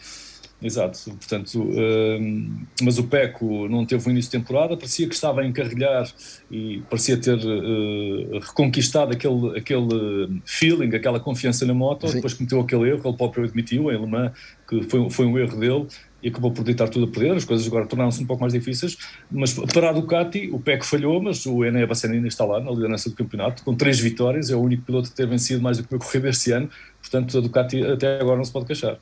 Exato. 0.62 0.98
Portanto, 1.04 1.62
uh, 1.62 2.66
mas 2.82 2.98
o 2.98 3.04
Peco 3.04 3.68
não 3.68 3.84
teve 3.84 4.08
um 4.08 4.12
início 4.12 4.30
de 4.30 4.38
temporada, 4.38 4.76
parecia 4.76 5.08
que 5.08 5.14
estava 5.14 5.40
a 5.40 5.46
encarrilhar 5.46 6.08
e 6.50 6.82
parecia 6.88 7.16
ter 7.16 7.38
uh, 7.38 8.38
reconquistado 8.40 9.12
aquele, 9.12 9.58
aquele 9.58 10.40
feeling, 10.44 10.94
aquela 10.94 11.20
confiança 11.20 11.64
na 11.66 11.74
moto. 11.74 12.08
Sim. 12.08 12.16
Depois 12.16 12.34
cometeu 12.34 12.60
aquele 12.60 12.90
erro, 12.90 13.02
ele 13.04 13.16
próprio 13.16 13.44
admitiu 13.44 13.90
em 13.90 14.00
Le 14.00 14.06
Mans 14.06 14.32
que 14.68 14.82
foi, 14.82 15.08
foi 15.10 15.26
um 15.26 15.38
erro 15.38 15.58
dele 15.58 15.86
e 16.22 16.28
acabou 16.28 16.50
por 16.50 16.64
deitar 16.64 16.88
tudo 16.88 17.04
a 17.04 17.08
perder, 17.08 17.36
as 17.36 17.44
coisas 17.44 17.66
agora 17.66 17.86
tornaram-se 17.86 18.22
um 18.22 18.26
pouco 18.26 18.40
mais 18.40 18.52
difíceis, 18.52 18.96
mas 19.30 19.52
para 19.52 19.90
a 19.90 19.92
Ducati 19.92 20.50
o 20.50 20.58
PEC 20.58 20.84
falhou, 20.84 21.22
mas 21.22 21.46
o 21.46 21.64
Enea 21.64 21.86
Bastianini 21.86 22.26
está 22.26 22.44
lá 22.44 22.58
na 22.58 22.70
liderança 22.70 23.08
do 23.08 23.14
campeonato, 23.14 23.62
com 23.62 23.74
três 23.74 24.00
vitórias, 24.00 24.50
é 24.50 24.56
o 24.56 24.60
único 24.60 24.82
piloto 24.82 25.10
a 25.12 25.14
ter 25.14 25.26
vencido 25.26 25.62
mais 25.62 25.78
do 25.78 25.84
que 25.84 25.94
uma 25.94 26.00
corrida 26.00 26.28
este 26.28 26.50
ano, 26.52 26.68
portanto 27.00 27.38
a 27.38 27.40
Ducati 27.40 27.82
até 27.84 28.20
agora 28.20 28.38
não 28.38 28.44
se 28.44 28.52
pode 28.52 28.66
queixar. 28.66 28.98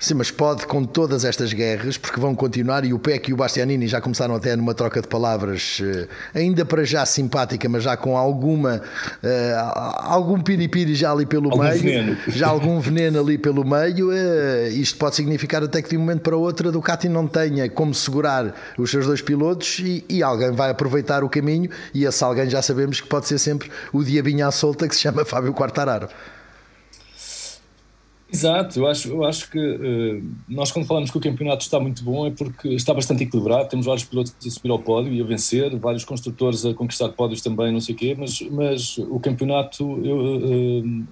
Sim, 0.00 0.14
mas 0.14 0.30
pode 0.30 0.64
com 0.64 0.84
todas 0.84 1.24
estas 1.24 1.52
guerras, 1.52 1.98
porque 1.98 2.20
vão 2.20 2.32
continuar 2.32 2.84
e 2.84 2.92
o 2.92 3.00
PEC 3.00 3.30
e 3.30 3.32
o 3.32 3.36
Bastianini 3.36 3.88
já 3.88 4.00
começaram 4.00 4.36
até 4.36 4.54
numa 4.54 4.72
troca 4.72 5.02
de 5.02 5.08
palavras, 5.08 5.82
eh, 5.82 6.06
ainda 6.38 6.64
para 6.64 6.84
já 6.84 7.04
simpática, 7.04 7.68
mas 7.68 7.82
já 7.82 7.96
com 7.96 8.16
alguma 8.16 8.76
uh, 8.76 10.04
algum 10.04 10.40
piripiri 10.40 10.94
já 10.94 11.10
ali 11.10 11.26
pelo 11.26 11.50
algum 11.50 11.64
meio, 11.64 11.82
veneno. 11.82 12.16
já 12.28 12.46
algum 12.46 12.78
veneno 12.78 13.18
ali 13.18 13.36
pelo 13.36 13.64
meio. 13.64 14.10
Uh, 14.10 14.68
isto 14.68 14.96
pode 14.98 15.16
significar 15.16 15.64
até 15.64 15.82
que 15.82 15.88
de 15.88 15.96
um 15.96 16.00
momento 16.00 16.20
para 16.20 16.36
outro 16.36 16.68
a 16.68 16.70
Ducati 16.70 17.08
não 17.08 17.26
tenha 17.26 17.68
como 17.68 17.92
segurar 17.92 18.54
os 18.78 18.92
seus 18.92 19.04
dois 19.04 19.20
pilotos 19.20 19.80
e, 19.80 20.04
e 20.08 20.22
alguém 20.22 20.52
vai 20.52 20.70
aproveitar 20.70 21.24
o 21.24 21.28
caminho 21.28 21.70
e 21.92 22.04
esse 22.04 22.22
alguém 22.22 22.48
já 22.48 22.62
sabemos 22.62 23.00
que 23.00 23.08
pode 23.08 23.26
ser 23.26 23.38
sempre 23.38 23.68
o 23.92 24.04
diabinho 24.04 24.46
à 24.46 24.52
solta 24.52 24.86
que 24.86 24.94
se 24.94 25.00
chama 25.00 25.24
Fábio 25.24 25.52
Quartararo. 25.52 26.08
Exato, 28.30 28.78
eu 28.78 28.86
acho, 28.86 29.08
eu 29.08 29.24
acho 29.24 29.50
que 29.50 29.58
uh, 29.58 30.22
nós 30.48 30.70
quando 30.70 30.86
falamos 30.86 31.10
que 31.10 31.16
o 31.16 31.20
campeonato 31.20 31.62
está 31.62 31.80
muito 31.80 32.04
bom 32.04 32.26
é 32.26 32.30
porque 32.30 32.68
está 32.68 32.92
bastante 32.92 33.22
equilibrado, 33.22 33.70
temos 33.70 33.86
vários 33.86 34.04
pilotos 34.04 34.34
a 34.46 34.50
subir 34.50 34.70
ao 34.70 34.78
pódio 34.78 35.14
e 35.14 35.20
a 35.20 35.24
vencer, 35.24 35.74
vários 35.78 36.04
construtores 36.04 36.64
a 36.66 36.74
conquistar 36.74 37.08
pódios 37.10 37.40
também, 37.40 37.72
não 37.72 37.80
sei 37.80 37.94
o 37.94 37.98
quê, 37.98 38.14
mas, 38.18 38.42
mas 38.50 38.98
o 38.98 39.18
campeonato 39.18 39.82
eu, 40.04 40.18
uh, 40.18 41.04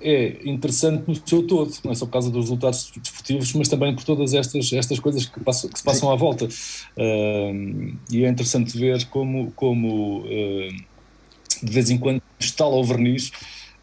é 0.00 0.48
interessante 0.48 1.02
no 1.08 1.16
seu 1.26 1.44
todo, 1.44 1.72
não 1.84 1.90
é 1.90 1.94
só 1.96 2.06
por 2.06 2.12
causa 2.12 2.30
dos 2.30 2.44
resultados 2.44 2.92
desportivos, 2.96 3.52
mas 3.54 3.68
também 3.68 3.92
por 3.92 4.04
todas 4.04 4.32
estas, 4.32 4.72
estas 4.72 5.00
coisas 5.00 5.26
que, 5.26 5.40
passam, 5.40 5.68
que 5.68 5.78
se 5.78 5.84
passam 5.84 6.08
Sim. 6.10 6.14
à 6.14 6.16
volta. 6.16 6.44
Uh, 6.44 7.96
e 8.08 8.24
é 8.24 8.28
interessante 8.28 8.78
ver 8.78 9.04
como, 9.06 9.50
como 9.56 10.24
de 11.60 11.72
vez 11.72 11.90
em 11.90 11.98
quando 11.98 12.22
estala 12.38 12.74
o 12.74 12.84
verniz 12.84 13.32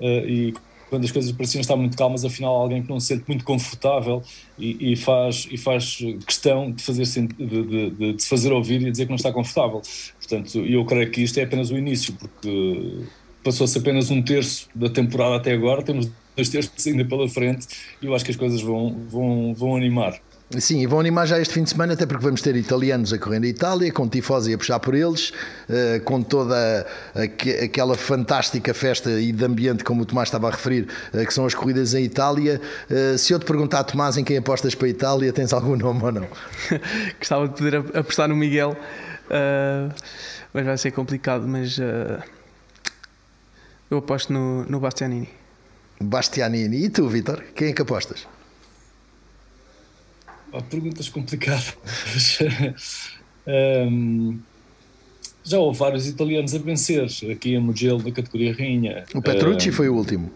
e 0.01 0.53
quando 0.89 1.05
as 1.05 1.11
coisas 1.11 1.31
pareciam 1.31 1.61
estar 1.61 1.75
muito 1.75 1.95
calmas, 1.97 2.25
afinal 2.25 2.55
alguém 2.55 2.81
que 2.81 2.89
não 2.89 2.99
se 2.99 3.07
sente 3.07 3.23
muito 3.27 3.43
confortável 3.43 4.23
e, 4.57 4.93
e 4.93 4.95
faz, 4.95 5.47
e 5.51 5.57
faz 5.57 5.99
questão 6.25 6.71
de, 6.71 6.83
fazer, 6.83 7.03
de, 7.03 7.63
de, 7.63 8.13
de, 8.13 8.21
se 8.21 8.27
fazer 8.27 8.51
ouvir 8.51 8.81
e 8.81 8.91
dizer 8.91 9.05
que 9.05 9.09
não 9.09 9.15
está 9.15 9.31
confortável. 9.31 9.81
Portanto, 10.17 10.59
eu 10.59 10.83
creio 10.85 11.09
que 11.11 11.21
isto 11.21 11.39
é 11.39 11.43
apenas 11.43 11.69
o 11.69 11.77
início, 11.77 12.13
porque 12.13 13.03
passou-se 13.43 13.77
apenas 13.77 14.09
um 14.09 14.21
terço 14.21 14.67
da 14.73 14.89
temporada 14.89 15.35
até 15.35 15.53
agora, 15.53 15.83
temos 15.83 16.09
dois 16.35 16.49
terços 16.49 16.87
ainda 16.87 17.05
pela 17.05 17.27
frente 17.27 17.67
e 18.01 18.05
eu 18.05 18.15
acho 18.15 18.25
que 18.25 18.31
as 18.31 18.37
coisas 18.37 18.61
vão, 18.61 19.05
vão, 19.07 19.53
vão 19.53 19.75
animar. 19.75 20.19
Sim, 20.57 20.81
e 20.81 20.87
vão 20.87 20.99
animar 20.99 21.27
já 21.27 21.39
este 21.39 21.53
fim 21.53 21.61
de 21.61 21.69
semana, 21.69 21.93
até 21.93 22.07
porque 22.07 22.23
vamos 22.23 22.41
ter 22.41 22.55
italianos 22.55 23.13
a 23.13 23.19
correr 23.19 23.39
na 23.39 23.45
Itália, 23.45 23.91
com 23.91 24.09
tifosi 24.09 24.51
a 24.51 24.57
puxar 24.57 24.79
por 24.79 24.95
eles, 24.95 25.29
uh, 25.29 26.01
com 26.03 26.23
toda 26.23 26.87
aquela 27.63 27.95
fantástica 27.95 28.73
festa 28.73 29.11
e 29.11 29.31
de 29.31 29.45
ambiente, 29.45 29.83
como 29.83 30.01
o 30.01 30.05
Tomás 30.07 30.29
estava 30.29 30.47
a 30.47 30.51
referir, 30.51 30.87
uh, 31.13 31.23
que 31.23 31.31
são 31.31 31.45
as 31.45 31.53
corridas 31.53 31.93
em 31.93 32.03
Itália. 32.03 32.59
Uh, 32.89 33.15
se 33.15 33.31
eu 33.31 33.37
te 33.37 33.45
perguntar, 33.45 33.83
Tomás, 33.83 34.17
em 34.17 34.23
quem 34.23 34.37
apostas 34.37 34.73
para 34.73 34.87
a 34.87 34.89
Itália, 34.89 35.31
tens 35.31 35.53
algum 35.53 35.75
nome 35.75 36.01
ou 36.01 36.11
não? 36.11 36.27
Gostava 37.19 37.47
de 37.47 37.53
poder 37.53 37.75
apostar 37.95 38.27
no 38.27 38.35
Miguel, 38.35 38.75
mas 40.51 40.65
vai 40.65 40.77
ser 40.79 40.89
complicado. 40.89 41.47
Mas 41.47 41.77
eu 43.91 43.99
aposto 43.99 44.33
no, 44.33 44.65
no 44.65 44.79
Bastianini. 44.79 45.29
Bastianini. 46.01 46.85
E 46.85 46.89
tu, 46.89 47.07
Vitor? 47.07 47.43
Quem 47.53 47.69
é 47.69 47.73
que 47.73 47.83
apostas? 47.83 48.38
Oh, 50.51 50.61
perguntas 50.61 51.09
complicadas. 51.09 51.75
um, 53.47 54.39
já 55.43 55.59
houve 55.59 55.77
vários 55.77 56.07
italianos 56.07 56.53
a 56.53 56.57
vencer 56.57 57.07
aqui 57.31 57.53
em 57.55 57.59
Mugello 57.59 58.03
na 58.03 58.11
categoria 58.11 58.53
rainha. 58.53 59.05
O 59.13 59.21
Petrucci 59.21 59.69
um, 59.69 59.73
foi 59.73 59.89
o 59.89 59.95
último. 59.95 60.31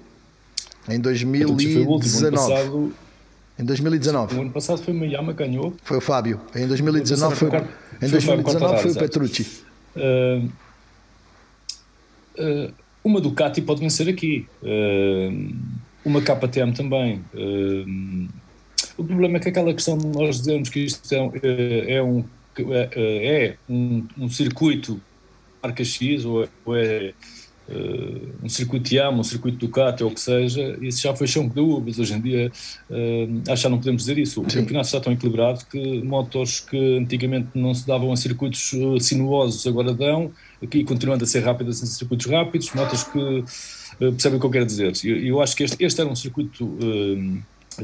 Em 0.88 1.00
2019. 1.00 2.94
Em 3.60 3.66
2019. 3.66 4.36
O 4.36 4.42
ano 4.42 4.52
passado 4.52 4.82
foi 4.82 4.94
o 4.94 4.98
que 4.98 5.34
ganhou. 5.34 5.74
Foi 5.84 5.98
o 5.98 6.02
Fábio. 6.02 6.42
Em 6.56 6.68
2019 6.68 7.36
foi, 7.36 7.50
em 8.02 8.10
2019 8.10 8.82
foi 8.82 8.92
o 8.92 8.96
Petrucci. 8.96 9.64
Uh, 9.96 10.50
uh, 12.40 12.74
uma 13.04 13.22
Ducati 13.22 13.62
pode 13.62 13.80
vencer 13.80 14.10
aqui. 14.10 14.48
Uh, 14.62 15.56
uma 16.04 16.22
KTM 16.22 16.74
também. 16.74 17.24
O 18.98 19.04
problema 19.04 19.38
é 19.38 19.40
que 19.40 19.50
aquela 19.50 19.74
questão 19.74 19.98
de 19.98 20.06
nós 20.08 20.38
dizermos 20.38 20.70
que 20.70 20.82
isto 20.82 21.14
é, 21.14 21.32
é, 21.44 21.96
é 21.96 22.04
um, 22.04 22.24
é, 22.58 22.90
é 22.96 23.58
um, 23.68 24.06
um, 24.18 24.30
circuito 24.30 25.02
marca 25.62 25.84
X 25.84 26.26
ou, 26.26 26.48
ou 26.66 26.76
é 26.76 27.14
uh, 27.70 28.30
um 28.44 28.50
circuito 28.50 28.94
Yamaha, 28.94 29.22
um 29.22 29.24
circuito 29.24 29.58
Ducati 29.58 30.04
ou 30.04 30.12
o 30.12 30.14
que 30.14 30.20
seja, 30.20 30.78
isso 30.82 31.02
já 31.02 31.16
foi 31.16 31.26
chão 31.26 31.48
de 31.48 31.56
dúvidas. 31.56 31.98
Hoje 31.98 32.14
em 32.14 32.22
dia 32.22 32.52
uh, 32.90 33.42
acho 33.48 33.56
que 33.56 33.64
já 33.64 33.70
não 33.70 33.80
podemos 33.80 34.04
dizer 34.04 34.20
isso. 34.20 34.42
O 34.42 34.50
Sim. 34.50 34.60
campeonato 34.60 34.86
está 34.86 35.00
tão 35.00 35.14
equilibrado 35.14 35.66
que 35.66 36.04
motores 36.04 36.60
que 36.60 36.98
antigamente 36.98 37.48
não 37.56 37.74
se 37.74 37.88
davam 37.88 38.12
a 38.12 38.16
circuitos 38.16 38.74
uh, 38.74 39.00
sinuosos 39.00 39.66
agora 39.66 39.92
dão, 39.94 40.32
aqui 40.62 40.84
continuando 40.84 41.24
a 41.24 41.28
ser 41.28 41.40
rápidas 41.40 41.82
em 41.82 41.88
circuitos 41.88 42.28
rápidos, 42.28 42.72
motos 42.74 43.04
que 43.04 43.18
uh, 43.20 43.44
percebem 43.98 44.38
o 44.38 44.40
que 44.40 44.46
eu 44.46 44.52
quero 44.52 44.66
dizer. 44.68 44.94
Eu, 45.04 45.18
eu 45.18 45.42
acho 45.42 45.56
que 45.56 45.64
este, 45.64 45.84
este 45.84 46.00
era 46.00 46.10
um 46.10 46.16
circuito 46.16 46.78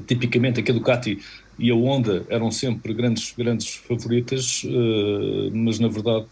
tipicamente 0.06 0.60
a 0.60 0.74
Ducati 0.74 1.20
e 1.58 1.72
a 1.72 1.76
Honda 1.76 2.26
eram 2.30 2.52
sempre 2.52 2.94
grandes, 2.94 3.34
grandes 3.38 3.76
favoritas, 3.76 4.64
uh, 4.64 5.52
mas 5.54 5.80
na 5.80 5.88
verdade 5.88 6.28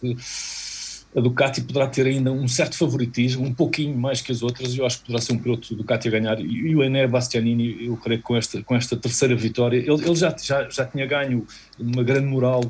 a 1.15 1.19
Ducati 1.19 1.61
poderá 1.61 1.87
ter 1.87 2.05
ainda 2.05 2.31
um 2.31 2.47
certo 2.47 2.77
favoritismo, 2.77 3.45
um 3.45 3.53
pouquinho 3.53 3.97
mais 3.97 4.21
que 4.21 4.31
as 4.31 4.43
outras, 4.43 4.75
e 4.75 4.79
eu 4.79 4.85
acho 4.85 4.99
que 4.99 5.05
poderá 5.05 5.21
ser 5.21 5.33
um 5.33 5.39
piloto 5.39 5.75
Ducati 5.75 6.07
a 6.07 6.11
ganhar. 6.11 6.39
E, 6.39 6.75
o 6.75 6.83
Ené 6.83 7.07
Bastianini, 7.07 7.85
eu 7.85 7.97
creio 7.97 8.19
que 8.19 8.25
com 8.25 8.35
esta, 8.35 8.61
com 8.61 8.75
esta 8.75 8.95
terceira 8.95 9.35
vitória, 9.35 9.77
ele, 9.77 9.89
ele 9.89 10.15
já, 10.15 10.35
já, 10.39 10.69
já 10.69 10.85
tinha 10.85 11.05
ganho 11.05 11.47
uma 11.79 12.03
grande 12.03 12.27
moral 12.27 12.61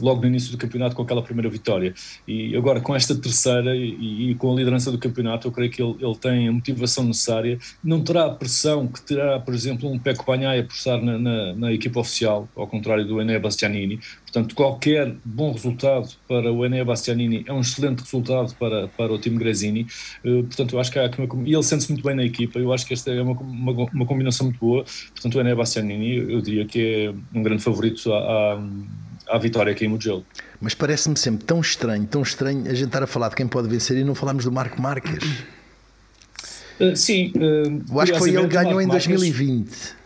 logo 0.00 0.22
no 0.22 0.28
início 0.28 0.50
do 0.50 0.58
campeonato 0.58 0.96
com 0.96 1.02
aquela 1.02 1.22
primeira 1.22 1.48
vitória. 1.48 1.94
E 2.26 2.56
agora 2.56 2.80
com 2.80 2.94
esta 2.94 3.14
terceira 3.14 3.76
e, 3.76 4.30
e 4.30 4.34
com 4.34 4.52
a 4.52 4.56
liderança 4.56 4.90
do 4.90 4.98
campeonato, 4.98 5.48
eu 5.48 5.52
creio 5.52 5.70
que 5.70 5.82
ele, 5.82 5.96
ele, 6.00 6.16
tem 6.16 6.48
a 6.48 6.52
motivação 6.52 7.04
necessária. 7.04 7.58
Não 7.82 8.02
terá 8.02 8.26
a 8.26 8.30
pressão 8.30 8.86
que 8.86 9.00
terá, 9.02 9.38
por 9.40 9.54
exemplo, 9.54 9.90
um 9.90 9.98
Peco 9.98 10.24
Banhaia 10.24 10.64
por 10.64 10.74
estar 10.74 11.00
na, 11.00 11.18
na, 11.18 11.54
na, 11.54 11.72
equipa 11.72 12.00
oficial, 12.00 12.48
ao 12.56 12.66
contrário 12.66 13.04
do 13.04 13.20
Ené 13.20 13.38
Bastianini. 13.38 14.00
Portanto, 14.30 14.54
qualquer 14.54 15.14
bom 15.24 15.52
resultado 15.52 16.10
para 16.28 16.52
o 16.52 16.64
Ené 16.64 16.84
Bastianini 16.84 17.44
é 17.46 17.52
um 17.52 17.60
excelente 17.60 18.00
resultado 18.02 18.54
para, 18.56 18.86
para 18.88 19.10
o 19.10 19.18
time 19.18 19.38
Gresini. 19.38 19.86
Uh, 20.22 20.44
portanto, 20.44 20.74
eu 20.74 20.80
acho 20.80 20.92
que 20.92 20.98
há 20.98 21.06
aqui 21.06 21.18
uma, 21.20 21.48
e 21.48 21.54
ele 21.54 21.62
sente-se 21.62 21.90
muito 21.90 22.04
bem 22.04 22.14
na 22.14 22.24
equipa. 22.24 22.58
Eu 22.58 22.70
acho 22.72 22.86
que 22.86 22.92
esta 22.92 23.10
é 23.10 23.22
uma, 23.22 23.32
uma, 23.32 23.72
uma 23.72 24.06
combinação 24.06 24.46
muito 24.46 24.60
boa. 24.60 24.84
Portanto, 25.12 25.34
o 25.34 25.40
Ené 25.40 25.54
Bastianini, 25.54 26.16
eu 26.30 26.42
diria 26.42 26.66
que 26.66 27.06
é 27.06 27.14
um 27.34 27.42
grande 27.42 27.62
favorito 27.62 28.12
à, 28.12 28.62
à 29.28 29.38
vitória 29.38 29.72
aqui 29.72 29.86
em 29.86 29.88
Mugello. 29.88 30.26
Mas 30.60 30.74
parece-me 30.74 31.16
sempre 31.16 31.46
tão 31.46 31.60
estranho, 31.60 32.06
tão 32.06 32.20
estranho 32.20 32.70
a 32.70 32.74
gente 32.74 32.88
estar 32.88 33.02
a 33.02 33.06
falar 33.06 33.30
de 33.30 33.36
quem 33.36 33.48
pode 33.48 33.66
vencer 33.66 33.96
e 33.96 34.04
não 34.04 34.14
falarmos 34.14 34.44
do 34.44 34.52
Marco 34.52 34.80
Marques. 34.80 35.24
Uh, 36.78 36.94
sim. 36.94 37.32
Uh, 37.34 37.82
eu 37.90 38.00
acho 38.00 38.12
que 38.12 38.18
foi 38.18 38.28
ele 38.28 38.46
que 38.46 38.54
ganhou 38.54 38.80
em 38.80 38.86
2020. 38.86 39.97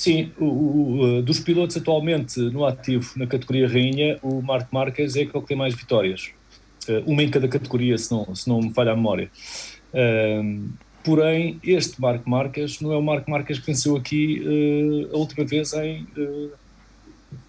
Sim, 0.00 0.32
o, 0.38 0.44
o, 0.44 1.18
uh, 1.18 1.22
dos 1.22 1.40
pilotos 1.40 1.76
atualmente 1.76 2.40
no 2.40 2.64
ativo 2.64 3.12
na 3.16 3.26
categoria 3.26 3.68
rainha, 3.68 4.18
o 4.22 4.40
Marco 4.40 4.74
Marques 4.74 5.14
é 5.14 5.22
aquele 5.22 5.42
que 5.42 5.48
tem 5.48 5.56
mais 5.56 5.74
vitórias. 5.74 6.30
Uh, 6.88 7.02
uma 7.04 7.22
em 7.22 7.28
cada 7.28 7.46
categoria, 7.46 7.98
se 7.98 8.10
não, 8.10 8.34
se 8.34 8.48
não 8.48 8.62
me 8.62 8.72
falha 8.72 8.92
a 8.92 8.96
memória. 8.96 9.30
Uh, 9.92 10.70
porém, 11.04 11.60
este 11.62 12.00
Marco 12.00 12.28
Marques 12.30 12.80
não 12.80 12.92
é 12.92 12.96
o 12.96 13.02
Marco 13.02 13.30
Marques 13.30 13.58
que 13.58 13.66
venceu 13.66 13.94
aqui 13.94 14.42
a 15.12 15.16
última 15.16 15.44
vez 15.44 15.74
em 15.74 16.06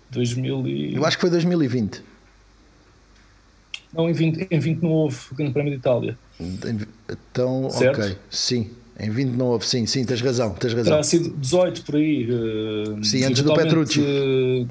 2000 0.10 0.68
e... 0.68 0.96
Eu 0.96 1.06
acho 1.06 1.18
que 1.18 1.22
foi 1.22 1.30
2020. 1.30 2.04
Não, 3.94 4.10
em 4.10 4.14
20, 4.14 4.48
em 4.52 4.60
20 4.60 4.82
não 4.82 4.90
houve 4.90 5.18
o 5.32 5.36
Grande 5.36 5.54
Prémio 5.54 5.72
de 5.72 5.80
Itália. 5.80 6.18
Então, 6.40 7.70
certo? 7.70 8.02
ok, 8.02 8.18
sim. 8.30 8.72
Em 9.00 9.10
20 9.10 9.30
não 9.32 9.48
houve, 9.48 9.66
sim, 9.66 9.86
sim, 9.86 10.06
tens 10.06 10.22
razão, 10.22 10.54
tens 10.54 10.74
razão. 10.74 10.94
Terá 10.94 11.04
sido 11.04 11.36
18 11.38 11.84
por 11.84 11.96
aí. 11.96 12.28
Uh, 12.30 13.04
sim, 13.04 13.24
antes 13.24 13.42
do 13.42 13.54
Petrucci. 13.54 14.00
Uh, 14.00 14.68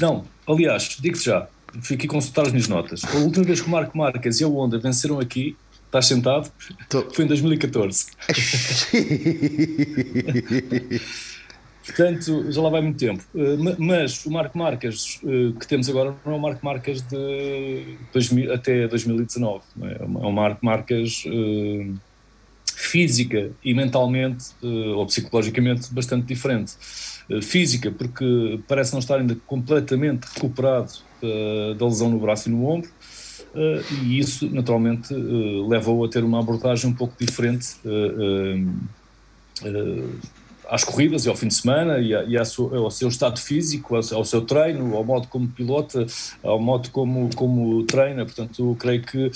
não, 0.00 0.24
aliás, 0.46 0.96
digo-te 1.00 1.24
já, 1.24 1.46
fiquei 1.82 2.08
a 2.08 2.10
consultar 2.10 2.46
as 2.46 2.52
minhas 2.52 2.68
notas. 2.68 3.04
A 3.04 3.16
última 3.18 3.44
vez 3.44 3.60
que 3.60 3.68
o 3.68 3.70
Marco 3.70 3.96
Marques 3.96 4.40
e 4.40 4.44
a 4.44 4.48
Honda 4.48 4.78
venceram 4.78 5.20
aqui, 5.20 5.56
estás 5.86 6.06
sentado, 6.06 6.50
Tô. 6.88 7.02
foi 7.10 7.24
em 7.24 7.28
2014. 7.28 8.06
Portanto, 11.86 12.50
já 12.50 12.62
lá 12.62 12.70
vai 12.70 12.80
muito 12.80 12.98
tempo. 12.98 13.22
Mas 13.78 14.24
o 14.24 14.30
Marco 14.30 14.56
Marques 14.56 15.20
que 15.60 15.66
temos 15.66 15.88
agora 15.88 16.14
não 16.24 16.32
é 16.32 16.36
o 16.36 16.40
Marco 16.40 16.64
Marques 16.64 17.02
de 17.02 17.98
2000, 18.12 18.54
até 18.54 18.88
2019. 18.88 19.62
É? 19.82 20.02
é 20.02 20.06
um 20.06 20.32
Marco 20.32 20.64
Marques 20.64 21.24
física 22.84 23.50
e 23.64 23.74
mentalmente 23.74 24.46
ou 24.62 25.06
psicologicamente 25.06 25.92
bastante 25.92 26.26
diferente. 26.26 26.72
Física, 27.42 27.90
porque 27.90 28.60
parece 28.68 28.92
não 28.92 29.00
estar 29.00 29.16
ainda 29.16 29.36
completamente 29.46 30.24
recuperado 30.34 30.92
da 31.78 31.86
lesão 31.86 32.10
no 32.10 32.18
braço 32.18 32.48
e 32.48 32.52
no 32.52 32.66
ombro, 32.66 32.90
e 34.02 34.18
isso 34.18 34.48
naturalmente 34.50 35.14
levou 35.14 36.04
a 36.04 36.08
ter 36.08 36.22
uma 36.22 36.40
abordagem 36.40 36.90
um 36.90 36.94
pouco 36.94 37.14
diferente 37.18 37.76
às 40.68 40.82
corridas 40.82 41.24
e 41.24 41.28
ao 41.28 41.36
fim 41.36 41.48
de 41.48 41.54
semana 41.54 41.98
e, 41.98 42.14
a, 42.14 42.24
e 42.24 42.36
ao 42.36 42.90
seu 42.90 43.08
estado 43.08 43.38
físico, 43.38 43.94
ao, 43.94 44.02
ao, 44.16 44.24
seu 44.24 44.42
treino, 44.42 44.94
ao 44.96 45.04
modo 45.04 45.28
como 45.28 45.48
pilota, 45.48 46.06
ao 46.42 46.60
modo 46.60 46.90
como, 46.90 47.30
como 47.34 47.84
treina. 47.84 48.24
Portanto, 48.24 48.76
creio 48.78 49.02
que 49.02 49.30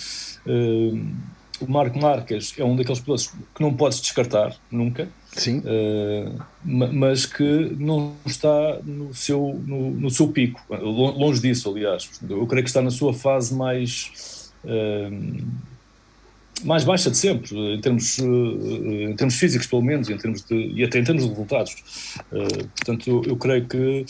o 1.60 1.70
Marco 1.70 1.98
Marques 1.98 2.54
é 2.58 2.64
um 2.64 2.76
daqueles 2.76 3.00
pilotos 3.00 3.26
que 3.54 3.60
não 3.60 3.74
podes 3.74 4.00
descartar 4.00 4.54
nunca. 4.70 5.08
Sim. 5.32 5.58
Uh, 5.58 6.42
mas 6.64 7.26
que 7.26 7.76
não 7.78 8.14
está 8.26 8.78
no 8.84 9.14
seu, 9.14 9.60
no, 9.66 9.90
no, 9.92 10.10
seu 10.10 10.28
pico, 10.28 10.60
longe 10.70 11.40
disso, 11.40 11.70
aliás. 11.70 12.08
Eu 12.28 12.46
creio 12.46 12.64
que 12.64 12.70
está 12.70 12.82
na 12.82 12.90
sua 12.90 13.12
fase 13.12 13.54
mais. 13.54 14.50
Uh, 14.64 15.68
mais 16.64 16.82
baixa 16.82 17.08
de 17.08 17.16
sempre, 17.16 17.56
em 17.56 17.80
termos, 17.80 18.18
em 18.18 19.14
termos 19.14 19.36
físicos, 19.36 19.68
pelo 19.68 19.80
menos, 19.80 20.10
em 20.10 20.16
termos 20.16 20.42
de, 20.42 20.56
e 20.56 20.82
até 20.82 20.98
em 20.98 21.04
termos 21.04 21.22
de 21.22 21.30
resultados. 21.30 21.76
Portanto, 22.28 23.08
eu, 23.08 23.22
eu, 23.24 23.36
creio 23.36 23.64
que 23.68 24.04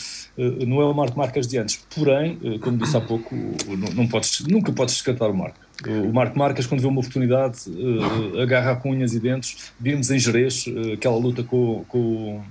não 0.67 0.81
é 0.81 0.87
o 0.87 0.95
Marco 0.95 1.19
Marques 1.19 1.47
de 1.47 1.59
antes. 1.59 1.85
Porém, 1.95 2.39
como 2.61 2.79
disse 2.79 2.97
há 2.97 3.03
pouco, 3.03 3.35
não, 3.67 3.93
não 3.93 4.09
podes, 4.09 4.41
nunca 4.49 4.73
podes 4.73 4.95
descartar 4.95 5.29
o 5.29 5.37
Marco. 5.37 5.59
O 5.87 6.13
Marco 6.13 6.37
Marques, 6.37 6.67
quando 6.67 6.81
vê 6.81 6.89
uma 6.89 6.99
oportunidade, 6.99 7.71
uh, 7.71 8.41
agarra 8.41 8.75
com 8.75 8.91
unhas 8.91 9.15
e 9.15 9.21
dentes. 9.21 9.73
Vimos 9.79 10.11
em 10.11 10.19
Jerez 10.19 10.67
uh, 10.67 10.95
aquela 10.95 11.17
luta 11.17 11.45
com, 11.45 11.85
com, 11.87 12.43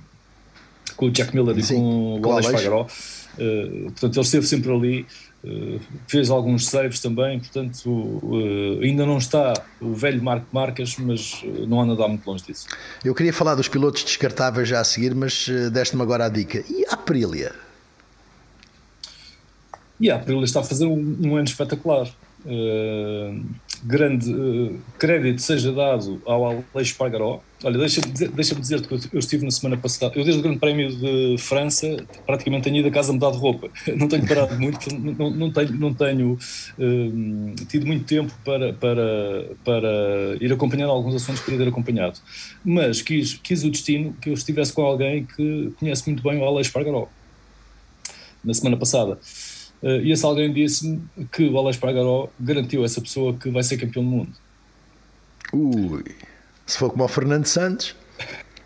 com 0.96 1.06
o 1.06 1.10
Jack 1.10 1.34
Miller 1.34 1.62
Sim, 1.62 1.74
e 1.74 2.20
com 2.22 2.28
o 2.28 2.32
Alex 2.32 2.50
Fagaró. 2.50 2.86
Uh, 3.38 3.82
portanto, 3.90 4.16
ele 4.16 4.24
esteve 4.24 4.46
sempre 4.46 4.72
ali, 4.72 5.06
fez 6.06 6.30
alguns 6.30 6.66
saves 6.66 7.00
também. 7.00 7.38
Portanto, 7.38 8.22
ainda 8.82 9.04
não 9.04 9.18
está 9.18 9.52
o 9.80 9.92
velho 9.92 10.22
Marco 10.22 10.46
Marques, 10.50 10.96
mas 10.96 11.44
não 11.66 11.82
anda 11.82 11.92
a 11.92 11.96
dar 11.96 12.08
muito 12.08 12.26
longe 12.26 12.44
disso. 12.44 12.66
Eu 13.04 13.14
queria 13.14 13.32
falar 13.32 13.54
dos 13.54 13.68
pilotos 13.68 14.04
descartáveis 14.04 14.68
já 14.68 14.80
a 14.80 14.84
seguir, 14.84 15.14
mas 15.14 15.46
deste-me 15.70 16.02
agora 16.02 16.24
a 16.24 16.28
dica. 16.28 16.64
E 16.68 16.84
a 16.86 16.94
Aprilia? 16.94 17.52
E 20.00 20.10
a 20.10 20.16
Aprilia 20.16 20.44
está 20.44 20.60
a 20.60 20.64
fazer 20.64 20.86
um, 20.86 21.16
um 21.20 21.36
ano 21.36 21.44
espetacular. 21.44 22.08
Uh, 22.44 23.44
grande 23.82 24.32
uh, 24.32 24.78
crédito 24.98 25.42
seja 25.42 25.72
dado 25.72 26.22
ao 26.24 26.64
Aleixo 26.72 26.96
Pargaró. 26.96 27.40
Olha, 27.64 27.76
deixa-me 27.76 28.12
dizer, 28.12 28.30
deixa 28.30 28.54
dizer 28.54 28.86
que 28.86 28.94
eu, 28.94 29.18
estive 29.18 29.44
na 29.44 29.50
semana 29.50 29.76
passada, 29.76 30.12
eu 30.14 30.22
desde 30.22 30.38
o 30.38 30.42
Grande 30.42 30.60
Prémio 30.60 30.94
de 30.94 31.36
França 31.38 31.96
praticamente 32.24 32.64
tenho 32.64 32.76
ido 32.76 32.88
a 32.88 32.90
casa 32.92 33.12
mudar 33.12 33.32
de 33.32 33.38
roupa. 33.38 33.68
Não 33.96 34.06
tenho 34.06 34.26
parado 34.26 34.58
muito, 34.58 34.88
não, 34.94 35.30
não 35.30 35.52
tenho, 35.52 35.72
não 35.72 35.94
tenho 35.94 36.32
uh, 36.34 37.66
tido 37.66 37.86
muito 37.86 38.04
tempo 38.04 38.32
para, 38.44 38.72
para, 38.74 39.46
para 39.64 39.88
ir 40.40 40.52
acompanhando 40.52 40.90
alguns 40.90 41.16
assuntos 41.16 41.40
que 41.40 41.46
queria 41.46 41.64
ter 41.64 41.70
acompanhado. 41.70 42.20
Mas 42.64 43.02
quis, 43.02 43.34
quis 43.34 43.64
o 43.64 43.70
destino 43.70 44.14
que 44.20 44.30
eu 44.30 44.34
estivesse 44.34 44.72
com 44.72 44.82
alguém 44.82 45.24
que 45.24 45.72
conhece 45.78 46.06
muito 46.06 46.22
bem 46.22 46.38
o 46.38 46.44
Aleixo 46.44 46.72
Pargaró. 46.72 47.08
Na 48.44 48.54
semana 48.54 48.76
passada. 48.76 49.18
Uh, 49.82 50.00
e 50.02 50.12
esse 50.12 50.24
alguém 50.24 50.52
disse-me 50.52 51.02
que 51.30 51.48
o 51.48 51.56
Alex 51.56 51.76
Pargaró 51.76 52.28
garantiu 52.38 52.82
a 52.82 52.84
essa 52.84 53.00
pessoa 53.00 53.34
que 53.34 53.50
vai 53.50 53.62
ser 53.62 53.76
campeão 53.76 54.04
do 54.04 54.10
mundo. 54.10 54.32
Ui, 55.52 56.04
se 56.66 56.78
for 56.78 56.90
como 56.90 57.04
o 57.04 57.08
Fernando 57.08 57.46
Santos. 57.46 57.94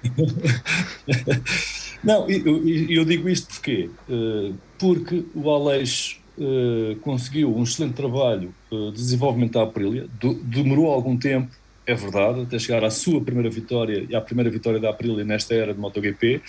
Não, 2.02 2.28
eu, 2.28 2.66
eu, 2.88 3.04
digo 3.04 3.28
isto 3.28 3.54
porquê? 3.54 3.88
Uh, 4.08 4.54
porque 4.78 5.24
o 5.34 5.50
Alex 5.50 6.18
uh, 6.38 6.96
conseguiu 7.00 7.56
um 7.56 7.62
excelente 7.62 7.94
trabalho 7.94 8.52
de 8.70 8.92
desenvolvimento 8.92 9.52
da 9.52 9.62
Aprilia, 9.62 10.08
do, 10.18 10.34
demorou 10.34 10.90
algum 10.90 11.16
tempo, 11.16 11.52
é 11.86 11.94
verdade, 11.94 12.40
até 12.40 12.58
chegar 12.58 12.82
à 12.82 12.90
sua 12.90 13.20
primeira 13.20 13.50
vitória 13.50 14.06
e 14.08 14.16
à 14.16 14.20
primeira 14.20 14.50
vitória 14.50 14.80
da 14.80 14.90
Aprilia 14.90 15.24
nesta 15.24 15.54
era 15.54 15.74
de 15.74 15.78
MotoGP, 15.78 16.40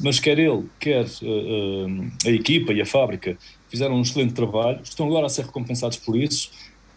mas 0.00 0.18
quer 0.18 0.38
ele, 0.38 0.64
quer 0.78 1.06
a 2.26 2.30
equipa 2.30 2.72
e 2.72 2.80
a 2.80 2.86
fábrica 2.86 3.36
fizeram 3.70 3.96
um 3.96 4.02
excelente 4.02 4.34
trabalho, 4.34 4.80
estão 4.82 5.06
agora 5.06 5.26
a 5.26 5.28
ser 5.28 5.44
recompensados 5.44 5.98
por 5.98 6.16
isso 6.16 6.50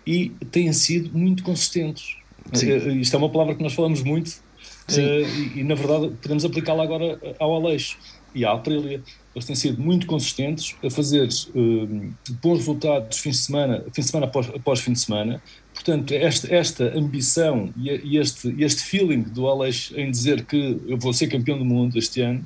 e 0.06 0.30
têm 0.52 0.72
sido 0.74 1.16
muito 1.18 1.44
consistentes. 1.44 2.16
Uh, 2.48 2.92
isto 2.92 3.16
é 3.16 3.20
uma 3.20 3.30
palavra 3.30 3.56
que 3.56 3.64
nós 3.64 3.74
falamos 3.74 4.02
muito 4.02 4.30
uh, 4.30 5.00
e, 5.00 5.60
e, 5.60 5.64
na 5.64 5.76
verdade, 5.76 6.12
podemos 6.22 6.44
aplicá-la 6.44 6.84
agora 6.84 7.20
ao 7.40 7.56
Aleixo 7.56 7.98
e 8.34 8.44
à 8.46 8.52
Aprilia. 8.52 9.02
Eles 9.34 9.46
têm 9.46 9.56
sido 9.56 9.82
muito 9.82 10.08
consistentes 10.08 10.76
a 10.84 10.90
fazer 10.90 11.28
uh, 11.28 12.14
bons 12.42 12.58
resultados 12.58 13.20
fim 13.20 13.30
de 13.30 13.38
semana, 13.38 13.86
fim 13.94 14.02
de 14.02 14.08
semana 14.08 14.26
após, 14.26 14.50
após 14.50 14.80
fim 14.80 14.94
de 14.94 15.00
semana. 15.00 15.42
Portanto, 15.74 16.12
esta, 16.14 16.54
esta 16.54 16.98
ambição 16.98 17.74
e, 17.78 17.90
e 17.90 18.18
este, 18.18 18.54
este 18.62 18.82
feeling 18.84 19.22
do 19.22 19.48
Aleixo 19.48 19.98
em 19.98 20.10
dizer 20.10 20.46
que 20.46 20.80
eu 20.88 20.98
vou 20.98 21.14
ser 21.14 21.28
campeão 21.28 21.58
do 21.58 21.66
mundo 21.66 21.98
este 21.98 22.22
ano 22.22 22.46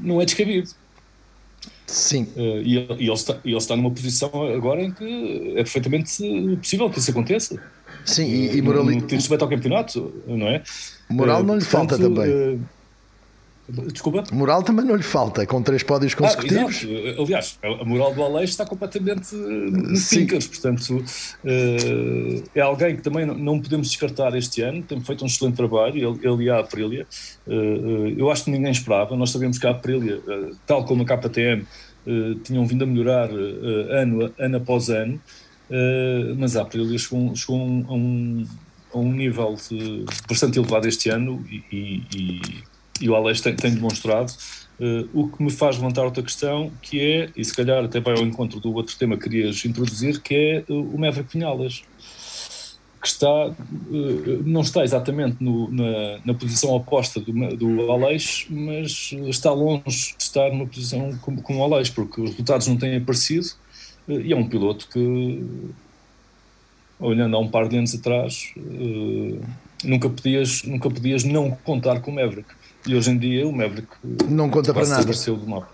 não 0.00 0.22
é 0.22 0.24
descabido. 0.24 0.70
Sim. 1.86 2.28
Uh, 2.36 2.62
e, 2.62 2.78
ele, 2.78 2.94
e 2.98 3.04
ele, 3.04 3.12
está, 3.12 3.38
ele 3.44 3.56
está 3.56 3.76
numa 3.76 3.90
posição 3.90 4.30
agora 4.54 4.82
em 4.82 4.90
que 4.90 5.52
é 5.52 5.62
perfeitamente 5.62 6.10
possível 6.56 6.90
que 6.90 6.98
isso 6.98 7.10
aconteça. 7.10 7.62
Sim, 8.04 8.24
e, 8.24 8.56
e 8.56 8.62
moral... 8.62 8.84
no, 8.84 8.90
no 8.92 9.06
respeito 9.06 9.42
ao 9.42 9.48
campeonato, 9.48 10.12
não 10.26 10.46
é? 10.48 10.62
Moral 11.08 11.40
uh, 11.40 11.44
não 11.44 11.54
lhe 11.54 11.64
portanto, 11.64 11.90
falta 11.90 11.98
também. 11.98 12.60
Desculpa? 13.68 14.22
Moral 14.32 14.62
também 14.62 14.84
não 14.84 14.94
lhe 14.94 15.02
falta, 15.02 15.44
com 15.44 15.60
três 15.60 15.82
pódios 15.82 16.12
ah, 16.12 16.16
consecutivos. 16.16 16.86
Ah, 16.86 17.22
Aliás, 17.22 17.58
a 17.62 17.84
moral 17.84 18.14
do 18.14 18.22
Aleixo 18.22 18.52
está 18.52 18.64
completamente 18.64 19.34
nos 19.34 20.08
pinkers, 20.08 20.46
portanto, 20.46 21.04
uh, 21.44 22.44
é 22.54 22.60
alguém 22.60 22.94
que 22.94 23.02
também 23.02 23.26
não 23.26 23.60
podemos 23.60 23.88
descartar 23.88 24.36
este 24.36 24.62
ano, 24.62 24.82
tem 24.82 25.00
feito 25.00 25.24
um 25.24 25.26
excelente 25.26 25.56
trabalho, 25.56 26.18
ele, 26.22 26.44
e 26.44 26.50
a 26.50 26.60
Aprilia. 26.60 27.06
Uh, 27.44 28.14
eu 28.16 28.30
acho 28.30 28.44
que 28.44 28.50
ninguém 28.52 28.70
esperava, 28.70 29.16
nós 29.16 29.30
sabemos 29.30 29.58
que 29.58 29.66
a 29.66 29.70
Aprilia, 29.70 30.20
tal 30.64 30.84
como 30.84 31.02
a 31.02 31.06
KTM, 31.06 31.66
tinham 32.44 32.64
vindo 32.66 32.84
a 32.84 32.86
melhorar 32.86 33.28
ano, 33.30 34.32
ano 34.38 34.56
após 34.58 34.88
ano, 34.90 35.20
mas 36.38 36.56
a 36.56 36.62
Aprilia 36.62 36.96
chegou, 36.96 37.34
chegou 37.34 37.58
a 37.58 37.92
um, 37.94 38.46
a 38.94 38.98
um 38.98 39.12
nível 39.12 39.56
bastante 40.28 40.56
elevado 40.56 40.86
este 40.86 41.10
ano 41.10 41.44
e, 41.50 42.04
e 42.14 42.40
e 43.00 43.08
o 43.08 43.14
Alex 43.14 43.40
tem, 43.40 43.54
tem 43.54 43.74
demonstrado, 43.74 44.32
uh, 44.80 45.08
o 45.12 45.28
que 45.28 45.42
me 45.42 45.50
faz 45.50 45.76
levantar 45.76 46.04
outra 46.04 46.22
questão, 46.22 46.70
que 46.82 47.00
é, 47.00 47.30
e 47.36 47.44
se 47.44 47.54
calhar 47.54 47.84
até 47.84 48.00
vai 48.00 48.14
ao 48.14 48.22
encontro 48.22 48.60
do 48.60 48.72
outro 48.74 48.96
tema 48.96 49.16
que 49.16 49.24
querias 49.24 49.64
introduzir, 49.64 50.20
que 50.20 50.34
é 50.34 50.72
uh, 50.72 50.94
o 50.94 50.98
Maverick 50.98 51.32
Vinhales, 51.32 51.82
que 53.00 53.08
está, 53.08 53.48
uh, 53.48 54.42
não 54.44 54.62
está 54.62 54.82
exatamente 54.82 55.36
no, 55.40 55.70
na, 55.70 56.18
na, 56.24 56.34
posição 56.34 56.70
oposta 56.70 57.20
do, 57.20 57.32
do 57.56 57.76
mas 58.50 59.12
está 59.28 59.52
longe 59.52 60.14
de 60.16 60.22
estar 60.22 60.50
numa 60.50 60.66
posição 60.66 61.16
como, 61.22 61.42
como 61.42 61.60
o 61.60 61.64
Aleix, 61.64 61.90
porque 61.90 62.20
os 62.20 62.30
resultados 62.30 62.66
não 62.66 62.76
têm 62.76 62.96
aparecido, 62.96 63.48
e 64.08 64.32
é 64.32 64.36
um 64.36 64.48
piloto 64.48 64.88
que, 64.88 65.44
olhando 67.00 67.36
há 67.36 67.40
um 67.40 67.48
par 67.48 67.68
de 67.68 67.76
anos 67.76 67.92
atrás, 67.92 68.54
nunca 69.84 70.08
podias, 70.08 70.62
nunca 70.62 70.88
podias 70.88 71.24
não 71.24 71.50
contar 71.50 72.00
com 72.00 72.12
o 72.12 72.14
Maverick. 72.14 72.48
E 72.86 72.94
hoje 72.94 73.10
em 73.10 73.18
dia 73.18 73.46
o 73.46 73.52
Maverick 73.52 73.88
não 74.28 74.48
conta 74.48 74.72
para 74.72 74.86
nada. 74.86 75.04
do 75.04 75.46
mapa. 75.48 75.68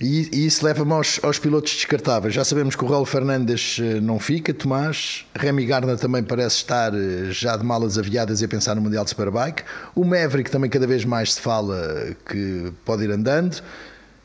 E, 0.00 0.28
e 0.32 0.46
isso 0.46 0.64
leva-me 0.64 0.92
aos, 0.92 1.20
aos, 1.22 1.38
pilotos 1.38 1.72
descartáveis. 1.72 2.34
Já 2.34 2.44
sabemos 2.44 2.74
que 2.74 2.84
o 2.84 2.88
Raul 2.88 3.04
Fernandes 3.04 3.78
eh, 3.80 4.00
não 4.00 4.18
fica, 4.18 4.52
Tomás. 4.52 5.24
Remy 5.32 5.64
Gardner 5.64 5.96
também 5.96 6.24
parece 6.24 6.56
estar 6.56 6.92
eh, 6.92 7.30
já 7.30 7.56
de 7.56 7.64
malas 7.64 7.96
aviadas 7.96 8.40
e 8.40 8.44
a 8.44 8.48
pensar 8.48 8.74
no 8.74 8.82
Mundial 8.82 9.04
de 9.04 9.10
Superbike. 9.10 9.62
O 9.94 10.04
Maverick 10.04 10.50
também 10.50 10.68
cada 10.68 10.88
vez 10.88 11.04
mais 11.04 11.34
se 11.34 11.40
fala 11.40 12.16
que 12.28 12.72
pode 12.84 13.04
ir 13.04 13.12
andando 13.12 13.62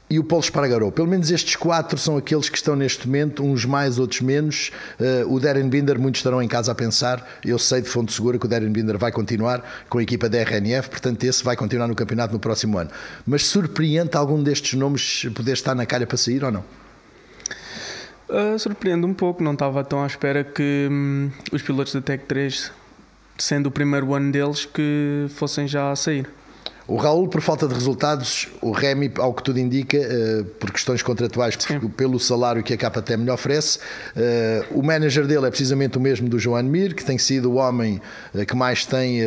e 0.09 0.19
o 0.19 0.23
Paulo 0.23 0.43
Espargaró. 0.43 0.89
Pelo 0.89 1.07
menos 1.07 1.31
estes 1.31 1.55
quatro 1.55 1.97
são 1.97 2.17
aqueles 2.17 2.49
que 2.49 2.57
estão 2.57 2.75
neste 2.75 3.05
momento, 3.07 3.43
uns 3.43 3.65
mais, 3.65 3.99
outros 3.99 4.21
menos. 4.21 4.71
Uh, 4.99 5.33
o 5.33 5.39
Darren 5.39 5.67
Binder, 5.67 5.99
muitos 5.99 6.19
estarão 6.19 6.41
em 6.41 6.47
casa 6.47 6.71
a 6.71 6.75
pensar. 6.75 7.27
Eu 7.43 7.59
sei 7.59 7.81
de 7.81 7.89
fonte 7.89 8.13
segura 8.13 8.39
que 8.39 8.45
o 8.45 8.49
Darren 8.49 8.71
Binder 8.71 8.97
vai 8.97 9.11
continuar 9.11 9.63
com 9.89 9.97
a 9.97 10.03
equipa 10.03 10.29
da 10.29 10.37
RNF, 10.39 10.89
portanto, 10.89 11.23
esse 11.23 11.43
vai 11.43 11.55
continuar 11.55 11.87
no 11.87 11.95
campeonato 11.95 12.33
no 12.33 12.39
próximo 12.39 12.77
ano. 12.77 12.89
Mas 13.25 13.45
surpreende 13.45 14.15
algum 14.15 14.41
destes 14.41 14.73
nomes 14.79 15.27
poder 15.35 15.53
estar 15.53 15.75
na 15.75 15.85
calha 15.85 16.07
para 16.07 16.17
sair 16.17 16.43
ou 16.43 16.51
não? 16.51 16.63
Uh, 18.29 19.05
um 19.05 19.13
pouco, 19.13 19.41
não 19.41 19.53
estava 19.53 19.83
tão 19.83 20.03
à 20.03 20.07
espera 20.07 20.43
que 20.43 20.87
hum, 20.91 21.31
os 21.51 21.61
pilotos 21.61 21.93
da 21.93 22.01
Tech 22.01 22.25
3, 22.25 22.71
sendo 23.37 23.67
o 23.67 23.71
primeiro 23.71 24.13
ano 24.13 24.31
deles, 24.31 24.65
que 24.65 25.27
fossem 25.29 25.67
já 25.67 25.91
a 25.91 25.95
sair. 25.95 26.27
O 26.87 26.95
Raul, 26.95 27.27
por 27.27 27.41
falta 27.41 27.67
de 27.67 27.73
resultados, 27.73 28.47
o 28.61 28.71
Remy, 28.71 29.11
ao 29.17 29.33
que 29.33 29.43
tudo 29.43 29.59
indica, 29.59 29.97
uh, 29.97 30.45
por 30.45 30.71
questões 30.71 31.03
contratuais, 31.03 31.57
pelo 31.97 32.17
salário 32.17 32.63
que 32.63 32.73
a 32.73 32.77
KTM 32.77 33.25
lhe 33.25 33.29
oferece, 33.29 33.79
uh, 34.15 34.79
o 34.79 34.81
manager 34.81 35.27
dele 35.27 35.45
é 35.45 35.49
precisamente 35.49 35.97
o 35.97 36.01
mesmo 36.01 36.29
do 36.29 36.39
João 36.39 36.63
Mir, 36.63 36.95
que 36.95 37.03
tem 37.03 37.17
sido 37.17 37.51
o 37.51 37.55
homem 37.55 37.99
uh, 38.33 38.45
que 38.45 38.55
mais 38.55 38.85
tem 38.85 39.19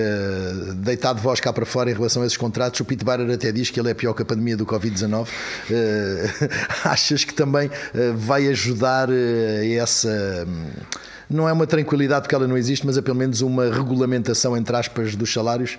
deitado 0.76 1.20
voz 1.20 1.38
cá 1.38 1.52
para 1.52 1.66
fora 1.66 1.90
em 1.90 1.94
relação 1.94 2.22
a 2.22 2.26
esses 2.26 2.38
contratos. 2.38 2.80
O 2.80 2.84
Pete 2.84 3.04
Barrer 3.04 3.30
até 3.30 3.52
diz 3.52 3.68
que 3.68 3.78
ele 3.78 3.90
é 3.90 3.94
pior 3.94 4.14
que 4.14 4.22
a 4.22 4.24
pandemia 4.24 4.56
do 4.56 4.64
Covid-19. 4.64 5.28
achas 6.84 7.24
que 7.24 7.34
também 7.34 7.70
vai 8.14 8.46
ajudar 8.48 9.08
essa. 9.78 10.46
Um, 10.46 10.70
não 11.28 11.48
é 11.48 11.52
uma 11.52 11.66
tranquilidade 11.66 12.22
porque 12.22 12.34
ela 12.34 12.48
não 12.48 12.56
existe, 12.56 12.86
mas 12.86 12.96
é 12.96 13.02
pelo 13.02 13.16
menos 13.16 13.40
uma 13.40 13.70
regulamentação, 13.70 14.56
entre 14.56 14.74
aspas, 14.76 15.14
dos 15.14 15.32
salários? 15.32 15.78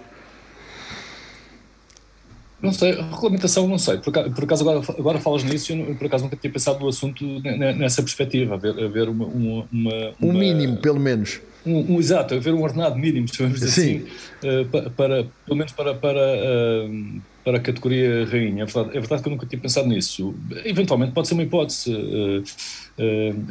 Não 2.61 2.71
sei, 2.71 2.91
regulamentação 2.91 3.67
não 3.67 3.79
sei. 3.79 3.97
Por, 3.97 4.13
por 4.13 4.43
acaso 4.43 4.69
agora, 4.69 4.85
agora 4.99 5.19
falas 5.19 5.43
nisso, 5.43 5.73
eu 5.73 5.95
por 5.95 6.05
acaso 6.05 6.25
nunca 6.25 6.35
tinha 6.35 6.53
pensado 6.53 6.79
no 6.79 6.87
assunto 6.87 7.25
nessa 7.77 8.03
perspectiva, 8.03 8.53
haver, 8.53 8.83
haver 8.83 9.09
uma, 9.09 9.25
uma, 9.25 9.67
uma, 9.71 10.13
Um 10.21 10.31
mínimo, 10.31 10.77
pelo 10.77 10.99
menos. 10.99 11.41
Um, 11.65 11.95
um, 11.95 11.99
exato, 11.99 12.35
haver 12.35 12.53
um 12.53 12.61
ordenado 12.61 12.97
mínimo, 12.97 13.27
chamamos 13.33 13.61
assim, 13.63 14.05
uh, 14.43 14.65
para, 14.71 14.89
para, 14.91 15.27
pelo 15.45 15.57
menos 15.57 15.71
para, 15.71 15.95
para, 15.95 16.19
uh, 16.19 17.21
para 17.43 17.57
a 17.57 17.59
categoria 17.59 18.25
rainha. 18.25 18.63
É 18.63 18.65
verdade, 18.65 18.89
é 18.89 18.99
verdade 18.99 19.23
que 19.23 19.27
eu 19.27 19.31
nunca 19.31 19.45
tinha 19.47 19.59
pensado 19.59 19.87
nisso. 19.87 20.35
Eventualmente 20.63 21.13
pode 21.13 21.27
ser 21.27 21.33
uma 21.33 21.43
hipótese. 21.43 21.91
Uh, 21.91 22.43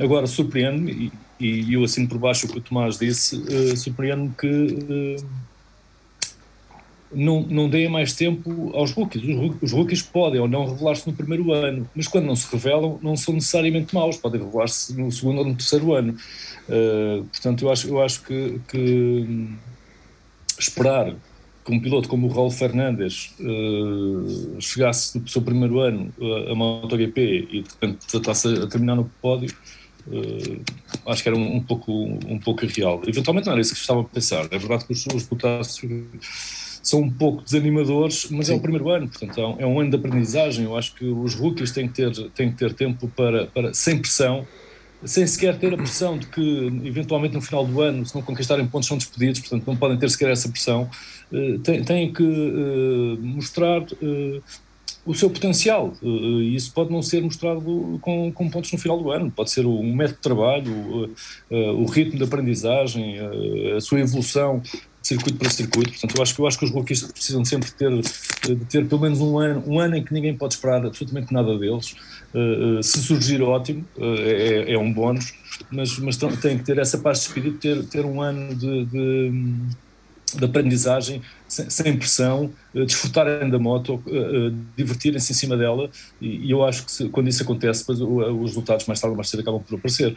agora, 0.03 0.29
surpreende-me, 0.29 1.13
e, 1.41 1.47
e, 1.47 1.75
eu 1.75 1.83
assino 1.83 2.09
por 2.09 2.19
baixo 2.19 2.47
o 2.47 2.49
que 2.51 2.59
o 2.59 2.61
Tomás 2.61 2.99
disse, 2.99 3.43
surpreende-me 3.77 4.31
que 4.39 5.17
não, 7.13 7.43
não 7.43 7.69
deem 7.69 7.89
mais 7.89 8.13
tempo 8.13 8.71
aos 8.75 8.93
rookies. 8.93 9.23
Os, 9.61 9.73
rookies 9.73 10.03
podem 10.03 10.41
ou 10.41 10.49
não 10.49 10.67
revelar-se 10.67 11.07
no 11.09 11.13
primeiro 11.13 11.53
ano, 11.53 11.89
mas 11.95 12.07
quando 12.07 12.27
não 12.27 12.37
se 12.37 12.51
revelam, 12.51 12.99
não 13.03 13.17
são 13.17 13.35
necessariamente 13.35 13.95
maus, 13.95 14.17
podem 14.17 14.41
revelar-se 14.41 14.95
no 14.95 15.11
segundo 15.11 15.39
ou 15.39 15.45
no 15.45 15.55
terceiro 15.55 15.93
ano. 15.95 16.17
Uh, 16.69 17.25
portanto, 17.25 17.65
eu 17.65 17.73
acho, 17.73 17.89
eu 17.89 18.01
acho 18.01 18.23
que, 18.23 18.61
que 18.69 18.79
hum, 19.29 19.57
esperar 20.59 21.15
que 21.65 21.73
um 21.73 21.81
piloto 21.81 22.09
como 22.09 22.29
o 22.29 22.33
Raul 22.33 22.51
Fernandes 22.51 23.35
uh, 23.41 24.61
chegasse 24.61 25.19
no 25.19 25.29
seu 25.29 25.43
primeiro 25.43 25.81
ano 25.81 26.13
uh, 26.19 26.53
a 26.53 26.55
MotoGP 26.55 27.49
e 27.51 27.63
de 27.63 27.69
repente 27.71 28.07
tratasse 28.07 28.49
a 28.49 28.67
terminar 28.67 28.97
no 28.97 29.11
pódio, 29.21 29.55
uh, 30.07 30.61
acho 31.07 31.23
que 31.23 31.29
era 31.29 31.37
um, 31.37 31.57
um, 31.57 31.61
pouco, 31.61 31.93
um 31.93 32.39
pouco 32.39 32.65
irreal. 32.65 33.03
Eventualmente 33.07 33.47
não 33.47 33.53
era 33.55 33.61
isso 33.61 33.75
que 33.75 33.81
estava 33.81 34.01
a 34.01 34.05
pensar. 34.05 34.47
É 34.51 34.59
verdade 34.59 34.87
que 34.87 34.93
os, 34.93 35.07
os 35.07 35.25
são 36.83 37.01
um 37.01 37.11
pouco 37.11 37.43
desanimadores, 37.43 38.29
mas 38.31 38.47
Sim. 38.47 38.55
é 38.55 38.57
o 38.57 38.61
primeiro 38.61 38.89
ano, 38.89 39.09
portanto 39.09 39.39
é 39.39 39.67
um, 39.67 39.79
é 39.79 39.81
ano 39.81 39.91
de 39.91 39.97
aprendizagem. 39.97 40.65
Eu 40.65 40.77
acho 40.77 40.95
que 40.95 41.05
os 41.05 41.35
rookies 41.35 41.73
têm 41.73 41.89
que 41.89 41.95
ter, 41.95 42.31
têm 42.31 42.51
que 42.51 42.57
ter 42.57 42.73
tempo 42.73 43.09
para, 43.09 43.47
para, 43.47 43.75
sem 43.75 43.99
pressão, 43.99 44.47
sem 45.05 45.27
sequer 45.27 45.59
ter 45.59 45.73
a 45.73 45.77
pressão 45.77 46.19
de 46.19 46.27
que, 46.27 46.67
eventualmente, 46.85 47.35
no 47.35 47.41
final 47.41 47.67
do 47.67 47.81
ano, 47.81 48.05
se 48.05 48.15
não 48.15 48.23
conquistarem 48.23 48.67
pontos, 48.67 48.89
são 48.89 48.99
despedidos, 48.99 49.41
portanto 49.41 49.67
não 49.67 49.77
podem 49.77 49.99
ter 49.99 50.11
sequer 50.11 50.31
essa 50.31 50.49
pressão. 50.49 50.89
Uh, 51.33 51.59
têm, 51.61 51.83
têm 51.85 52.13
que 52.13 52.23
uh, 52.23 53.19
mostrar 53.21 53.83
uh, 53.83 54.43
o 55.07 55.15
seu 55.15 55.31
potencial. 55.31 55.95
E 56.03 56.55
isso 56.55 56.73
pode 56.73 56.93
não 56.93 57.01
ser 57.03 57.23
mostrado 57.23 57.99
com, 58.03 58.31
com, 58.31 58.51
pontos 58.51 58.71
no 58.71 58.79
final 58.79 59.03
do 59.03 59.11
ano, 59.11 59.31
pode 59.31 59.51
ser 59.51 59.65
um 59.65 59.95
método 59.95 60.17
de 60.17 60.23
trabalho, 60.23 61.15
o 61.51 61.87
ritmo 61.87 62.19
de 62.19 62.25
aprendizagem, 62.25 63.17
a 63.75 63.81
sua 63.81 64.01
evolução 64.01 64.63
circuito 65.11 65.39
para 65.39 65.51
circuito. 65.51 65.91
Portanto, 65.91 66.17
eu 66.17 66.23
acho 66.23 66.35
que 66.35 66.41
eu 66.41 66.47
acho 66.47 66.59
que 66.59 66.65
os 66.65 66.71
rookies 66.71 67.03
precisam 67.03 67.45
sempre 67.45 67.71
ter 67.73 67.91
de 67.91 68.65
ter 68.67 68.87
pelo 68.87 69.01
menos 69.01 69.21
um 69.21 69.39
ano, 69.39 69.63
um 69.67 69.79
ano 69.79 69.97
em 69.97 70.05
que 70.05 70.13
ninguém 70.13 70.37
pode 70.37 70.55
esperar 70.55 70.85
absolutamente 70.87 71.33
nada 71.33 71.59
deles. 71.59 71.95
Uh, 72.33 72.79
uh, 72.79 72.83
se 72.83 73.03
surgir 73.03 73.43
ótimo, 73.43 73.85
é, 73.99 74.73
é, 74.73 74.79
um 74.79 74.93
bónus, 74.93 75.35
mas, 75.71 75.99
mas 75.99 76.17
tem 76.17 76.59
que 76.59 76.65
ter 76.65 76.79
essa 76.79 76.99
paz 76.99 77.19
de 77.19 77.27
espírito, 77.27 77.59
ter, 77.59 77.85
ter 77.87 78.05
um 78.05 78.23
ano 78.23 78.55
de, 78.55 78.85
de 78.85 79.33
de 80.37 80.45
aprendizagem, 80.45 81.23
sem, 81.47 81.97
pressão, 81.97 82.51
uh, 82.75 82.85
desfrutarem 82.85 83.51
da 83.51 83.59
moto, 83.59 84.03
uh, 84.07 84.55
divertirem-se 84.77 85.33
em 85.33 85.35
cima 85.35 85.57
dela, 85.57 85.91
e, 86.21 86.51
eu 86.51 86.65
acho 86.65 86.87
que 86.87 87.09
quando 87.09 87.29
isso 87.29 87.43
acontece, 87.43 87.85
os 87.91 88.49
resultados 88.49 88.87
mais 88.87 89.01
tarde 89.01 89.13
ou 89.13 89.17
mais 89.17 89.29
cedo 89.29 89.41
acabam 89.41 89.63
por 89.63 89.77
aparecer. 89.77 90.15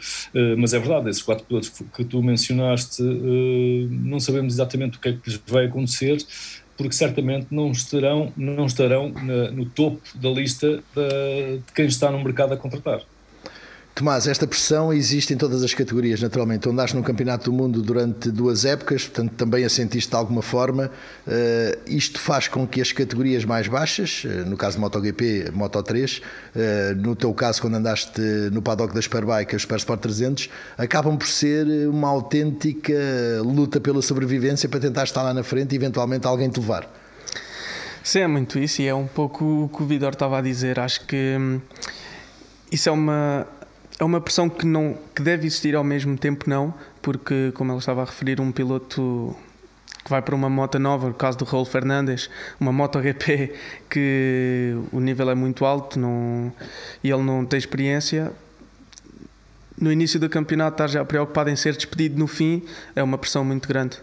mas 0.58 0.74
é 0.74 0.78
verdade, 0.78 1.10
esses 1.10 1.22
quatro 1.22 1.44
pilotos 1.44 1.68
que 1.68 2.04
tu 2.04 2.22
mencionaste, 2.22 3.02
não 3.02 4.20
sabemos 4.20 4.54
exatamente 4.54 4.98
o 4.98 5.00
que 5.00 5.08
é 5.08 5.12
que 5.12 5.30
lhes 5.30 5.40
vai 5.46 5.66
acontecer, 5.66 6.18
porque 6.76 6.94
certamente 6.94 7.46
não 7.50 7.70
estarão, 7.70 8.32
não 8.36 8.66
estarão 8.66 9.12
no 9.52 9.66
topo 9.66 10.00
da 10.14 10.30
lista 10.30 10.82
de 10.94 11.72
quem 11.74 11.86
está 11.86 12.10
no 12.10 12.22
mercado 12.22 12.52
a 12.52 12.56
contratar. 12.56 13.02
Tomás, 13.94 14.26
esta 14.26 14.44
pressão 14.44 14.92
existe 14.92 15.32
em 15.32 15.36
todas 15.36 15.62
as 15.62 15.72
categorias, 15.72 16.20
naturalmente. 16.20 16.62
Tu 16.62 16.70
andaste 16.70 16.96
no 16.96 17.02
Campeonato 17.04 17.44
do 17.44 17.52
Mundo 17.52 17.80
durante 17.80 18.28
duas 18.28 18.64
épocas, 18.64 19.04
portanto 19.04 19.34
também 19.36 19.64
a 19.64 19.68
sentiste 19.68 20.10
de 20.10 20.16
alguma 20.16 20.42
forma. 20.42 20.90
Uh, 21.24 21.78
isto 21.86 22.18
faz 22.18 22.48
com 22.48 22.66
que 22.66 22.80
as 22.80 22.90
categorias 22.90 23.44
mais 23.44 23.68
baixas, 23.68 24.24
uh, 24.24 24.48
no 24.48 24.56
caso 24.56 24.78
de 24.78 24.80
MotoGP, 24.80 25.52
Moto3, 25.56 26.20
uh, 26.20 27.00
no 27.00 27.14
teu 27.14 27.32
caso 27.32 27.60
quando 27.60 27.76
andaste 27.76 28.20
no 28.50 28.60
paddock 28.60 28.92
da 28.92 29.00
Superbike, 29.00 29.54
a 29.54 29.58
Supersport 29.60 30.00
300, 30.00 30.50
acabam 30.76 31.16
por 31.16 31.28
ser 31.28 31.64
uma 31.88 32.08
autêntica 32.08 32.98
luta 33.44 33.80
pela 33.80 34.02
sobrevivência 34.02 34.68
para 34.68 34.80
tentar 34.80 35.04
estar 35.04 35.22
lá 35.22 35.32
na 35.32 35.44
frente 35.44 35.72
e 35.72 35.76
eventualmente 35.76 36.26
alguém 36.26 36.50
te 36.50 36.58
levar. 36.58 36.92
Sim, 38.02 38.18
é 38.18 38.26
muito 38.26 38.58
isso 38.58 38.82
e 38.82 38.88
é 38.88 38.94
um 38.94 39.06
pouco 39.06 39.44
o 39.44 39.68
que 39.68 39.84
o 39.84 39.86
Vidor 39.86 40.14
estava 40.14 40.38
a 40.38 40.42
dizer. 40.42 40.80
Acho 40.80 41.06
que 41.06 41.36
hum, 41.38 41.60
isso 42.72 42.88
é 42.88 42.92
uma 42.92 43.46
é 43.98 44.04
uma 44.04 44.20
pressão 44.20 44.48
que 44.48 44.66
não 44.66 44.96
que 45.14 45.22
deve 45.22 45.46
existir 45.46 45.74
ao 45.74 45.84
mesmo 45.84 46.16
tempo 46.16 46.48
não 46.48 46.74
porque 47.00 47.52
como 47.54 47.72
ele 47.72 47.78
estava 47.78 48.02
a 48.02 48.04
referir 48.04 48.40
um 48.40 48.50
piloto 48.50 49.36
que 50.04 50.10
vai 50.10 50.20
para 50.20 50.34
uma 50.34 50.50
moto 50.50 50.78
nova, 50.78 51.08
no 51.08 51.14
caso 51.14 51.38
do 51.38 51.46
Raul 51.46 51.64
Fernandes, 51.64 52.28
uma 52.60 52.70
moto 52.70 53.00
GP 53.00 53.54
que 53.88 54.76
o 54.92 55.00
nível 55.00 55.30
é 55.30 55.34
muito 55.34 55.64
alto 55.64 55.98
não, 55.98 56.52
e 57.02 57.10
ele 57.10 57.22
não 57.22 57.46
tem 57.46 57.58
experiência. 57.58 58.30
No 59.80 59.90
início 59.90 60.20
do 60.20 60.28
campeonato, 60.28 60.74
estar 60.74 60.88
já 60.88 61.04
preocupado 61.04 61.48
em 61.48 61.56
ser 61.56 61.74
despedido 61.74 62.18
no 62.18 62.26
fim 62.26 62.62
é 62.94 63.02
uma 63.02 63.16
pressão 63.16 63.44
muito 63.44 63.66
grande 63.66 63.98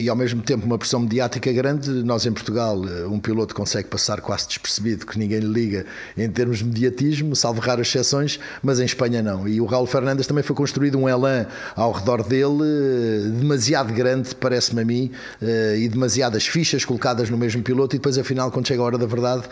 e 0.00 0.08
ao 0.08 0.16
mesmo 0.16 0.40
tempo 0.40 0.64
uma 0.64 0.78
pressão 0.78 1.00
mediática 1.00 1.52
grande. 1.52 1.90
Nós 1.90 2.24
em 2.24 2.32
Portugal, 2.32 2.82
eh, 2.88 3.06
um 3.06 3.20
piloto 3.20 3.54
consegue 3.54 3.88
passar 3.88 4.22
quase 4.22 4.48
despercebido, 4.48 5.04
que 5.04 5.18
ninguém 5.18 5.40
lhe 5.40 5.46
liga 5.46 5.84
em 6.16 6.28
termos 6.30 6.58
de 6.58 6.64
mediatismo, 6.64 7.36
salvo 7.36 7.60
raras 7.60 7.86
exceções, 7.86 8.40
mas 8.62 8.80
em 8.80 8.84
Espanha 8.84 9.22
não. 9.22 9.46
E 9.46 9.60
o 9.60 9.66
Raul 9.66 9.86
Fernandes 9.86 10.26
também 10.26 10.42
foi 10.42 10.56
construído 10.56 10.98
um 10.98 11.06
elan 11.06 11.46
ao 11.76 11.92
redor 11.92 12.22
dele, 12.26 12.62
eh, 12.62 13.28
demasiado 13.38 13.92
grande, 13.92 14.34
parece-me 14.34 14.80
a 14.80 14.84
mim, 14.84 15.10
eh, 15.42 15.76
e 15.78 15.88
demasiadas 15.88 16.46
fichas 16.46 16.82
colocadas 16.84 17.28
no 17.28 17.36
mesmo 17.36 17.62
piloto, 17.62 17.94
e 17.94 17.98
depois 17.98 18.16
afinal, 18.16 18.50
quando 18.50 18.66
chega 18.66 18.80
a 18.80 18.84
hora 18.84 18.98
da 18.98 19.06
verdade, 19.06 19.42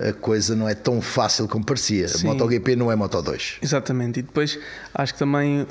a 0.00 0.12
coisa 0.14 0.56
não 0.56 0.66
é 0.66 0.74
tão 0.74 1.02
fácil 1.02 1.46
como 1.46 1.64
parecia. 1.64 2.08
Sim. 2.08 2.28
MotoGP 2.28 2.76
não 2.76 2.90
é 2.90 2.96
Moto 2.96 3.20
2. 3.20 3.58
Exatamente, 3.60 4.20
e 4.20 4.22
depois 4.22 4.58
acho 4.94 5.12
que 5.12 5.18
também 5.18 5.66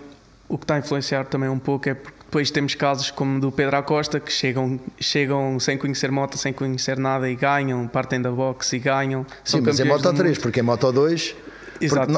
o 0.47 0.57
que 0.57 0.63
está 0.63 0.75
a 0.75 0.79
influenciar 0.79 1.25
também 1.25 1.49
um 1.49 1.59
pouco 1.59 1.89
é 1.89 1.93
porque 1.93 2.16
depois 2.27 2.51
temos 2.51 2.75
casos 2.75 3.09
como 3.09 3.39
do 3.39 3.49
Pedro 3.49 3.77
Acosta 3.77 4.19
que 4.19 4.31
chegam, 4.31 4.77
chegam 4.99 5.57
sem 5.61 5.77
conhecer 5.77 6.11
moto, 6.11 6.37
sem 6.37 6.51
conhecer 6.51 6.97
nada 6.97 7.29
e 7.29 7.35
ganham, 7.35 7.87
partem 7.87 8.21
da 8.21 8.29
box 8.29 8.73
e 8.73 8.79
ganham. 8.79 9.25
Sim, 9.45 9.61
mas 9.61 9.79
é 9.79 9.85
Moto 9.85 10.11
3, 10.11 10.37
porque 10.37 10.59
é 10.59 10.63
Moto 10.63 10.91
2. 10.91 11.35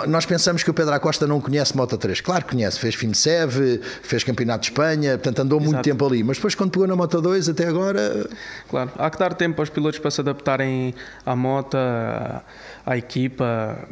Nós 0.08 0.26
pensamos 0.26 0.64
que 0.64 0.72
o 0.72 0.74
Pedro 0.74 0.96
Acosta 0.96 1.28
não 1.28 1.40
conhece 1.40 1.78
Moto 1.78 1.96
3. 1.96 2.22
Claro 2.22 2.44
que 2.44 2.56
conhece, 2.56 2.80
fez 2.80 2.96
FIMSEV, 2.96 3.82
fez 4.02 4.24
Campeonato 4.24 4.62
de 4.62 4.68
Espanha, 4.72 5.12
portanto 5.12 5.40
andou 5.42 5.60
Exato. 5.60 5.74
muito 5.74 5.84
tempo 5.84 6.08
ali. 6.08 6.24
Mas 6.24 6.38
depois, 6.38 6.56
quando 6.56 6.72
pegou 6.72 6.88
na 6.88 6.96
Moto 6.96 7.22
2, 7.22 7.50
até 7.50 7.68
agora. 7.68 8.28
Claro, 8.68 8.92
há 8.98 9.10
que 9.12 9.20
dar 9.20 9.36
tempo 9.36 9.62
aos 9.62 9.70
pilotos 9.70 10.00
para 10.00 10.10
se 10.10 10.22
adaptarem 10.22 10.96
à 11.24 11.36
moto, 11.36 11.78
à, 11.78 12.42
à 12.84 12.98
equipa 12.98 13.88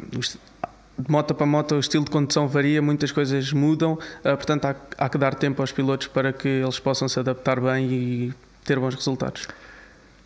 de 0.98 1.10
moto 1.10 1.34
para 1.34 1.46
moto 1.46 1.76
o 1.76 1.80
estilo 1.80 2.04
de 2.04 2.10
condução 2.10 2.48
varia, 2.48 2.82
muitas 2.82 3.12
coisas 3.12 3.52
mudam, 3.52 3.92
uh, 3.92 3.98
portanto 4.22 4.64
há, 4.64 4.76
há, 4.96 5.08
que 5.08 5.16
dar 5.16 5.34
tempo 5.34 5.62
aos 5.62 5.70
pilotos 5.70 6.08
para 6.08 6.32
que 6.32 6.48
eles 6.48 6.78
possam 6.78 7.08
se 7.08 7.20
adaptar 7.20 7.60
bem 7.60 7.86
e 7.90 8.34
ter 8.64 8.78
bons 8.78 8.94
resultados. 8.94 9.46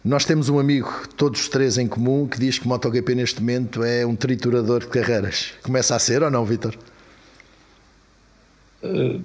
Nós 0.05 0.25
temos 0.25 0.49
um 0.49 0.59
amigo, 0.59 0.91
todos 1.17 1.43
os 1.43 1.49
três 1.49 1.79
em 1.79 1.87
comum, 1.87 2.27
que 2.27 2.39
diz 2.39 2.59
que 2.59 2.67
o 2.67 2.69
MotoGP 2.69 3.15
neste 3.15 3.41
momento 3.41 3.85
é 3.85 4.05
um 4.05 4.17
triturador 4.17 4.81
de 4.81 4.89
carreiras. 4.89 5.53
Começa 5.63 5.95
a 5.95 5.99
ser 5.99 6.23
ou 6.25 6.31
não, 6.31 6.45
Vitor? 6.45 6.75
Uh, 8.83 9.23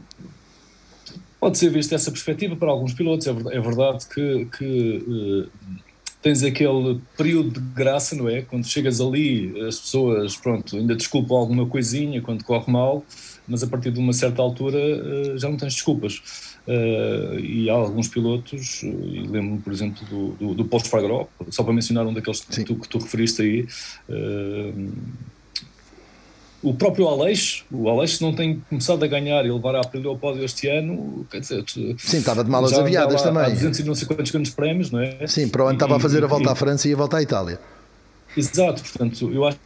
pode 1.40 1.58
ser 1.58 1.72
visto 1.72 1.90
dessa 1.90 2.12
perspectiva 2.12 2.56
para 2.56 2.70
alguns 2.70 2.94
pilotos. 2.94 3.26
É 3.26 3.34
verdade, 3.34 3.58
é 3.58 3.60
verdade 3.60 4.06
que, 4.06 4.46
que 4.56 5.04
uh, 5.08 5.50
tens 6.22 6.44
aquele 6.44 7.00
período 7.16 7.52
de 7.52 7.60
graça, 7.60 8.16
não 8.16 8.28
é? 8.28 8.42
Quando 8.42 8.66
chegas 8.66 9.00
ali, 9.00 9.54
as 9.68 9.80
pessoas, 9.80 10.36
pronto, 10.36 10.76
ainda 10.76 10.96
desculpam 10.96 11.38
alguma 11.38 11.66
coisinha 11.66 12.22
quando 12.22 12.44
corre 12.44 12.72
mal, 12.72 13.06
mas 13.48 13.64
a 13.64 13.68
partir 13.68 13.92
de 13.92 14.00
uma 14.00 14.14
certa 14.14 14.42
altura 14.42 14.78
eh, 14.78 15.38
já 15.38 15.48
não 15.50 15.58
tens 15.58 15.76
desculpas. 15.76 16.22
Uh, 16.68 17.40
e 17.40 17.70
há 17.70 17.74
alguns 17.74 18.10
pilotos, 18.10 18.84
e 18.84 19.26
lembro-me, 19.26 19.60
por 19.60 19.72
exemplo, 19.72 20.06
do, 20.10 20.32
do, 20.34 20.54
do 20.54 20.66
Paul 20.66 20.84
Spargaró, 20.84 21.30
só 21.50 21.64
para 21.64 21.72
mencionar 21.72 22.06
um 22.06 22.14
daqueles 22.14 22.42
que 22.42 22.64
tu, 22.66 22.76
que 22.76 22.90
tu, 22.90 22.98
referiste 22.98 23.42
aí. 23.42 23.68
Uh, 24.10 24.92
o 26.64 26.74
próprio 26.74 27.08
Aleixo, 27.08 27.66
o 27.72 27.90
Aleixo 27.90 28.24
não 28.24 28.34
tem 28.34 28.64
começado 28.70 29.04
a 29.04 29.08
ganhar 29.08 29.46
e 29.46 29.52
levar 29.52 29.76
a 29.76 29.82
Aprilia 29.82 30.10
ao 30.10 30.18
pódio 30.18 30.44
este 30.44 30.68
ano, 30.68 31.26
quer 31.30 31.40
dizer... 31.40 31.64
Sim, 31.68 32.18
estava 32.18 32.44
de 32.44 32.50
malas 32.50 32.74
aviadas 32.74 33.22
também. 33.22 33.44
Há 33.44 33.50
200 33.50 33.80
e 33.80 33.84
não 33.84 33.96
sei 33.96 34.08
quantos 34.08 34.32
grandes 34.32 34.54
prémios, 34.54 34.92
não 34.92 35.00
é? 35.00 35.28
Sim, 35.28 35.48
para 35.50 35.64
o 35.64 35.68
ano 35.68 35.76
estava 35.76 35.98
a 35.98 36.00
fazer 36.00 36.24
a 36.24 36.28
volta 36.28 36.50
e, 36.50 36.52
à 36.52 36.56
França 36.56 36.88
e 36.90 36.94
a 36.94 36.98
volta 36.98 37.18
à 37.18 37.22
Itália. 37.22 37.60
Exato, 38.36 38.82
portanto, 38.82 39.32
eu 39.32 39.46
acho 39.46 39.58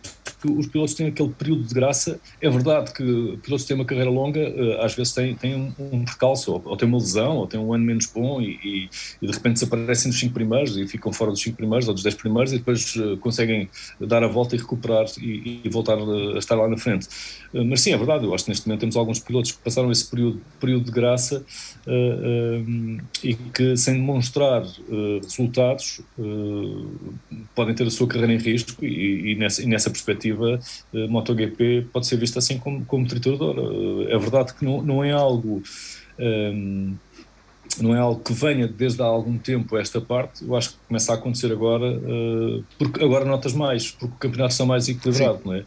que 0.42 0.52
os 0.52 0.68
pilotos 0.68 0.96
têm 0.96 1.08
aquele 1.08 1.30
período 1.30 1.64
de 1.64 1.74
graça. 1.74 2.20
É 2.42 2.50
verdade 2.50 2.92
que 2.92 3.38
pilotos 3.44 3.66
têm 3.66 3.76
uma 3.76 3.86
carreira 3.86 4.10
longa, 4.10 4.39
eh, 4.39 4.84
às 4.84 4.96
vezes 4.96 5.14
têm, 5.14 5.36
têm 5.36 5.56
um, 5.56 5.74
um 5.80 6.04
percalço, 6.04 6.54
ou, 6.54 6.62
ou 6.66 6.76
têm 6.76 6.88
uma 6.88 6.98
lesão, 6.98 7.38
ou 7.38 7.48
têm 7.48 7.60
um 7.60 7.74
ano 7.74 7.86
menos 7.86 8.08
bom 8.08 8.42
e, 8.42 8.60
e, 8.64 8.89
e, 9.22 9.28
de 9.28 9.32
repente 9.32 9.54
desaparecem 9.54 10.10
dos 10.10 10.20
5 10.20 10.34
primeiros 10.34 10.76
e 10.78 10.88
ficam 10.88 11.14
fora 11.14 11.32
dos 11.32 11.42
5 11.42 11.56
primeiros 11.56 11.88
ou 11.88 11.94
dos 11.94 12.04
10 12.04 12.16
primeiros 12.16 12.54
e 12.54 12.58
depois 12.58 12.96
uh, 12.96 13.18
conseguem 13.18 13.70
dar 14.00 14.24
a 14.24 14.28
volta 14.28 14.56
e 14.56 14.60
recuperar 14.60 15.06
e, 15.20 15.62
e 15.64 15.70
voltar 15.70 15.98
a, 15.98 16.36
a 16.36 16.39
estar 16.39 16.56
lá 16.56 16.68
na 16.68 16.78
frente. 16.78 17.08
Uh, 17.54 17.64
mas 17.64 17.82
sim, 17.82 17.94
é 17.94 17.98
verdade, 17.98 18.26
eu 18.26 18.34
acho 18.34 18.46
que 18.46 18.50
neste 18.50 18.68
momento 18.68 18.82
temos 18.82 18.96
alguns 18.96 19.20
pilotos 19.20 19.52
que 19.52 19.60
passaram 19.60 19.92
esse 19.92 20.10
período, 20.10 20.42
período 20.60 20.86
de 20.86 20.92
graça 20.92 21.46
uh, 21.86 23.02
e 23.24 23.36
que, 23.54 23.78
sem 23.78 23.94
demonstrar 23.94 24.64
resultados, 25.22 26.02
podem 27.56 27.74
ter 27.76 27.86
a 27.86 27.89
sua 27.89 28.08
carreira 28.08 28.34
em 28.34 28.38
risco 28.38 28.84
e, 28.84 29.36
nessa, 29.36 29.66
nessa 29.66 29.89
perspectiva 29.89 30.31
perspectiva, 30.32 30.60
uh, 30.94 31.10
MotoGP 31.10 31.88
pode 31.92 32.08
ser 32.08 32.18
vista 32.18 32.40
assim 32.40 32.58
como, 32.58 32.86
como 32.86 33.08
trituradora. 33.08 33.62
Uh, 33.62 34.08
é 34.10 34.18
verdade 34.18 34.54
que 34.54 34.66
não, 34.66 34.82
não 34.82 35.04
é 35.04 35.12
algo. 35.12 35.62
Um, 36.20 36.24
ehm, 36.24 36.94
não 37.80 37.96
é 37.96 38.00
algo 38.00 38.22
que 38.22 38.34
venha 38.34 38.68
desde 38.68 39.02
há 39.02 39.06
algum 39.06 39.38
tempo 39.38 39.78
esta 39.78 40.02
parte, 40.02 40.44
eu 40.44 40.54
acho 40.58 40.72
que 40.72 40.76
começa 40.90 41.14
a 41.14 41.16
acontecer 41.16 41.54
agora, 41.54 41.90
uh, 41.90 42.66
porque 42.78 43.02
agora 43.02 43.24
notas 43.24 43.54
mais, 43.54 43.92
porque 43.92 44.14
o 44.14 44.20
campeonato 44.20 44.52
está 44.52 44.66
mais 44.66 44.90
equilibrado, 44.90 45.38
Sim. 45.38 45.44
não 45.46 45.54
é? 45.54 45.64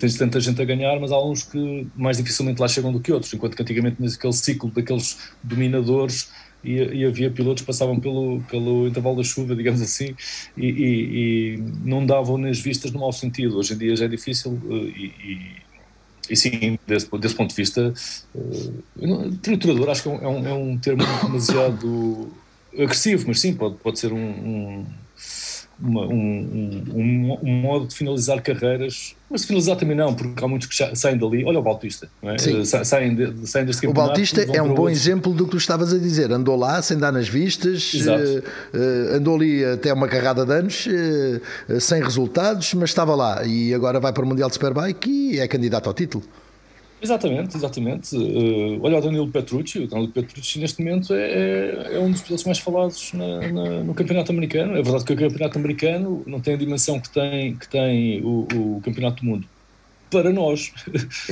Tens 0.00 0.16
tanta 0.16 0.40
gente 0.40 0.60
a 0.60 0.64
ganhar, 0.64 0.98
mas 0.98 1.12
há 1.12 1.24
uns 1.24 1.44
que 1.44 1.86
mais 1.94 2.16
dificilmente 2.16 2.60
lá 2.60 2.66
chegam 2.66 2.90
do 2.90 2.98
que 2.98 3.12
outros, 3.12 3.32
enquanto 3.32 3.54
que 3.54 3.62
antigamente 3.62 4.02
aquele 4.02 4.32
ciclo 4.32 4.68
daqueles 4.68 5.30
dominadores 5.40 6.28
e, 6.62 6.74
e, 6.74 7.04
havia 7.04 7.30
pilotos 7.30 7.62
que 7.62 7.66
passavam 7.66 7.98
pelo, 8.00 8.40
pelo 8.50 8.88
intervalo 8.88 9.16
da 9.16 9.22
chuva, 9.22 9.54
digamos 9.54 9.80
assim, 9.80 10.14
e, 10.56 10.66
e, 10.66 11.54
e 11.54 11.56
não 11.84 12.04
davam 12.04 12.36
nas 12.36 12.58
vistas 12.58 12.90
no 12.90 13.00
mau 13.00 13.12
sentido. 13.12 13.58
Hoje 13.58 13.74
em 13.74 13.78
dia 13.78 13.96
já 13.96 14.04
é 14.04 14.08
difícil 14.08 14.58
e, 14.96 15.12
e 16.30 16.36
sim, 16.36 16.78
desse, 16.86 17.08
desse 17.18 17.34
ponto 17.34 17.50
de 17.50 17.56
vista, 17.56 17.92
uh, 18.34 19.32
triturador 19.42 19.88
acho 19.90 20.02
que 20.02 20.08
é 20.08 20.12
um, 20.12 20.18
é 20.18 20.28
um, 20.28 20.46
é 20.46 20.54
um 20.54 20.78
termo 20.78 21.02
demasiado 21.22 22.30
agressivo, 22.74 23.24
mas 23.28 23.40
sim, 23.40 23.54
pode, 23.54 23.76
pode 23.76 23.98
ser 23.98 24.12
um, 24.12 24.18
um 24.18 24.86
uma, 25.80 26.06
um, 26.06 26.82
um, 26.94 27.38
um, 27.42 27.52
modo 27.60 27.86
de 27.86 27.94
finalizar 27.94 28.42
carreiras, 28.42 29.14
mas 29.30 29.44
finalizar 29.44 29.76
também 29.76 29.96
não, 29.96 30.12
porque 30.12 30.44
há 30.44 30.48
muitos 30.48 30.66
que 30.66 30.96
saem 30.96 31.16
dali. 31.16 31.44
Olha 31.44 31.60
o 31.60 31.62
Bautista, 31.62 32.08
é? 32.22 32.36
Sim. 32.38 32.64
saem, 32.64 33.14
de, 33.14 33.46
saem 33.46 33.64
deste 33.64 33.86
O 33.86 33.92
Bautista 33.92 34.42
é 34.42 34.60
um 34.60 34.74
bom 34.74 34.82
outros. 34.82 34.98
exemplo 34.98 35.32
do 35.32 35.44
que 35.44 35.52
tu 35.52 35.56
estavas 35.56 35.92
a 35.92 35.98
dizer. 35.98 36.32
Andou 36.32 36.56
lá 36.56 36.82
sem 36.82 36.98
dar 36.98 37.12
nas 37.12 37.28
vistas, 37.28 37.94
uh, 37.94 39.14
andou 39.14 39.36
ali 39.36 39.64
até 39.64 39.92
uma 39.92 40.08
carrada 40.08 40.44
de 40.44 40.52
anos, 40.52 40.86
uh, 40.86 41.80
sem 41.80 42.02
resultados, 42.02 42.74
mas 42.74 42.90
estava 42.90 43.14
lá 43.14 43.44
e 43.44 43.72
agora 43.72 44.00
vai 44.00 44.12
para 44.12 44.24
o 44.24 44.26
Mundial 44.26 44.48
de 44.48 44.54
Superbike 44.54 45.10
e 45.10 45.38
é 45.38 45.46
candidato 45.46 45.86
ao 45.86 45.94
título. 45.94 46.24
Exatamente, 47.00 47.56
exatamente. 47.56 48.16
Uh, 48.16 48.80
olha 48.82 48.98
o 48.98 49.00
Danilo 49.00 49.28
Petrucci, 49.28 49.78
o 49.80 49.86
Danilo 49.86 50.10
Petrucci 50.10 50.58
neste 50.58 50.82
momento 50.82 51.14
é, 51.14 51.20
é, 51.20 51.94
é 51.94 51.98
um 52.00 52.10
dos 52.10 52.22
pilotos 52.22 52.44
mais 52.44 52.58
falados 52.58 53.12
na, 53.12 53.40
na, 53.52 53.84
no 53.84 53.94
campeonato 53.94 54.32
americano. 54.32 54.76
É 54.76 54.82
verdade 54.82 55.04
que 55.04 55.12
o 55.12 55.16
campeonato 55.16 55.58
americano 55.58 56.22
não 56.26 56.40
tem 56.40 56.54
a 56.54 56.56
dimensão 56.56 56.98
que 57.00 57.08
tem, 57.08 57.54
que 57.54 57.68
tem 57.68 58.20
o, 58.22 58.48
o 58.52 58.80
campeonato 58.84 59.22
do 59.22 59.26
mundo. 59.26 59.46
Para 60.10 60.32
nós. 60.32 60.72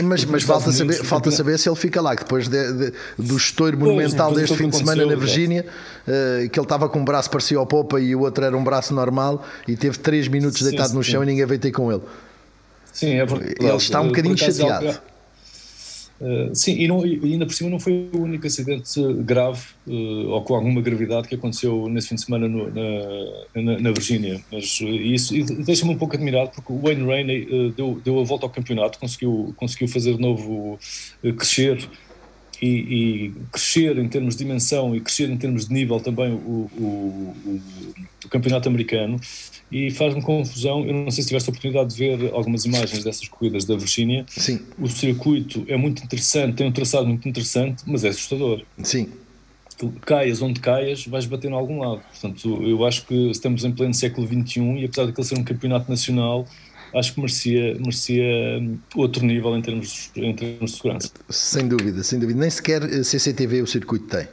Mas, 0.05 0.25
mas 0.27 0.43
falta, 0.45 0.71
saber, 0.71 1.03
falta 1.03 1.31
saber 1.31 1.59
se 1.59 1.69
ele 1.69 1.77
fica 1.77 2.01
lá, 2.01 2.15
que 2.15 2.23
depois 2.23 2.47
de, 2.47 2.73
de, 2.73 2.93
do 3.19 3.37
estouro 3.37 3.77
monumental 3.77 4.31
pois, 4.31 4.43
deste 4.43 4.57
fim 4.57 4.69
de 4.69 4.77
semana 4.77 5.05
na 5.07 5.17
Virgínia, 5.17 5.65
uh, 6.07 6.49
que 6.49 6.59
ele 6.59 6.65
estava 6.65 6.87
com 6.89 7.01
um 7.01 7.05
braço 7.05 7.31
parecia 7.31 7.57
ao 7.57 7.67
Popa 7.67 7.99
e 7.99 8.15
o 8.15 8.21
outro 8.21 8.45
era 8.45 8.57
um 8.57 8.63
braço 8.63 8.95
normal 8.95 9.45
e 9.67 9.77
teve 9.77 9.99
3 9.99 10.29
minutos 10.29 10.59
sim, 10.59 10.67
deitado 10.67 10.91
sim, 10.91 10.95
no 10.95 11.03
chão 11.03 11.23
sim. 11.23 11.27
e 11.27 11.31
ninguém 11.31 11.47
veio 11.47 11.59
ter 11.59 11.73
com 11.73 11.91
ele. 11.91 12.03
Sim, 12.93 13.15
é 13.15 13.25
verdade. 13.25 13.55
Ele 13.59 13.77
está 13.77 14.01
um 14.01 14.09
bocadinho 14.09 14.37
chateado. 14.37 15.01
Uh, 16.19 16.55
sim, 16.55 16.73
e, 16.79 16.89
não, 16.89 17.05
e, 17.05 17.21
ainda 17.23 17.45
por 17.45 17.53
cima 17.53 17.69
não 17.69 17.79
foi 17.79 18.09
o 18.13 18.23
único 18.23 18.47
acidente 18.47 19.01
grave 19.19 19.63
uh, 19.87 20.31
ou 20.31 20.43
com 20.43 20.55
alguma 20.55 20.81
gravidade 20.81 21.29
que 21.29 21.35
aconteceu 21.35 21.89
nesse 21.91 22.09
fim 22.09 22.15
de 22.15 22.23
semana 22.23 22.49
no, 22.49 22.71
na, 22.71 23.63
na, 23.63 23.79
na, 23.81 23.93
Virgínia. 23.93 24.41
Mas 24.51 24.81
uh, 24.81 24.89
isso 24.89 25.35
deixa-me 25.65 25.93
um 25.93 25.99
pouco 25.99 26.17
admirado 26.17 26.53
porque 26.55 26.73
o 26.73 26.79
Wayne 26.81 27.05
Rainey 27.05 27.73
deu, 27.77 28.01
deu 28.03 28.19
a 28.19 28.25
volta 28.25 28.47
ao 28.47 28.51
campeonato, 28.51 28.99
conseguiu, 28.99 29.53
conseguiu 29.57 29.89
fazer 29.89 30.15
de 30.15 30.21
novo 30.21 30.79
crescer 31.37 31.87
e, 32.63 32.67
e, 32.67 33.35
crescer 33.53 33.99
em 33.99 34.09
termos 34.09 34.37
de 34.37 34.45
dimensão 34.45 34.97
e 34.97 35.01
crescer 35.01 35.29
em 35.29 35.37
termos 35.37 35.69
de 35.69 35.75
nível 35.75 36.01
também 36.01 36.33
o, 36.33 36.71
o, 36.79 37.35
o, 37.45 37.61
o 38.25 38.29
campeonato 38.29 38.69
americano 38.69 39.21
e 39.71 39.91
faz-me 39.91 40.23
confusão. 40.23 40.85
Eu 40.85 40.95
não 40.95 41.11
sei 41.11 41.23
se 41.23 41.29
tiveste 41.29 41.49
a 41.49 41.53
oportunidade 41.53 41.95
de 41.95 41.97
ver 41.97 42.31
algumas 42.33 42.65
imagens 42.65 43.03
dessas 43.03 43.29
corridas 43.29 43.65
da 43.65 43.77
Virgínia. 43.77 44.25
Sim. 44.29 44.61
O 44.79 44.89
circuito 44.89 45.65
é 45.69 45.77
muito 45.77 46.03
interessante, 46.03 46.57
tem 46.57 46.67
um 46.67 46.73
traçado 46.73 47.07
muito 47.07 47.29
interessante, 47.29 47.83
mas 47.87 48.05
é 48.05 48.09
assustador. 48.09 48.63
Sim. 48.83 49.09
Tu 49.77 49.93
caias 50.07 50.41
onde 50.41 50.61
caias, 50.61 51.05
vais 51.07 51.27
bater 51.27 51.51
em 51.51 51.55
algum 51.55 51.81
lado. 51.81 52.01
Portanto, 52.11 52.63
eu 52.63 52.85
acho 52.87 53.07
que 53.07 53.31
estamos 53.31 53.65
em 53.65 53.73
pleno 53.73 53.93
século 53.93 54.27
XXI 54.27 54.61
e 54.81 54.85
apesar 54.87 55.05
de 55.05 55.13
ele 55.13 55.25
ser 55.25 55.39
um 55.39 55.45
campeonato 55.45 55.91
nacional, 55.91 56.47
acho 56.95 57.13
que 57.13 57.21
merecia, 57.21 57.75
merecia 57.75 58.59
hum, 58.61 58.79
outro 58.95 59.25
nível 59.25 59.55
em 59.57 59.61
termos, 59.61 60.11
em 60.17 60.35
termos 60.35 60.71
de 60.71 60.77
segurança. 60.77 61.11
Sem 61.29 61.69
dúvida, 61.69 62.03
sem 62.03 62.19
dúvida. 62.19 62.41
Nem 62.41 62.49
sequer 62.49 63.05
CCTV 63.05 63.63
o 63.63 63.67
circuito 63.67 64.07
tem. 64.07 64.27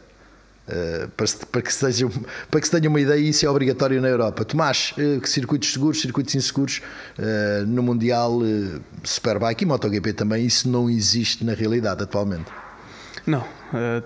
Uh, 0.66 1.10
para, 1.10 1.28
para, 1.52 1.62
que 1.62 1.74
seja, 1.74 2.08
para 2.50 2.62
que 2.62 2.66
se 2.66 2.72
tenha 2.72 2.90
uma 2.90 3.02
ideia, 3.02 3.20
isso 3.20 3.46
é 3.46 3.50
obrigatório 3.50 4.02
na 4.02 4.08
Europa. 4.08 4.46
Tomás, 4.46 4.94
uh, 4.98 5.28
circuitos 5.28 5.74
seguros, 5.74 6.00
circuitos 6.00 6.34
inseguros, 6.36 6.82
uh, 7.20 7.66
no 7.66 7.84
Mundial 7.84 8.40
Superbike 9.04 9.64
e 9.64 9.68
MotoGP 9.68 10.14
também, 10.14 10.46
isso 10.46 10.70
não 10.70 10.90
existe 10.90 11.44
na 11.44 11.54
realidade 11.54 12.04
atualmente. 12.04 12.50
Não, 13.28 13.46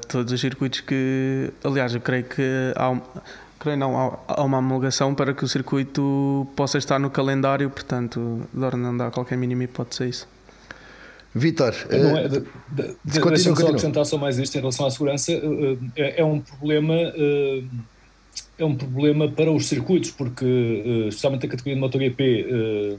todos 0.07 0.31
os 0.31 0.39
circuitos 0.39 0.81
que. 0.81 1.51
Aliás, 1.63 1.93
eu 1.93 2.01
creio 2.01 2.23
que 2.23 2.73
há, 2.75 2.99
creio 3.59 3.77
não, 3.77 4.19
há, 4.27 4.43
uma 4.43 4.59
homologação 4.59 5.13
para 5.15 5.33
que 5.33 5.43
o 5.43 5.47
circuito 5.47 6.47
possa 6.55 6.77
estar 6.77 6.99
no 6.99 7.09
calendário, 7.09 7.69
portanto, 7.69 8.41
não 8.53 8.95
dá 8.95 9.09
qualquer 9.09 9.37
mínima 9.37 9.63
hipótese 9.63 10.03
a 10.03 10.05
isso. 10.07 10.36
Vitor, 11.33 11.73
é, 11.89 12.27
de, 12.27 12.39
de, 12.39 12.95
de, 13.05 13.19
deixa-me 13.21 13.55
só 13.55 13.67
acrescentar 13.67 14.05
só 14.05 14.17
mais 14.17 14.39
isto 14.39 14.55
em 14.55 14.59
relação 14.59 14.85
à 14.85 14.91
segurança. 14.91 15.31
Eh, 15.31 15.77
eh, 15.95 16.03
é, 16.17 16.21
é 16.21 16.25
um 16.25 16.39
problema. 16.39 16.93
Eh, 16.93 17.63
é 18.59 18.65
um 18.65 18.75
problema 18.75 19.29
para 19.29 19.51
os 19.51 19.67
circuitos, 19.67 20.09
porque, 20.09 20.45
especialmente 21.07 21.45
a 21.45 21.49
categoria 21.49 21.75
de 21.75 21.79
MotoGP, 21.79 22.97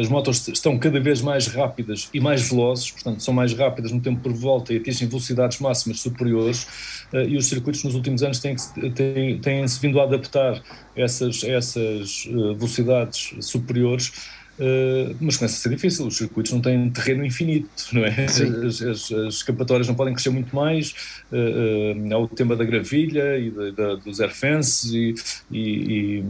as 0.00 0.08
motos 0.08 0.48
estão 0.48 0.76
cada 0.78 0.98
vez 0.98 1.20
mais 1.20 1.46
rápidas 1.46 2.08
e 2.12 2.18
mais 2.18 2.48
velozes, 2.48 2.90
portanto, 2.90 3.22
são 3.22 3.32
mais 3.32 3.52
rápidas 3.54 3.92
no 3.92 4.00
tempo 4.00 4.20
por 4.20 4.32
volta 4.32 4.72
e 4.72 4.78
atingem 4.78 5.06
velocidades 5.06 5.60
máximas 5.60 6.00
superiores. 6.00 6.66
E 7.12 7.36
os 7.36 7.46
circuitos 7.46 7.84
nos 7.84 7.94
últimos 7.94 8.24
anos 8.24 8.40
têm-se 8.40 8.72
têm, 8.90 9.38
têm 9.38 9.64
vindo 9.80 10.00
a 10.00 10.04
adaptar 10.04 10.60
essas, 10.96 11.44
essas 11.44 12.24
velocidades 12.26 13.34
superiores 13.40 14.12
Uh, 14.58 15.16
mas 15.20 15.36
começa 15.36 15.56
a 15.56 15.58
ser 15.58 15.68
difícil, 15.70 16.06
os 16.06 16.16
circuitos 16.16 16.52
não 16.52 16.60
têm 16.60 16.88
terreno 16.90 17.24
infinito, 17.24 17.68
não 17.92 18.04
é? 18.04 18.24
As, 18.24 18.40
as, 18.40 19.12
as, 19.12 19.34
escapatórias 19.34 19.88
não 19.88 19.96
podem 19.96 20.14
crescer 20.14 20.30
muito 20.30 20.54
mais, 20.54 20.94
uh, 21.32 21.98
uh, 21.98 22.14
há 22.14 22.18
o 22.18 22.28
tema 22.28 22.54
da 22.54 22.64
gravilha 22.64 23.36
e 23.36 23.50
da, 23.50 23.70
da, 23.70 23.94
dos 23.96 24.20
airfences 24.20 24.84
e, 24.92 25.14
e, 25.50 26.18
e 26.18 26.24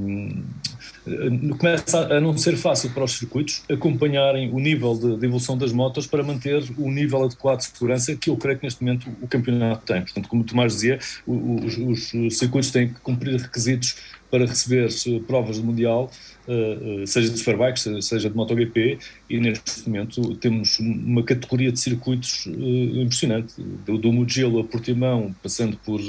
começa 1.59 1.99
a, 2.17 2.21
não 2.21 2.37
ser 2.37 2.57
fácil 2.57 2.91
para 2.91 3.05
os 3.05 3.13
circuitos 3.13 3.63
acompanharem 3.71 4.51
o 4.51 4.59
nível 4.59 4.95
de, 4.95 5.19
de, 5.19 5.27
evolução 5.27 5.59
das 5.59 5.71
motos 5.71 6.07
para 6.07 6.23
manter 6.23 6.65
o 6.79 6.91
nível 6.91 7.25
adequado 7.25 7.59
de 7.59 7.67
segurança 7.67 8.17
que 8.17 8.31
eu 8.31 8.37
creio 8.39 8.59
que 8.59 8.65
neste 8.65 8.83
momento 8.83 9.07
o 9.21 9.29
campeonato 9.29 9.85
tem. 9.85 10.01
Portanto, 10.01 10.29
como 10.29 10.43
o 10.43 10.45
Tomás 10.47 10.73
dizia, 10.73 10.99
os, 11.27 11.77
os 12.15 12.39
circuitos 12.39 12.71
têm 12.71 12.89
que 12.89 13.01
cumprir 13.01 13.39
requisitos 13.39 13.97
para 14.35 14.47
receber 14.47 14.89
provas 15.29 15.59
do 15.59 15.65
Mundial 15.65 16.11
eh, 16.49 17.03
eh, 17.03 17.07
seja 17.07 17.31
de 17.31 17.39
Superbike, 17.39 18.03
seja 18.03 18.29
de 18.29 18.35
MotoGP, 18.35 18.99
e 19.31 19.39
neste 19.39 19.89
momento 19.89 20.35
temos 20.35 20.81
uma 20.81 21.23
categoria 21.23 21.71
de 21.71 21.79
circuitos 21.79 22.49
eh, 22.49 23.01
impressionante, 23.01 23.55
do, 23.57 24.13
Mugello 24.13 24.59
a 24.59 24.65
Portimão, 24.65 25.33
passando 25.41 25.77
por 25.85 26.01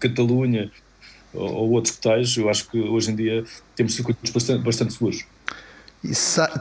Catalunha 0.00 0.68
ou, 1.32 1.70
outros 1.70 1.96
tais, 1.96 2.36
eu 2.36 2.50
acho 2.50 2.68
que 2.68 2.80
hoje 2.80 3.12
em 3.12 3.14
dia 3.14 3.44
temos 3.76 3.94
circuitos 3.94 4.32
bastante, 4.32 4.64
bastante 4.64 4.92
seguros. 4.92 5.24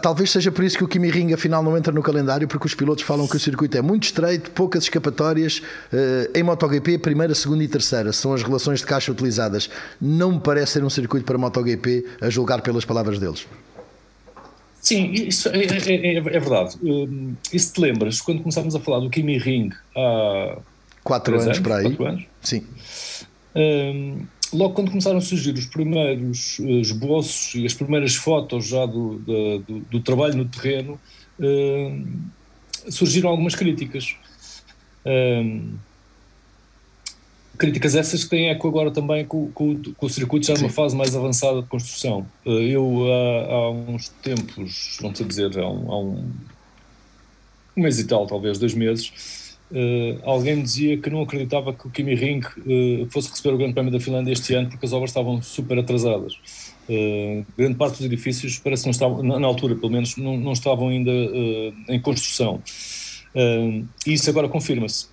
Talvez 0.01 0.31
seja 0.31 0.51
por 0.51 0.63
isso 0.63 0.77
que 0.77 0.83
o 0.83 0.87
Kimi 0.87 1.09
Ring 1.09 1.33
afinal 1.33 1.61
não 1.61 1.77
entra 1.77 1.91
no 1.91 2.01
calendário, 2.01 2.47
porque 2.47 2.65
os 2.65 2.73
pilotos 2.73 3.03
falam 3.03 3.27
que 3.27 3.35
o 3.35 3.39
circuito 3.39 3.77
é 3.77 3.81
muito 3.81 4.03
estreito, 4.03 4.51
poucas 4.51 4.83
escapatórias. 4.83 5.59
Uh, 5.91 6.37
em 6.37 6.43
MotoGP, 6.43 6.97
primeira, 6.99 7.35
segunda 7.35 7.63
e 7.63 7.67
terceira 7.67 8.13
são 8.13 8.33
as 8.33 8.41
relações 8.41 8.79
de 8.79 8.85
caixa 8.85 9.11
utilizadas. 9.11 9.69
Não 9.99 10.33
me 10.33 10.39
parece 10.39 10.73
ser 10.73 10.83
um 10.83 10.89
circuito 10.89 11.25
para 11.25 11.37
MotoGP, 11.37 12.05
a 12.21 12.29
julgar 12.29 12.61
pelas 12.61 12.85
palavras 12.85 13.19
deles. 13.19 13.45
Sim, 14.81 15.11
isso 15.13 15.47
é, 15.49 15.63
é, 15.63 16.13
é, 16.13 16.17
é 16.17 16.21
verdade. 16.21 16.77
Um, 16.83 17.35
e 17.51 17.57
se 17.57 17.73
te 17.73 17.79
lembras, 17.79 18.19
quando 18.19 18.41
começámos 18.41 18.75
a 18.75 18.79
falar 18.79 18.99
do 18.99 19.09
Kimi 19.09 19.37
Ring 19.37 19.69
há. 19.95 20.57
Quatro 21.03 21.33
anos, 21.33 21.45
anos 21.45 21.59
para 21.59 21.77
aí. 21.77 21.83
Quatro 21.83 22.05
anos? 22.05 22.23
Sim. 22.41 22.65
Um, 23.55 24.25
logo 24.53 24.73
quando 24.73 24.89
começaram 24.89 25.17
a 25.17 25.21
surgir 25.21 25.53
os 25.53 25.65
primeiros 25.65 26.59
eh, 26.59 26.81
esboços 26.81 27.55
e 27.55 27.65
as 27.65 27.73
primeiras 27.73 28.15
fotos 28.15 28.67
já 28.67 28.85
do, 28.85 29.19
do, 29.19 29.79
do 29.91 29.99
trabalho 29.99 30.35
no 30.37 30.45
terreno, 30.45 30.99
uh, 31.39 32.91
surgiram 32.91 33.29
algumas 33.29 33.55
críticas. 33.55 34.15
Uh, 35.05 35.73
críticas 37.57 37.95
essas 37.95 38.23
que 38.23 38.29
têm 38.29 38.49
eco 38.49 38.67
agora 38.67 38.91
também 38.91 39.25
com, 39.25 39.51
com, 39.51 39.81
com 39.95 40.05
o 40.05 40.09
circuito 40.09 40.47
já 40.47 40.53
numa 40.55 40.69
fase 40.69 40.95
mais 40.95 41.15
avançada 41.15 41.61
de 41.61 41.67
construção. 41.67 42.25
Uh, 42.45 42.49
eu 42.49 43.05
há, 43.11 43.53
há, 43.53 43.69
uns 43.71 44.09
tempos, 44.09 44.97
não 45.01 45.13
sei 45.13 45.25
dizer, 45.25 45.57
há 45.59 45.69
um, 45.69 45.91
há 45.91 45.99
um, 45.99 46.31
um 47.77 47.81
mês 47.81 47.99
e 47.99 48.05
tal, 48.05 48.27
talvez, 48.27 48.57
dois 48.57 48.73
meses, 48.73 49.11
Uh, 49.73 50.19
alguém 50.21 50.61
dizia 50.61 50.97
que 50.99 51.09
não 51.09 51.23
acreditava 51.23 51.73
que 51.73 51.87
o 51.87 51.89
Kimi 51.89 52.13
Ring 52.13 52.41
uh, 52.41 53.09
fosse 53.09 53.31
receber 53.31 53.55
o 53.55 53.57
Grande 53.57 53.73
Prémio 53.73 53.91
da 53.91 53.99
Finlândia 53.99 54.31
este 54.31 54.53
ano 54.53 54.69
porque 54.69 54.85
as 54.85 54.93
obras 54.93 55.09
estavam 55.09 55.41
super 55.41 55.79
atrasadas. 55.79 56.35
Uh, 56.87 57.43
grande 57.57 57.73
parte 57.73 57.97
dos 57.97 58.05
edifícios 58.05 58.59
parece 58.59 58.83
que 58.83 58.87
não 58.89 58.91
estavam, 58.91 59.23
na, 59.23 59.39
na 59.39 59.47
altura 59.47 59.75
pelo 59.75 59.91
menos, 59.91 60.15
não, 60.15 60.37
não 60.37 60.51
estavam 60.51 60.89
ainda 60.89 61.11
em 61.89 61.99
construção. 61.99 62.61
e 63.35 64.13
isso 64.13 64.29
agora 64.29 64.47
confirma-se. 64.47 65.07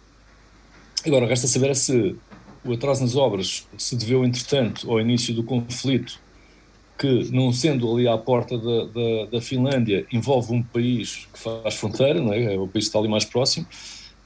Agora, 1.07 1.27
resta 1.27 1.47
saber 1.47 1.75
se 1.75 2.15
o 2.63 2.75
atraso 2.75 3.01
nas 3.01 3.17
obras 3.17 3.67
se 3.79 3.97
deveu, 3.97 4.27
entretanto, 4.27 4.91
ao 4.91 5.01
início 5.01 5.33
do 5.33 5.43
conflito, 5.43 6.21
que, 6.99 7.33
não 7.33 7.51
sendo 7.51 7.91
ali 7.91 8.07
à 8.07 8.19
porta 8.19 8.59
da, 8.59 8.85
da, 8.85 9.25
da 9.33 9.41
Finlândia, 9.41 10.07
envolve 10.13 10.53
um 10.53 10.63
país 10.63 11.27
que 11.33 11.39
faz 11.39 11.77
fronteira, 11.77 12.21
não 12.21 12.35
é? 12.35 12.55
é 12.55 12.59
o 12.59 12.69
país 12.69 12.85
que 12.85 12.89
está 12.89 12.99
ali 12.99 13.09
mais 13.09 13.25
próximo, 13.25 13.67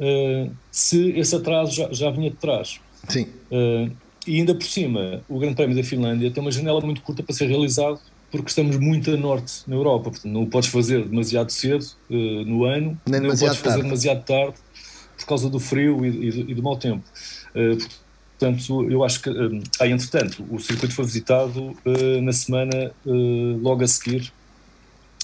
uh, 0.01 0.51
se 0.71 1.11
esse 1.11 1.35
atraso 1.35 1.73
já, 1.73 1.93
já 1.93 2.11
vinha 2.11 2.31
de 2.31 2.37
trás. 2.37 2.81
Sim. 3.09 3.27
Uh, 3.51 3.91
e 4.27 4.39
ainda 4.39 4.55
por 4.55 4.65
cima, 4.65 5.23
o 5.29 5.39
Grande 5.39 5.55
Prémio 5.55 5.77
da 5.77 5.85
Finlândia 5.85 6.31
tem 6.31 6.41
uma 6.41 6.51
janela 6.51 6.81
muito 6.81 7.03
curta 7.03 7.23
para 7.23 7.35
ser 7.35 7.47
realizado, 7.47 8.01
porque 8.31 8.49
estamos 8.49 8.77
muito 8.79 9.11
a 9.11 9.17
norte 9.17 9.63
na 9.67 9.77
Europa. 9.77 10.11
Portanto, 10.11 10.33
não 10.33 10.43
o 10.43 10.47
podes 10.47 10.69
fazer 10.69 11.07
demasiado 11.07 11.51
cedo 11.51 11.85
uh, 12.11 12.15
no 12.45 12.65
ano, 12.65 12.99
nem, 13.07 13.21
nem 13.21 13.31
o 13.31 13.39
podes 13.39 13.59
fazer 13.59 13.83
demasiado 13.83 14.25
tarde 14.25 14.55
por 15.17 15.27
causa 15.27 15.49
do 15.49 15.61
frio 15.61 16.05
e, 16.05 16.09
e, 16.09 16.31
do, 16.31 16.51
e 16.51 16.55
do, 16.55 16.63
mau 16.63 16.77
tempo. 16.77 17.05
Uh, 17.55 17.77
portanto, 18.39 18.91
eu 18.91 19.05
acho 19.05 19.21
que, 19.23 19.31
uh, 19.31 19.63
ah, 19.81 19.87
entretanto, 19.87 20.45
o 20.51 20.59
circuito 20.59 20.95
foi 20.95 21.05
visitado 21.05 21.77
uh, 21.85 22.23
na 22.23 22.33
semana 22.33 22.93
logo 23.61 23.85
a 23.85 23.89
seguir 23.89 24.33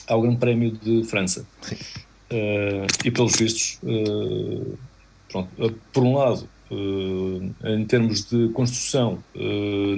ao 0.06 0.20
Grande 0.20 0.38
Prémio 0.38 0.72
de 0.72 1.04
França. 1.04 1.46
Sim. 1.62 1.76
Uh, 2.30 2.86
e 3.04 3.10
pelos 3.10 3.34
vistos, 3.34 3.80
uh, 3.82 4.78
pronto, 5.28 5.48
uh, 5.58 5.72
por 5.92 6.04
um 6.04 6.16
lado, 6.16 6.48
em 7.64 7.84
termos 7.84 8.26
de 8.26 8.48
construção, 8.50 9.18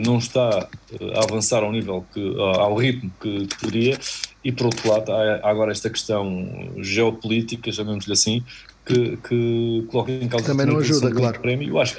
não 0.00 0.16
está 0.16 0.66
a 1.14 1.22
avançar 1.22 1.62
ao 1.62 1.70
nível 1.70 2.02
que, 2.14 2.34
ao 2.38 2.74
ritmo 2.74 3.12
que, 3.20 3.46
que 3.46 3.58
poderia, 3.58 3.98
e 4.42 4.50
por 4.50 4.68
outro 4.68 4.90
lado, 4.90 5.12
há 5.12 5.50
agora 5.50 5.70
esta 5.70 5.90
questão 5.90 6.48
geopolítica, 6.78 7.70
chamemos-lhe 7.70 8.14
assim, 8.14 8.42
que, 8.86 9.18
que 9.18 9.84
coloca 9.90 10.12
em 10.12 10.26
causa 10.26 10.46
também 10.46 10.64
não 10.64 10.78
ajuda, 10.78 11.10
claro. 11.10 11.38
prémio. 11.40 11.68
Eu 11.68 11.78
acho, 11.78 11.98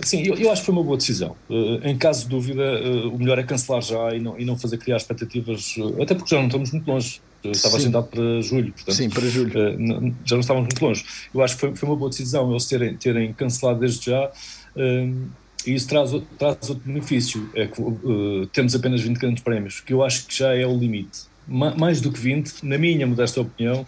sim, 0.00 0.26
eu, 0.26 0.34
eu, 0.34 0.50
acho 0.50 0.62
que 0.62 0.66
foi 0.66 0.74
uma 0.74 0.82
boa 0.82 0.96
decisão. 0.96 1.36
em 1.84 1.96
caso 1.96 2.24
de 2.24 2.30
dúvida, 2.30 2.64
o 3.06 3.16
melhor 3.16 3.38
é 3.38 3.44
cancelar 3.44 3.82
já 3.82 4.12
e 4.16 4.18
não, 4.18 4.36
e 4.36 4.44
não 4.44 4.58
fazer 4.58 4.78
criar 4.78 4.96
expectativas, 4.96 5.76
até 6.02 6.16
porque 6.16 6.34
já 6.34 6.38
não 6.38 6.46
estamos 6.46 6.72
muito 6.72 6.90
longe 6.90 7.20
estava 7.50 7.74
Sim. 7.74 7.82
agendado 7.82 8.06
para 8.06 8.40
julho, 8.40 8.72
portanto, 8.72 8.94
Sim, 8.94 9.10
para 9.10 9.26
julho. 9.28 9.50
Uh, 9.50 10.14
já 10.24 10.36
não 10.36 10.40
estávamos 10.40 10.68
muito 10.68 10.84
longe. 10.84 11.04
Eu 11.34 11.42
acho 11.42 11.54
que 11.54 11.60
foi, 11.60 11.76
foi 11.76 11.88
uma 11.88 11.96
boa 11.96 12.10
decisão 12.10 12.50
eles 12.50 12.66
terem, 12.66 12.96
terem 12.96 13.32
cancelado 13.32 13.80
desde 13.80 14.06
já. 14.06 14.30
Uh, 14.76 15.28
e 15.66 15.74
isso 15.74 15.88
traz, 15.88 16.10
traz 16.38 16.70
outro 16.70 16.82
benefício, 16.84 17.48
é 17.54 17.66
que 17.66 17.80
uh, 17.80 18.46
temos 18.52 18.74
apenas 18.74 19.00
20 19.00 19.16
grandes 19.16 19.42
prémios, 19.42 19.80
que 19.80 19.92
eu 19.92 20.02
acho 20.02 20.26
que 20.26 20.36
já 20.36 20.54
é 20.54 20.66
o 20.66 20.76
limite. 20.76 21.20
Ma 21.46 21.74
mais 21.74 22.00
do 22.00 22.10
que 22.10 22.18
20, 22.18 22.64
na 22.64 22.78
minha 22.78 23.06
modesta 23.06 23.40
opinião, 23.40 23.86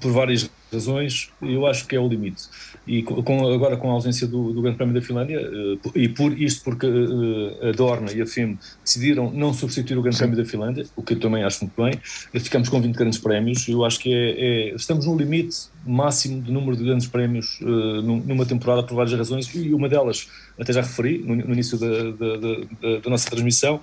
por 0.00 0.12
várias 0.12 0.50
razões, 0.72 1.30
eu 1.40 1.66
acho 1.66 1.86
que 1.86 1.94
é 1.94 2.00
o 2.00 2.08
limite 2.08 2.44
e 2.86 3.02
com, 3.02 3.52
agora 3.52 3.76
com 3.76 3.90
a 3.90 3.92
ausência 3.92 4.26
do, 4.26 4.52
do 4.52 4.62
Grande 4.62 4.76
Prémio 4.76 4.94
da 4.94 5.02
Finlândia, 5.02 5.40
uh, 5.40 5.92
e 5.94 6.08
por 6.08 6.38
isto 6.40 6.62
porque 6.62 6.86
uh, 6.86 7.68
a 7.68 7.72
Dorna 7.72 8.12
e 8.12 8.22
a 8.22 8.26
FIM 8.26 8.58
decidiram 8.84 9.30
não 9.30 9.52
substituir 9.52 9.98
o 9.98 10.02
Grande 10.02 10.16
Sim. 10.16 10.24
Prémio 10.24 10.44
da 10.44 10.48
Finlândia, 10.48 10.86
o 10.94 11.02
que 11.02 11.14
eu 11.14 11.20
também 11.20 11.42
acho 11.42 11.64
muito 11.64 11.82
bem, 11.82 12.00
ficamos 12.40 12.68
com 12.68 12.80
20 12.80 12.94
grandes 12.94 13.18
prémios, 13.18 13.66
eu 13.68 13.84
acho 13.84 13.98
que 13.98 14.12
é, 14.12 14.70
é 14.70 14.74
estamos 14.74 15.06
no 15.06 15.16
limite 15.16 15.56
máximo 15.84 16.42
de 16.42 16.52
número 16.52 16.76
de 16.76 16.84
grandes 16.84 17.06
prémios 17.06 17.60
uh, 17.60 18.02
numa 18.02 18.46
temporada 18.46 18.82
por 18.82 18.94
várias 18.94 19.18
razões, 19.18 19.52
e 19.54 19.74
uma 19.74 19.88
delas 19.88 20.28
até 20.58 20.72
já 20.72 20.80
referi 20.80 21.18
no, 21.18 21.34
no 21.34 21.52
início 21.52 21.78
da, 21.78 22.10
da, 22.10 22.36
da, 22.36 22.98
da, 23.00 23.10
nossa 23.10 23.28
transmissão, 23.28 23.80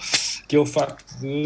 que 0.47 0.55
é 0.55 0.59
o 0.59 0.65
facto 0.65 1.19
de 1.19 1.45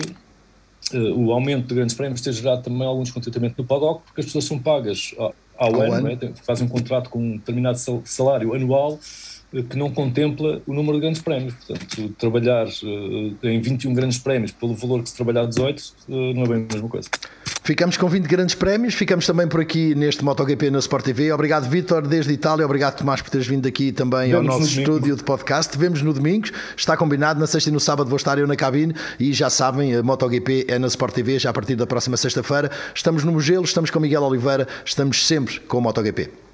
o 0.94 1.32
aumento 1.32 1.68
de 1.68 1.76
grandes 1.76 1.96
prémios 1.96 2.22
ter 2.22 2.34
gerado 2.34 2.64
também 2.64 2.88
algum 2.88 3.04
descontentamento 3.04 3.56
no 3.58 3.68
paddock, 3.68 4.04
porque 4.06 4.22
as 4.22 4.26
pessoas 4.26 4.46
são 4.46 4.58
pagas 4.60 5.14
ao, 5.18 5.34
ao 5.58 5.82
ano, 5.82 6.08
ano. 6.08 6.12
É? 6.12 6.32
faz 6.46 6.62
um 6.62 6.68
contrato 6.68 7.10
com 7.10 7.20
um 7.20 7.38
determinado 7.38 7.78
salário 8.06 8.54
anual 8.54 9.00
eh, 9.54 9.64
que 9.64 9.78
não 9.78 9.92
contempla 9.92 10.62
o 10.66 10.74
número 10.74 10.98
de 10.98 11.02
grandes 11.02 11.22
prémios. 11.22 11.54
Portanto, 11.56 12.10
trabalhar 12.18 12.68
uh, 12.68 13.48
em 13.48 13.60
21 13.60 13.94
grandes 13.94 14.18
prémios 14.18 14.52
pelo 14.52 14.76
valor 14.76 15.04
que 15.04 15.10
se 15.10 15.16
trabalhar 15.16 15.46
18 15.46 15.80
uh, 15.80 16.34
não 16.34 16.44
é 16.44 16.48
bem 16.48 16.68
a 16.70 16.74
mesma 16.74 16.90
coisa. 16.90 17.10
Ficamos 17.68 17.98
com 17.98 18.08
20 18.08 18.28
grandes 18.28 18.56
prémios, 18.56 18.94
ficamos 18.94 19.28
também 19.28 19.46
por 19.46 19.60
aqui 19.60 19.94
neste 19.94 20.24
MotoGP 20.24 20.72
na 20.72 20.80
Sport 20.80 21.04
TV. 21.04 21.34
Obrigado, 21.34 21.70
Vitor, 21.70 22.08
desde 22.08 22.32
Itália. 22.32 22.66
Obrigado, 22.66 22.96
Tomás, 22.96 23.22
por 23.22 23.30
teres 23.30 23.46
vindo 23.46 23.68
aqui 23.68 23.92
também 23.92 24.32
Vemos 24.32 24.54
ao 24.54 24.60
nosso 24.60 24.80
estúdio 24.80 25.18
de 25.18 25.22
podcast. 25.22 25.78
Vemos 25.78 26.02
no 26.02 26.14
domingo, 26.14 26.48
está 26.78 26.96
combinado. 26.96 27.42
Na 27.42 27.46
sexta 27.46 27.70
e 27.70 27.74
no 27.74 27.80
sábado 27.82 28.08
vou 28.08 28.16
estar 28.16 28.40
eu 28.40 28.48
na 28.48 28.56
cabine 28.56 28.96
e 29.20 29.34
já 29.34 29.50
sabem, 29.50 29.94
a 29.94 30.02
MotoGP 30.02 30.68
é 30.70 30.80
na 30.80 30.88
Sport 30.88 31.14
TV 31.14 31.40
já 31.40 31.50
a 31.50 31.54
partir 31.54 31.76
da 31.76 31.86
próxima 31.86 32.16
sexta-feira. 32.16 32.72
Estamos 32.96 33.26
no 33.26 33.34
Mugello, 33.34 33.66
estamos 33.66 33.90
com 33.90 34.00
Miguel 34.00 34.24
Oliveira, 34.24 34.66
estamos 34.86 35.28
sempre 35.28 35.60
com 35.60 35.80
o 35.80 35.82
MotoGP. 35.82 36.47